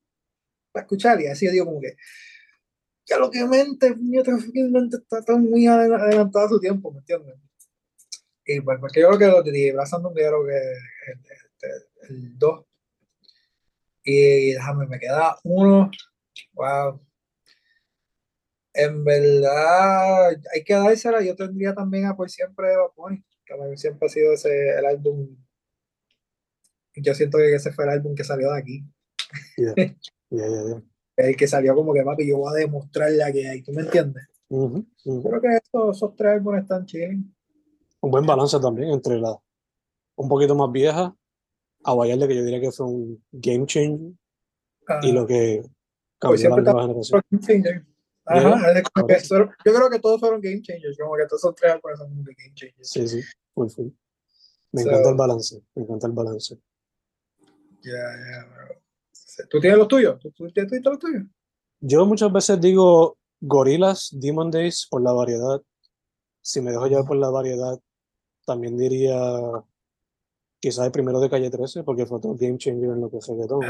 escuchar 0.75 1.21
y 1.21 1.27
así 1.27 1.49
digo 1.49 1.67
como 1.67 1.81
que 1.81 1.97
ya 3.07 3.19
lo 3.19 3.31
que 3.31 3.45
mente, 3.45 3.95
mente 3.95 4.97
está, 5.11 5.37
muy 5.37 5.67
adelantada 5.67 6.47
a 6.47 6.49
su 6.49 6.59
tiempo, 6.61 6.91
¿me 6.91 7.01
entiendes? 7.01 7.37
Y 8.47 8.61
pues, 8.61 8.79
porque 8.81 9.01
yo 9.01 9.09
creo 9.09 9.19
que 9.19 9.27
lo 9.27 9.43
de 9.43 9.73
Black 9.73 9.89
creo 9.89 10.47
que 10.47 12.09
el 12.09 12.39
2. 12.39 12.65
Y 14.05 14.53
déjame, 14.53 14.87
me 14.87 14.99
queda 14.99 15.39
uno. 15.45 15.91
Wow. 16.53 17.01
En 18.75 19.05
verdad, 19.05 20.37
hay 20.53 20.65
que 20.65 20.75
dársela. 20.75 21.23
Yo 21.23 21.35
tendría 21.37 21.75
también 21.75 22.07
a 22.07 22.17
Por 22.17 22.31
Siempre 22.31 22.77
Bad 22.77 23.19
que 23.47 23.77
siempre 23.77 24.07
ha 24.07 24.11
sido 24.11 24.33
ese, 24.33 24.71
el 24.79 24.85
álbum. 24.85 25.37
Yo 26.97 27.15
siento 27.15 27.39
que 27.39 27.55
ese 27.55 27.73
fue 27.73 27.85
el 27.85 27.91
álbum 27.91 28.15
que 28.15 28.25
salió 28.25 28.53
de 28.53 28.59
aquí. 28.59 28.85
Yeah. 29.57 29.75
Yeah, 30.31 30.49
yeah, 30.49 30.83
el 31.17 31.37
que 31.37 31.47
salió 31.47 31.77
como 31.77 31.93
que, 31.93 32.03
papi, 32.03 32.27
yo 32.27 32.39
voy 32.39 32.51
a 32.53 32.59
demostrar 32.59 33.13
la 33.13 33.31
que 33.31 33.47
hay, 33.47 33.63
¿tú 33.63 33.73
me 33.73 33.83
entiendes? 33.83 34.25
Creo 34.49 35.41
que 35.41 35.59
esos 35.93 36.17
tres 36.17 36.33
álbumes 36.33 36.63
están 36.63 36.87
chidos. 36.87 37.15
Un 38.01 38.11
buen 38.11 38.27
balance 38.27 38.59
también 38.59 38.91
entre 38.91 39.21
la 39.21 39.39
un 40.17 40.29
poquito 40.29 40.55
más 40.55 40.71
vieja, 40.73 41.15
a 41.85 41.95
Vallarde, 41.95 42.29
que 42.29 42.37
yo 42.37 42.45
diría 42.45 42.61
que 42.61 42.73
fue 42.73 42.87
un 42.87 43.25
game 43.33 43.67
changer, 43.67 44.13
y 45.03 45.13
lo 45.13 45.27
que 45.27 45.63
cambió 46.19 46.51
la 46.51 46.57
nueva 46.57 46.83
generación. 46.83 47.23
Ajá, 48.27 48.83
yo 48.85 49.75
creo 49.75 49.91
que 49.91 49.99
todos 49.99 50.19
fueron 50.19 50.41
game 50.41 50.63
changers, 50.63 50.97
como 50.99 51.17
que 51.17 51.27
todos 51.27 51.43
esos 51.43 51.55
tres 51.55 51.73
álbumes 51.73 51.99
son 51.99 52.25
game 52.25 52.55
changers. 52.55 52.89
Sí, 52.91 53.07
sí, 53.07 53.23
full, 53.55 53.69
full. 53.69 53.89
Me 54.73 54.83
encanta 54.83 55.11
el 55.11 55.17
balance, 55.17 55.63
me 55.75 55.83
encanta 55.83 56.07
el 56.07 56.13
balance. 56.13 56.59
Ya, 57.85 57.93
ya, 57.93 58.45
bro. 58.47 58.83
¿Tú 59.51 59.61
tienes 59.61 59.79
los 59.79 59.89
tuyos? 59.89 60.19
¿Tú, 60.19 60.49
tienes 60.51 60.85
los 60.85 60.99
tuyos? 60.99 61.23
Yo 61.81 62.07
muchas 62.07 62.33
veces 62.33 62.61
digo 62.61 63.19
Gorilas, 63.41 64.09
Demon 64.13 64.51
Days 64.51 64.87
por 64.91 65.03
la 65.03 65.13
variedad. 65.13 65.61
Si 66.41 66.61
me 66.63 66.71
dejo 66.71 66.87
llevar 66.87 67.05
por 67.05 67.17
la 67.19 67.31
variedad, 67.31 67.79
también 68.47 68.77
diría 68.79 69.15
quizás 70.61 70.87
el 70.87 70.93
primero 70.93 71.21
de 71.21 71.29
Calle 71.29 71.51
13, 71.51 71.85
porque 71.85 72.07
fue 72.07 72.21
todo 72.21 72.35
game 72.35 72.57
changer 72.57 72.91
en 72.91 73.01
lo 73.03 73.11
que 73.11 73.19
es 73.19 73.27
reggaetón. 73.27 73.61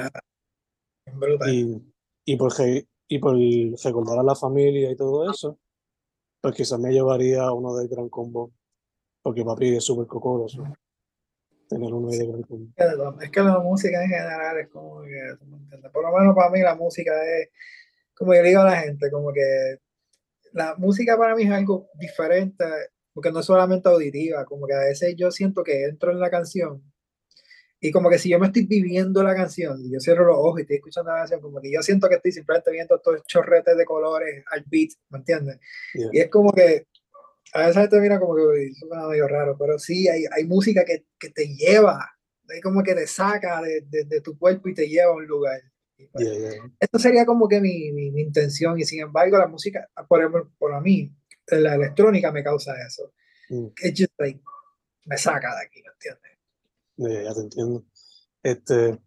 Y, 1.50 1.82
y, 2.24 2.36
por, 2.36 2.52
y 3.08 3.18
por 3.18 3.36
recordar 3.36 4.18
a 4.18 4.22
la 4.22 4.36
familia 4.36 4.92
y 4.92 4.96
todo 4.96 5.28
eso, 5.28 5.58
pues 6.40 6.54
quizás 6.54 6.78
me 6.78 6.92
llevaría 6.92 7.50
uno 7.50 7.74
del 7.74 7.88
Gran 7.88 8.08
Combo, 8.08 8.52
porque 9.22 9.44
papi 9.44 9.76
es 9.76 9.84
súper 9.84 10.06
cocoroso. 10.06 10.62
Tener. 11.68 11.90
Es 13.22 13.30
que 13.30 13.40
la- 13.40 13.58
música 13.60 14.02
en 14.02 14.08
general 14.08 14.58
es 14.58 14.68
como 14.68 15.02
que, 15.02 15.34
¿tú 15.38 15.46
me 15.46 15.56
entiendes? 15.58 15.90
Por 15.92 16.02
lo 16.02 16.16
menos 16.18 16.34
para 16.34 16.50
mí 16.50 16.60
la 16.60 16.74
música 16.74 17.12
es, 17.38 17.48
como 18.14 18.34
yo 18.34 18.42
digo 18.42 18.60
a 18.60 18.64
la 18.64 18.76
gente, 18.82 19.10
como 19.10 19.32
que 19.32 19.78
la 20.52 20.74
música 20.76 21.16
para 21.18 21.34
mí 21.34 21.44
es 21.44 21.50
algo 21.50 21.88
diferente, 21.94 22.64
porque 23.12 23.32
no 23.32 23.40
es 23.40 23.46
solamente 23.46 23.88
auditiva, 23.88 24.44
como 24.44 24.66
que 24.66 24.74
a 24.74 24.80
veces 24.80 25.14
yo 25.16 25.30
siento 25.30 25.62
que 25.62 25.84
entro 25.84 26.10
en 26.12 26.20
la 26.20 26.30
canción 26.30 26.82
y 27.80 27.90
como 27.90 28.08
que 28.08 28.18
si 28.18 28.30
yo 28.30 28.38
me 28.38 28.46
estoy 28.46 28.66
viviendo 28.66 29.22
la 29.22 29.34
canción 29.34 29.78
y 29.84 29.92
yo 29.92 30.00
cierro 30.00 30.24
los 30.24 30.38
ojos 30.38 30.58
y 30.58 30.62
estoy 30.62 30.76
escuchando 30.76 31.10
la 31.10 31.18
canción, 31.18 31.40
como 31.42 31.60
que 31.60 31.70
yo 31.70 31.82
siento 31.82 32.08
que 32.08 32.14
estoy 32.14 32.32
simplemente 32.32 32.70
viendo 32.70 32.96
estos 32.96 33.22
chorretes 33.26 33.76
de 33.76 33.84
colores 33.84 34.42
al 34.50 34.64
beat, 34.66 34.90
¿me 35.10 35.18
entiendes? 35.18 35.60
Yeah. 35.92 36.08
Y 36.12 36.18
es 36.20 36.30
como 36.30 36.50
que 36.52 36.86
a 37.52 37.60
veces 37.60 37.76
gente 37.76 38.00
mira 38.00 38.18
como 38.18 38.34
que 38.34 38.42
"Uy, 38.42 38.70
eso 38.70 38.86
suena 38.86 39.06
medio 39.06 39.28
raro, 39.28 39.56
pero 39.58 39.78
sí, 39.78 40.08
hay, 40.08 40.24
hay 40.30 40.44
música 40.44 40.84
que, 40.84 41.06
que 41.18 41.30
te 41.30 41.46
lleva, 41.54 42.10
hay 42.48 42.60
como 42.60 42.82
que 42.82 42.94
te 42.94 43.06
saca 43.06 43.62
de, 43.62 43.82
de, 43.82 44.04
de 44.04 44.20
tu 44.20 44.38
cuerpo 44.38 44.68
y 44.68 44.74
te 44.74 44.88
lleva 44.88 45.12
a 45.12 45.16
un 45.16 45.26
lugar. 45.26 45.60
Y 45.96 46.06
pues, 46.06 46.26
Yeah, 46.26 46.50
yeah. 46.50 46.72
Esto 46.80 46.98
sería 46.98 47.24
como 47.24 47.46
que 47.48 47.60
mi, 47.60 47.92
mi, 47.92 48.10
mi 48.10 48.22
intención 48.22 48.78
y 48.78 48.84
sin 48.84 49.00
embargo 49.00 49.38
la 49.38 49.46
música, 49.46 49.88
por, 50.08 50.20
ejemplo, 50.20 50.50
por 50.58 50.74
a 50.74 50.80
mí, 50.80 51.12
la 51.48 51.74
electrónica 51.74 52.32
me 52.32 52.42
causa 52.42 52.74
eso. 52.86 53.12
Mm. 53.50 53.66
It's 53.82 54.00
just 54.00 54.12
like, 54.18 54.40
me 55.04 55.16
saca 55.16 55.54
de 55.54 55.66
aquí, 55.66 55.82
¿me 55.82 55.90
entiendes? 55.92 56.34
Ya, 56.96 57.30
ya 57.30 57.34
te 57.34 57.40
entiendo. 57.40 57.84
Este, 58.42 58.98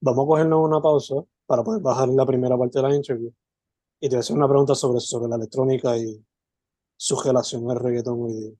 vamos 0.00 0.24
a 0.24 0.26
cogernos 0.26 0.64
una 0.64 0.80
pausa 0.80 1.16
para 1.46 1.62
poder 1.62 1.82
bajar 1.82 2.08
la 2.08 2.24
primera 2.24 2.56
parte 2.56 2.78
de 2.78 2.88
la 2.88 2.94
interview. 2.94 3.32
Y 4.00 4.08
te 4.08 4.14
voy 4.14 4.18
a 4.18 4.20
hacer 4.20 4.36
una 4.36 4.48
pregunta 4.48 4.74
sobre, 4.74 5.00
sobre 5.00 5.28
la 5.28 5.36
electrónica 5.36 5.96
y 5.96 6.24
su 7.00 7.18
relación 7.18 7.70
al 7.70 7.78
reggaetón 7.78 8.20
hoy 8.20 8.34
día. 8.34 8.52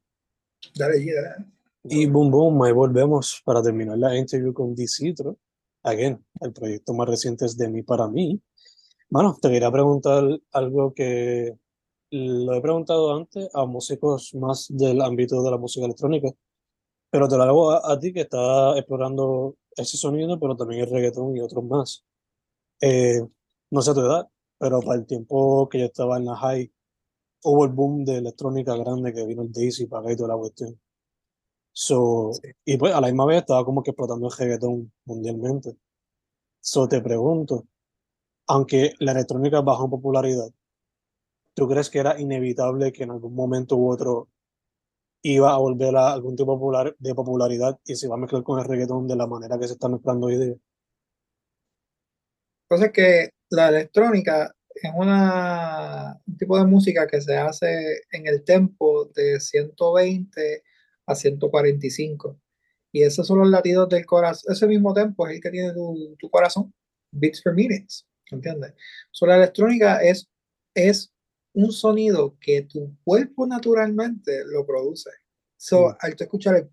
Dale, 0.75 0.97
dale. 0.97 1.45
Y 1.85 2.07
boom, 2.07 2.31
boom, 2.31 2.63
ahí 2.63 2.73
volvemos 2.73 3.43
para 3.45 3.63
terminar 3.63 3.99
la 3.99 4.17
interview 4.17 4.55
con 4.55 4.75
Dicitro. 4.75 5.37
Again, 5.83 6.25
el 6.41 6.53
proyecto 6.55 6.95
más 6.95 7.07
reciente 7.07 7.45
es 7.45 7.55
de 7.59 7.69
mí 7.69 7.83
para 7.83 8.09
mí. 8.09 8.41
Bueno, 9.11 9.37
te 9.41 9.51
quería 9.51 9.71
preguntar 9.71 10.25
algo 10.53 10.95
que 10.95 11.55
lo 12.11 12.55
he 12.55 12.63
preguntado 12.63 13.15
antes 13.15 13.51
a 13.53 13.67
músicos 13.67 14.35
más 14.35 14.69
del 14.71 15.03
ámbito 15.03 15.43
de 15.43 15.51
la 15.51 15.59
música 15.59 15.85
electrónica, 15.85 16.31
pero 17.11 17.29
te 17.29 17.37
lo 17.37 17.43
hago 17.43 17.73
a, 17.73 17.93
a 17.93 18.01
ti 18.01 18.11
que 18.11 18.23
estás 18.23 18.79
explorando 18.79 19.57
ese 19.77 19.99
sonido, 19.99 20.41
pero 20.41 20.57
también 20.57 20.81
el 20.85 20.91
reggaetón 20.91 21.37
y 21.37 21.41
otros 21.41 21.63
más. 21.65 22.07
Eh, 22.81 23.21
no 23.71 23.83
sé 23.83 23.93
tu 23.93 24.01
edad, 24.01 24.27
pero 24.59 24.81
para 24.81 24.99
el 24.99 25.05
tiempo 25.05 25.69
que 25.69 25.81
yo 25.81 25.85
estaba 25.85 26.17
en 26.17 26.25
la 26.25 26.37
high, 26.37 26.73
hubo 27.45 27.65
el 27.65 27.73
boom 27.73 28.05
de 28.05 28.19
electrónica 28.19 28.77
grande 28.77 29.13
que 29.13 29.27
vino 29.27 29.43
el 29.43 29.53
Daisy 29.53 29.87
para 29.87 30.03
acá 30.03 30.13
y 30.13 30.17
toda 30.17 30.31
la 30.31 30.37
cuestión. 30.37 30.79
So, 31.73 32.33
Sí. 32.35 32.51
y 32.65 32.77
pues 32.77 32.95
a 32.95 33.01
la 33.01 33.07
misma 33.09 33.27
vez 33.27 33.39
estaba 33.39 33.65
como 33.65 33.83
que 33.83 33.91
explotando 33.93 34.27
el 34.29 34.33
reggaetón 34.37 34.93
mundialmente. 35.05 35.77
So, 36.61 36.89
te 36.89 37.01
pregunto, 37.01 37.67
aunque 38.49 38.95
la 39.01 39.13
electrónica 39.13 39.61
bajó 39.63 39.85
en 39.85 39.91
popularidad, 39.91 40.51
¿tú 41.55 41.69
crees 41.69 41.91
que 41.91 42.01
era 42.01 42.21
inevitable 42.21 42.93
que 42.93 43.05
en 43.05 43.13
algún 43.13 43.35
momento 43.35 43.77
u 43.77 43.91
otro 43.91 44.29
iba 45.23 45.53
a 45.55 45.59
volver 45.59 45.97
a 45.97 46.13
algún 46.13 46.37
tipo 46.37 46.55
popular, 46.55 46.97
de 46.99 47.15
popularidad 47.15 47.79
y 47.85 47.95
se 47.97 48.07
iba 48.07 48.17
a 48.17 48.19
mezclar 48.19 48.43
con 48.43 48.59
el 48.59 48.65
reggaetón 48.67 49.07
de 49.07 49.17
la 49.17 49.27
manera 49.27 49.59
que 49.59 49.67
se 49.69 49.75
está 49.75 49.89
mezclando 49.89 50.27
hoy 50.27 50.39
día? 50.39 50.57
Entonces 52.69 52.93
que 52.93 53.31
la 53.51 53.69
electrónica 53.69 54.55
es 54.75 54.91
una, 54.95 56.21
un 56.27 56.37
tipo 56.39 56.59
de 56.59 56.65
música 56.65 57.07
que 57.07 57.21
se 57.21 57.37
hace 57.37 58.03
en 58.13 58.27
el 58.27 58.45
tempo 58.45 59.07
de 59.15 59.41
120 59.41 60.63
a 61.07 61.15
145. 61.15 62.39
Y 62.93 63.03
esos 63.03 63.27
son 63.27 63.39
los 63.39 63.49
latidos 63.51 63.89
del 63.89 64.05
corazón. 64.07 64.53
Ese 64.53 64.67
mismo 64.67 64.93
tempo 64.95 65.27
es 65.27 65.37
el 65.37 65.41
que 65.41 65.51
tiene 65.51 65.73
tu, 65.73 66.17
tu 66.19 66.31
corazón. 66.31 66.73
Beats 67.13 67.43
per 67.43 67.55
minute. 67.55 67.87
¿Entiendes? 68.31 68.75
So, 69.11 69.27
la 69.27 69.37
electrónica 69.37 70.01
es, 70.03 70.29
es 70.75 71.13
un 71.53 71.73
sonido 71.73 72.37
que 72.41 72.63
tu 72.63 72.97
cuerpo 73.05 73.47
naturalmente 73.47 74.45
lo 74.47 74.65
produce. 74.65 75.11
So, 75.57 75.89
Mm. 75.91 75.97
al 76.01 76.17
tú 76.17 76.25
escuchar 76.25 76.57
el 76.57 76.71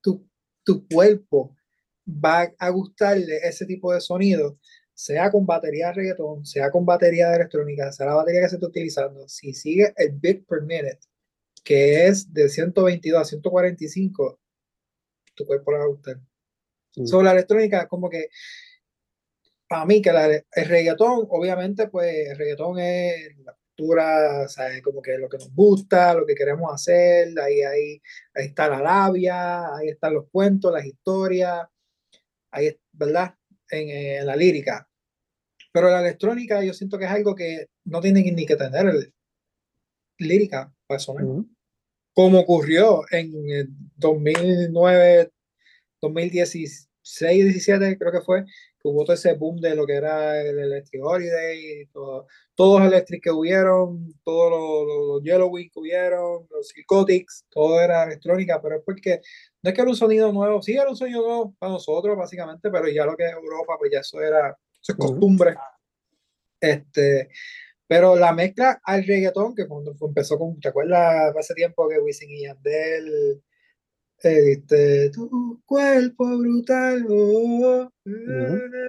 tu, 0.00 0.26
tu 0.64 0.86
cuerpo 0.88 1.56
va 2.08 2.52
a 2.58 2.70
gustarle 2.70 3.38
ese 3.42 3.66
tipo 3.66 3.92
de 3.92 4.00
sonido, 4.00 4.58
sea 4.98 5.30
con 5.30 5.46
batería 5.46 5.86
de 5.86 5.92
reggaetón, 5.92 6.44
sea 6.44 6.72
con 6.72 6.84
batería 6.84 7.28
de 7.28 7.36
electrónica, 7.36 7.92
sea 7.92 8.06
la 8.06 8.14
batería 8.14 8.40
que 8.40 8.48
se 8.48 8.56
esté 8.56 8.66
utilizando, 8.66 9.28
si 9.28 9.54
sigue 9.54 9.94
el 9.96 10.10
beat 10.10 10.44
per 10.44 10.62
minute, 10.62 10.98
que 11.62 12.08
es 12.08 12.32
de 12.34 12.48
122 12.48 13.20
a 13.20 13.24
145, 13.24 14.40
tu 15.36 15.46
cuerpo 15.46 15.70
le 15.70 15.78
va 15.78 15.84
a 15.84 15.86
gustar. 15.86 16.16
Mm. 16.96 17.06
Sobre 17.06 17.26
la 17.26 17.30
electrónica, 17.30 17.86
como 17.86 18.10
que 18.10 18.28
para 19.68 19.86
mí 19.86 20.02
que 20.02 20.12
la, 20.12 20.26
el 20.26 20.44
reggaetón, 20.66 21.28
obviamente, 21.30 21.86
pues 21.86 22.30
el 22.30 22.36
reggaetón 22.36 22.80
es 22.80 23.38
la 23.44 23.56
cultura, 23.76 24.42
o 24.46 24.48
sea, 24.48 24.76
es 24.76 24.82
como 24.82 25.00
que 25.00 25.16
lo 25.16 25.28
que 25.28 25.38
nos 25.38 25.54
gusta, 25.54 26.12
lo 26.12 26.26
que 26.26 26.34
queremos 26.34 26.74
hacer, 26.74 27.38
ahí, 27.38 27.62
ahí, 27.62 28.02
ahí 28.34 28.46
está 28.46 28.68
la 28.68 28.82
labia, 28.82 29.76
ahí 29.76 29.90
están 29.90 30.14
los 30.14 30.28
cuentos, 30.28 30.72
las 30.72 30.84
historias, 30.84 31.68
ahí, 32.50 32.76
¿verdad? 32.90 33.36
En, 33.70 33.90
en 33.90 34.26
la 34.26 34.34
lírica. 34.34 34.87
Pero 35.72 35.90
la 35.90 36.00
electrónica 36.00 36.62
yo 36.64 36.72
siento 36.72 36.98
que 36.98 37.04
es 37.04 37.10
algo 37.10 37.34
que 37.34 37.66
no 37.84 38.00
tiene 38.00 38.22
ni 38.32 38.46
que 38.46 38.56
tener 38.56 38.86
el- 38.86 39.12
lírica 40.18 40.72
para 40.86 40.98
sonar 40.98 41.24
Ujú. 41.24 41.46
como 42.14 42.40
ocurrió 42.40 43.02
en 43.12 43.32
el 43.50 43.68
2009, 43.96 45.30
2016, 46.00 46.88
17, 47.44 47.96
creo 47.98 48.12
que 48.12 48.20
fue, 48.20 48.44
que 48.44 48.88
hubo 48.88 49.04
todo 49.04 49.14
ese 49.14 49.34
boom 49.34 49.60
de 49.60 49.74
lo 49.76 49.86
que 49.86 49.94
era 49.94 50.40
el 50.40 50.58
Electric 50.58 51.04
Holiday, 51.04 51.86
todo- 51.92 52.26
todos 52.56 52.80
los 52.80 52.88
Electric 52.92 53.22
que 53.22 53.30
hubieron, 53.30 54.12
todos 54.24 54.50
los, 54.50 55.22
los, 55.22 55.38
los 55.38 55.50
que 55.72 55.78
hubieron, 55.80 56.46
los 56.50 56.68
Psychotics, 56.68 57.44
todo 57.48 57.80
era 57.80 58.04
electrónica, 58.04 58.60
pero 58.60 58.76
es 58.76 58.82
porque 58.84 59.20
no 59.62 59.70
es 59.70 59.74
que 59.74 59.80
era 59.80 59.90
un 59.90 59.96
sonido 59.96 60.32
nuevo, 60.32 60.60
sí 60.62 60.72
era 60.74 60.88
un 60.90 60.96
sonido 60.96 61.22
nuevo 61.22 61.54
para 61.58 61.72
nosotros, 61.72 62.16
básicamente, 62.16 62.70
pero 62.70 62.88
ya 62.88 63.04
lo 63.04 63.16
que 63.16 63.26
es 63.26 63.32
Europa, 63.32 63.76
pues 63.78 63.92
ya 63.92 64.00
eso 64.00 64.20
era, 64.20 64.56
eso 64.88 64.92
es 64.92 64.98
costumbre. 64.98 65.54
Este, 66.60 67.28
pero 67.86 68.16
la 68.16 68.32
mezcla 68.32 68.80
al 68.82 69.04
reggaetón, 69.06 69.54
que 69.54 69.66
cuando 69.66 69.94
empezó 70.00 70.38
con, 70.38 70.58
¿te 70.60 70.68
acuerdas 70.68 71.34
hace 71.36 71.54
tiempo 71.54 71.88
que 71.88 71.98
Wisin 71.98 72.30
y 72.30 72.42
Yandel, 72.42 73.42
este, 74.20 75.10
tu 75.10 75.62
cuerpo 75.64 76.38
brutal, 76.38 77.06
oh, 77.08 77.90
eh, 78.06 78.88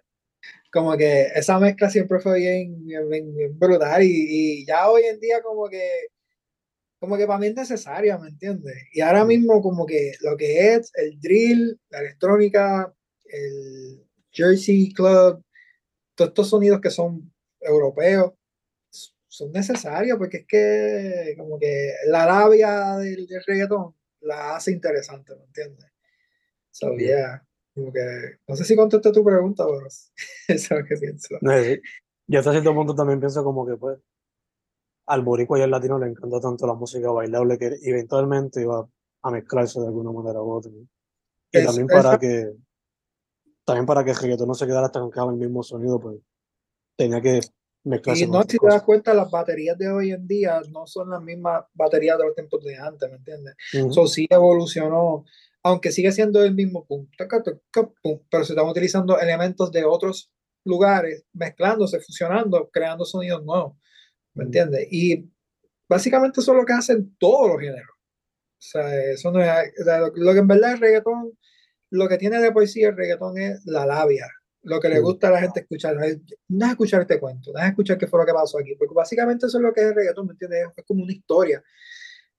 como 0.71 0.97
que 0.97 1.27
esa 1.35 1.59
mezcla 1.59 1.89
siempre 1.89 2.19
fue 2.19 2.39
bien, 2.39 2.85
bien- 2.85 3.35
bien- 3.35 3.59
brutal 3.59 4.01
y, 4.03 4.61
y 4.61 4.65
ya 4.65 4.89
hoy 4.89 5.03
en 5.03 5.19
día 5.19 5.41
como 5.41 5.69
que, 5.69 5.87
como 6.99 7.17
que 7.17 7.27
para 7.27 7.39
mí 7.39 7.47
es 7.47 7.55
necesaria, 7.55 8.17
¿me 8.17 8.29
entiendes? 8.29 8.75
Y 8.93 9.01
ahora 9.01 9.23
mismo 9.25 9.61
como 9.61 9.85
que 9.85 10.13
lo 10.21 10.35
que 10.35 10.73
es 10.73 10.91
el 10.95 11.19
drill, 11.19 11.79
la 11.89 11.99
electrónica, 11.99 12.93
el 13.25 14.03
Jersey 14.31 14.91
Club, 14.93 15.43
todos 16.19 16.29
estos 16.31 16.49
sonidos 16.49 16.81
que 16.81 16.89
son 16.89 17.33
europeos, 17.61 18.33
son 19.27 19.51
necesarios 19.51 20.17
porque 20.17 20.37
es 20.37 20.45
que 20.47 21.35
como 21.37 21.57
que 21.59 21.93
la 22.07 22.25
labia 22.25 22.97
del, 22.97 23.25
del 23.27 23.43
reggaetón 23.45 23.93
la 24.21 24.55
hace 24.55 24.71
interesante, 24.71 25.33
¿me 25.35 25.43
entiendes? 25.45 25.85
So, 26.71 26.93
Yeah. 26.97 27.45
como 27.73 27.93
que, 27.93 28.01
no 28.47 28.55
sé 28.55 28.63
si 28.65 28.75
contesté 28.75 29.11
tu 29.11 29.23
pregunta, 29.23 29.65
pero 29.65 29.87
eso 29.87 30.03
es 30.47 30.69
lo 30.71 30.83
que 30.85 30.97
pienso. 30.97 31.35
Sí. 31.39 31.81
Yo 32.27 32.39
hasta 32.39 32.51
cierto 32.51 32.73
punto 32.75 32.93
también 32.95 33.19
pienso 33.19 33.43
como 33.43 33.65
que 33.65 33.75
pues 33.77 33.97
al 35.07 35.23
boricua 35.23 35.57
y 35.57 35.61
al 35.63 35.71
latino 35.71 35.97
le 35.97 36.07
encanta 36.07 36.39
tanto 36.39 36.67
la 36.67 36.73
música 36.75 37.09
bailable 37.11 37.57
que 37.57 37.71
eventualmente 37.83 38.61
iba 38.61 38.87
a 39.23 39.31
mezclarse 39.31 39.79
de 39.79 39.87
alguna 39.87 40.11
manera 40.11 40.41
u 40.41 40.51
otra. 40.51 40.71
Y 40.71 40.87
Es- 41.57 41.65
también 41.65 41.87
para 41.87 42.17
que 42.19 42.51
también 43.69 43.85
para 43.85 44.03
que 44.03 44.11
el 44.11 44.17
reggaetón 44.17 44.47
no 44.47 44.55
se 44.55 44.65
quedara 44.65 44.87
estancado 44.87 45.29
en 45.29 45.35
el 45.35 45.41
mismo 45.41 45.61
sonido, 45.61 45.99
pues 45.99 46.17
tenía 46.97 47.21
que 47.21 47.39
mezclarse 47.83 48.23
Y 48.23 48.27
no, 48.27 48.41
si 48.41 48.57
te 48.57 48.65
das 48.65 48.81
cuenta, 48.81 49.13
las 49.13 49.29
baterías 49.29 49.77
de 49.77 49.89
hoy 49.89 50.11
en 50.11 50.27
día 50.27 50.59
no 50.71 50.87
son 50.87 51.11
las 51.11 51.21
mismas 51.21 51.65
baterías 51.75 52.17
de 52.17 52.25
los 52.25 52.35
tiempos 52.35 52.63
de 52.63 52.77
antes, 52.77 53.07
¿me 53.09 53.17
entiendes? 53.17 53.55
Eso 53.71 54.07
sí 54.07 54.27
evolucionó, 54.27 55.23
aunque 55.61 55.91
sigue 55.91 56.11
siendo 56.11 56.43
el 56.43 56.55
mismo 56.55 56.85
pum, 56.85 57.07
pero 57.15 58.43
se 58.43 58.53
están 58.53 58.67
utilizando 58.67 59.19
elementos 59.19 59.71
de 59.71 59.85
otros 59.85 60.31
lugares, 60.65 61.25
mezclándose, 61.33 61.99
fusionando, 61.99 62.69
creando 62.71 63.05
sonidos 63.05 63.43
nuevos. 63.45 63.77
¿Me 64.33 64.45
entiendes? 64.45 64.87
Y 64.89 65.29
básicamente 65.87 66.41
eso 66.41 66.53
es 66.53 66.57
lo 66.57 66.65
que 66.65 66.73
hacen 66.73 67.15
todos 67.19 67.49
los 67.49 67.59
géneros. 67.59 67.89
O 67.91 68.61
sea, 68.61 69.11
eso 69.11 69.31
no 69.31 69.41
es, 69.41 69.73
lo, 70.15 70.33
que 70.33 70.39
en 70.39 70.47
verdad 70.47 70.73
es 70.73 70.79
reggaetón, 70.79 71.37
lo 71.91 72.07
que 72.07 72.17
tiene 72.17 72.39
de 72.39 72.51
poesía 72.51 72.89
el 72.89 72.97
reggaetón 72.97 73.37
es 73.37 73.65
la 73.65 73.85
labia, 73.85 74.27
lo 74.63 74.79
que 74.79 74.89
le 74.89 74.99
gusta 74.99 75.29
a 75.29 75.31
la 75.31 75.41
gente 75.41 75.61
escuchar. 75.61 75.95
No 75.95 76.65
es 76.65 76.71
escuchar 76.71 77.01
este 77.01 77.19
cuento, 77.19 77.51
no 77.53 77.59
es 77.59 77.69
escuchar 77.69 77.97
qué 77.97 78.07
fue 78.07 78.19
lo 78.19 78.25
que 78.25 78.33
pasó 78.33 78.59
aquí, 78.59 78.75
porque 78.75 78.93
básicamente 78.93 79.47
eso 79.47 79.57
es 79.57 79.63
lo 79.63 79.73
que 79.73 79.81
es 79.81 79.87
el 79.87 79.95
reggaetón, 79.95 80.27
¿me 80.27 80.33
entiendes? 80.33 80.67
Es 80.75 80.85
como 80.85 81.03
una 81.03 81.13
historia. 81.13 81.63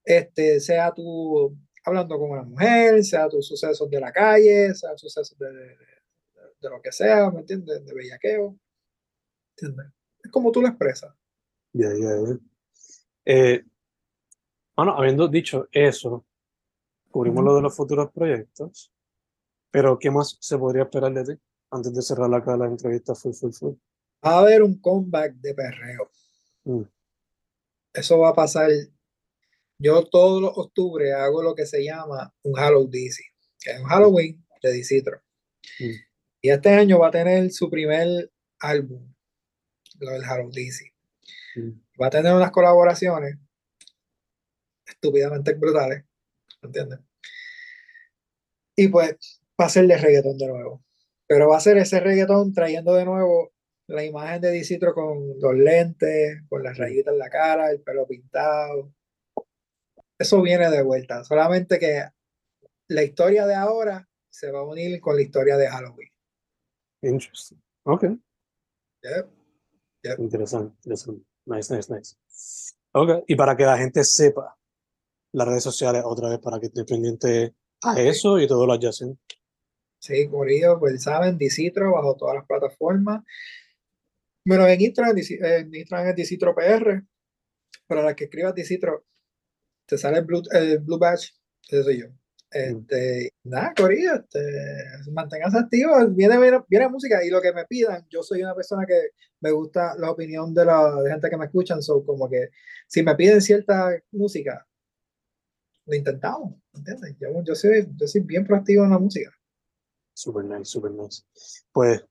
Este, 0.05 0.61
sea 0.61 0.93
tú 0.93 1.57
hablando 1.85 2.19
con 2.19 2.31
una 2.31 2.43
mujer, 2.43 3.03
sea 3.05 3.29
tus 3.29 3.47
sucesos 3.47 3.89
de 3.91 4.01
la 4.01 4.13
calle, 4.13 4.75
sea 4.75 4.97
sucesos 4.97 5.37
de, 5.39 5.53
de, 5.53 5.77
de, 6.61 6.71
lo 6.71 6.81
que 6.83 6.93
sea, 6.93 7.31
¿me 7.31 7.41
entiendes? 7.41 7.85
De 7.85 7.95
bellaqueo. 7.95 8.57
¿Entiendes? 9.57 9.87
Es 10.23 10.31
como 10.31 10.53
tú 10.53 10.61
lo 10.61 10.69
expresas. 10.69 11.15
Ya, 11.73 11.89
ya, 11.89 12.39
ya. 13.25 13.63
bueno, 14.77 14.93
habiendo 14.97 15.29
dicho 15.29 15.69
eso, 15.73 16.27
cubrimos 17.11 17.45
lo 17.45 17.57
de 17.57 17.63
los 17.63 17.77
futuros 17.77 18.11
proyectos, 18.13 18.93
pero 19.71 19.99
¿qué 19.99 20.11
más 20.11 20.37
se 20.41 20.59
podría 20.59 20.85
esperar 20.85 21.13
de 21.13 21.35
ti 21.35 21.41
antes 21.71 21.95
de 21.95 22.03
cerrar 22.03 22.29
la, 22.29 22.39
la 22.57 22.67
entrevista 22.67 23.15
full, 23.15 23.33
full, 23.33 23.53
full? 23.53 23.75
Va 24.25 24.33
a 24.33 24.39
haber 24.41 24.63
un 24.63 24.81
comeback 24.81 25.35
de 25.35 25.55
perreo. 25.55 26.11
Mm. 26.65 26.83
Eso 27.95 28.19
va 28.19 28.31
a 28.31 28.35
pasar 28.35 28.71
yo 29.83 30.05
todos 30.05 30.43
los 30.43 30.53
octubre 30.57 31.15
hago 31.15 31.43
lo 31.43 31.55
que 31.55 31.65
se 31.65 31.83
llama 31.83 32.35
un 32.43 32.53
Halloween 32.53 32.91
DC, 32.91 33.23
que 33.59 33.71
es 33.71 33.81
un 33.81 33.87
Halloween 33.87 34.47
de 34.63 34.73
Dicitro. 34.73 35.23
Mm. 35.79 35.95
Y 36.43 36.51
este 36.51 36.69
año 36.69 36.99
va 36.99 37.09
a 37.09 37.13
tener 37.13 37.51
su 37.51 37.71
primer 37.71 38.31
álbum, 38.59 39.11
lo 39.99 40.11
del 40.11 40.23
Halloween 40.23 40.53
DC. 40.53 40.93
Mm. 41.57 41.71
Va 42.01 42.09
a 42.09 42.11
tener 42.11 42.35
unas 42.35 42.51
colaboraciones 42.51 43.39
estúpidamente 44.87 45.55
brutales, 45.55 46.05
¿entiendes? 46.61 47.01
Y 48.77 48.89
pues 48.89 49.40
va 49.61 49.67
a 49.67 49.69
ser 49.69 49.87
de 49.87 49.99
reggaetón 49.99 50.39
de 50.39 50.49
nuevo. 50.49 50.83
Pero 51.27 51.49
va 51.49 51.57
a 51.57 51.61
ser 51.61 51.77
ese 51.79 52.01
reggaetón 52.01 52.53
trayendo 52.53 52.95
de 52.95 53.05
nuevo 53.05 53.53
la 53.87 54.05
imagen 54.05 54.41
de 54.41 54.53
Dicitro 54.53 54.95
con 54.95 55.39
los 55.41 55.55
lentes, 55.55 56.43
con 56.49 56.63
las 56.63 56.79
rayitas 56.79 57.13
en 57.13 57.19
la 57.19 57.29
cara, 57.29 57.71
el 57.71 57.83
pelo 57.83 58.07
pintado, 58.07 58.93
eso 60.21 60.43
viene 60.43 60.71
de 60.71 60.83
vuelta. 60.83 61.25
Solamente 61.25 61.79
que 61.79 62.05
la 62.89 63.03
historia 63.03 63.47
de 63.47 63.55
ahora 63.55 64.07
se 64.29 64.53
va 64.53 64.61
a 64.61 64.65
unir 64.65 65.01
con 65.01 65.17
la 65.17 65.23
historia 65.23 65.57
de 65.57 65.67
Halloween. 65.67 66.11
Interesting. 67.03 67.59
Ok. 67.85 68.05
Interesante, 70.19 70.77
interesante. 70.85 71.25
Nice, 71.47 71.75
nice, 71.75 71.95
nice. 71.95 72.17
Ok. 72.93 73.25
Y 73.29 73.35
para 73.35 73.57
que 73.57 73.65
la 73.65 73.79
gente 73.79 74.05
sepa 74.05 74.55
las 75.33 75.49
redes 75.49 75.63
sociales 75.63 76.03
otra 76.05 76.29
vez 76.29 76.39
para 76.39 76.61
que 76.61 76.67
esté 76.67 76.85
pendiente 76.85 77.55
a 77.83 77.99
eso 77.99 78.39
y 78.39 78.47
todo 78.47 78.67
lo 78.67 78.75
adyacente. 78.75 79.23
Sí, 80.01 80.29
Corillo, 80.29 80.79
pues 80.81 81.03
saben, 81.03 81.37
Dicitro 81.39 81.93
bajo 81.93 82.17
todas 82.17 82.37
las 82.37 82.47
plataformas. 82.47 83.23
Bueno, 84.45 84.67
en 84.67 84.81
Instagram, 84.81 85.17
en 85.19 85.75
Instagram 85.75 86.09
es 86.09 86.17
Dicitro 86.17 86.55
PR. 86.55 87.03
Para 87.87 88.03
la 88.03 88.17
que 88.17 88.25
escribas 88.25 88.55
Dicitro, 88.55 89.05
te 89.87 89.99
sale 89.99 90.19
el 90.19 90.25
Blue, 90.25 90.43
el 90.53 90.79
Blue 90.79 90.99
Badge, 90.99 91.33
ese 91.69 91.83
soy 91.83 92.01
yo. 92.01 92.07
Este, 92.51 93.31
Nada, 93.45 93.75
Corillo, 93.77 94.15
este, 94.15 94.41
manténganse 95.13 95.59
activos, 95.59 96.15
viene, 96.17 96.39
viene, 96.39 96.61
viene, 96.69 96.89
música 96.89 97.25
y 97.25 97.31
lo 97.31 97.41
que 97.41 97.53
me 97.53 97.65
pidan, 97.67 98.07
yo 98.11 98.23
soy 98.25 98.43
una 98.43 98.55
persona 98.55 98.85
que 98.87 99.11
me 99.41 99.53
gusta 99.53 99.95
la 99.99 100.11
opinión 100.11 100.53
de 100.55 100.65
la 100.65 101.01
gente 101.09 101.31
que 101.31 101.37
me 101.37 101.45
escuchan, 101.47 101.83
so 101.83 102.05
como 102.05 102.29
que 102.29 102.51
si 102.89 103.03
me 103.03 103.15
piden 103.15 103.41
cierta 103.41 103.91
música, 104.13 104.67
lo 105.87 105.95
intentamos, 105.95 106.55
¿entiendes? 106.75 107.17
Yo, 107.21 107.29
yo, 107.45 107.55
soy, 107.55 107.87
yo 107.97 108.07
soy 108.07 108.23
bien 108.23 108.45
proactivo 108.45 108.85
en 108.85 108.91
la 108.91 108.99
música. 108.99 109.31
Super 110.13 110.45
nice, 110.45 110.65
super 110.67 110.91
nice. 110.91 111.23
Pues, 111.73 112.05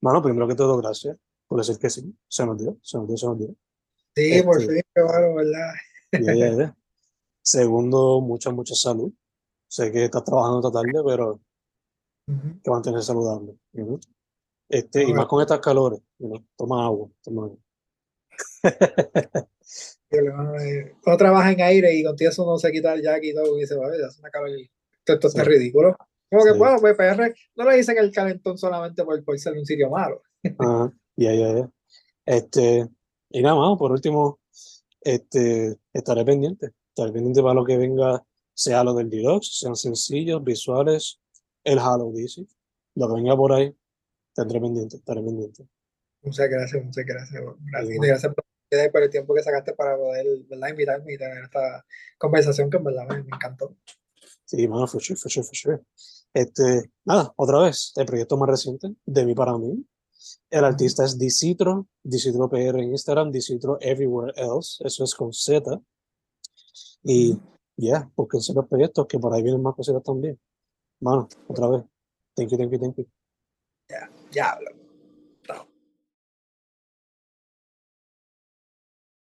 mano, 0.00 0.22
primero 0.22 0.48
que 0.48 0.54
todo, 0.54 0.76
gracias 0.78 1.16
por 1.52 1.58
decir 1.58 1.78
que 1.78 1.90
sí, 1.90 2.16
se 2.28 2.46
nos 2.46 2.56
dio, 2.56 2.78
se 2.80 2.96
nos 2.96 3.06
dio, 3.06 3.16
se 3.18 3.26
nos 3.26 3.38
dio. 3.38 3.54
Sí, 4.16 4.42
por 4.42 4.58
este 4.58 4.72
fin, 4.72 4.82
claro, 4.94 5.34
¿verdad? 5.34 5.74
Yeah, 6.12 6.34
yeah, 6.34 6.56
yeah. 6.56 6.76
Segundo, 7.42 8.22
mucha, 8.22 8.50
mucha 8.50 8.74
salud. 8.74 9.12
Sé 9.68 9.92
que 9.92 10.04
estás 10.04 10.24
trabajando 10.24 10.60
esta 10.60 10.72
tarde, 10.80 11.02
pero 11.04 11.42
que 12.26 12.70
mantener 12.70 13.02
saludable. 13.02 13.58
este, 14.66 15.02
y 15.02 15.12
más 15.12 15.26
con 15.26 15.42
estas 15.42 15.60
calores. 15.60 16.00
Toma 16.56 16.86
agua. 16.86 17.10
Toma 17.22 17.44
agua. 17.44 17.58
Uno 21.06 21.16
trabaja 21.18 21.52
en 21.52 21.60
aire 21.60 21.94
y 21.94 22.02
contigo 22.02 22.30
eso 22.30 22.46
no 22.46 22.56
se 22.56 22.72
quita 22.72 22.94
el 22.94 23.02
jack 23.02 23.24
y 23.24 23.34
todo 23.34 23.58
y 23.60 23.66
se 23.66 23.76
va 23.76 23.88
a 23.88 23.90
ver, 23.90 24.02
hace 24.02 24.20
una 24.20 24.30
calor. 24.30 24.48
Esto, 24.48 25.12
esto 25.12 25.28
está 25.28 25.44
ridículo. 25.44 25.98
Como 26.32 26.44
que, 26.44 26.58
bueno, 26.58 26.78
pues 26.80 26.96
PR 26.96 27.34
no 27.56 27.70
le 27.70 27.76
dicen 27.76 27.98
el 27.98 28.10
calentón 28.10 28.56
solamente 28.56 29.04
por, 29.04 29.22
por 29.22 29.38
ser 29.38 29.52
un 29.52 29.66
sitio 29.66 29.90
malo. 29.90 30.22
Ajá, 30.58 30.92
ya, 31.14 31.34
ya, 31.34 31.54
ya. 31.54 31.70
Este, 32.24 32.88
y 33.30 33.42
nada 33.42 33.54
más, 33.54 33.78
por 33.78 33.92
último, 33.92 34.40
este, 35.02 35.76
estaré 35.92 36.24
pendiente 36.24 36.72
estar 36.94 37.12
pendiente 37.12 37.42
para 37.42 37.54
lo 37.54 37.64
que 37.64 37.76
venga, 37.76 38.22
sea 38.54 38.84
lo 38.84 38.94
del 38.94 39.08
Deluxe, 39.08 39.60
sean 39.60 39.76
sencillos, 39.76 40.44
visuales, 40.44 41.20
el 41.64 41.78
Halo 41.78 42.12
DC, 42.12 42.46
lo 42.96 43.08
que 43.08 43.14
venga 43.14 43.36
por 43.36 43.52
ahí, 43.52 43.74
tendré 44.34 44.60
pendiente, 44.60 44.96
estaré 44.96 45.22
pendiente. 45.22 45.66
Muchas 46.22 46.48
gracias, 46.48 46.84
muchas 46.84 47.04
gracias. 47.06 47.42
Gracias, 47.72 47.98
gracias 47.98 48.34
por, 48.92 49.02
el 49.02 49.10
tiempo 49.10 49.34
que 49.34 49.42
sacaste 49.42 49.72
para 49.74 49.96
poder 49.96 50.26
¿verdad? 50.48 50.68
invitarme 50.68 51.14
y 51.14 51.18
tener 51.18 51.44
esta 51.44 51.84
conversación 52.18 52.70
que 52.70 52.76
en 52.76 52.84
verdad 52.84 53.06
me, 53.08 53.16
encantó. 53.16 53.76
Sí, 54.44 54.68
mano, 54.68 54.86
for 54.86 55.02
sure, 55.02 55.18
for 55.18 55.30
sure, 55.30 55.46
sure. 55.52 55.80
Este, 56.34 56.90
nada, 57.04 57.32
otra 57.36 57.60
vez, 57.60 57.92
el 57.96 58.06
proyecto 58.06 58.36
más 58.36 58.48
reciente 58.48 58.94
de 59.04 59.26
mí 59.26 59.34
para 59.34 59.56
mí. 59.58 59.84
El 60.50 60.64
artista 60.64 61.04
es 61.04 61.18
Dicitro, 61.18 61.86
Dicitro 62.02 62.48
PR 62.48 62.78
en 62.78 62.90
Instagram, 62.90 63.30
Dicitro 63.30 63.78
Everywhere 63.80 64.32
Else, 64.36 64.82
eso 64.86 65.04
es 65.04 65.14
con 65.14 65.32
Z. 65.32 65.80
Y 67.04 67.38
ya, 67.76 68.10
porque 68.14 68.38
son 68.40 68.56
los 68.56 68.68
proyectos 68.68 69.06
que 69.06 69.18
por 69.18 69.34
ahí 69.34 69.42
vienen 69.42 69.62
más 69.62 69.74
cositas 69.74 70.02
también. 70.02 70.38
Mano, 71.00 71.28
otra 71.48 71.68
vez. 71.68 71.82
Thank 72.34 72.50
you, 72.50 72.58
thank 72.58 72.72
you, 72.72 72.78
thank 72.78 72.96
you. 72.96 73.06
Ya, 73.88 74.10
ya 74.30 74.58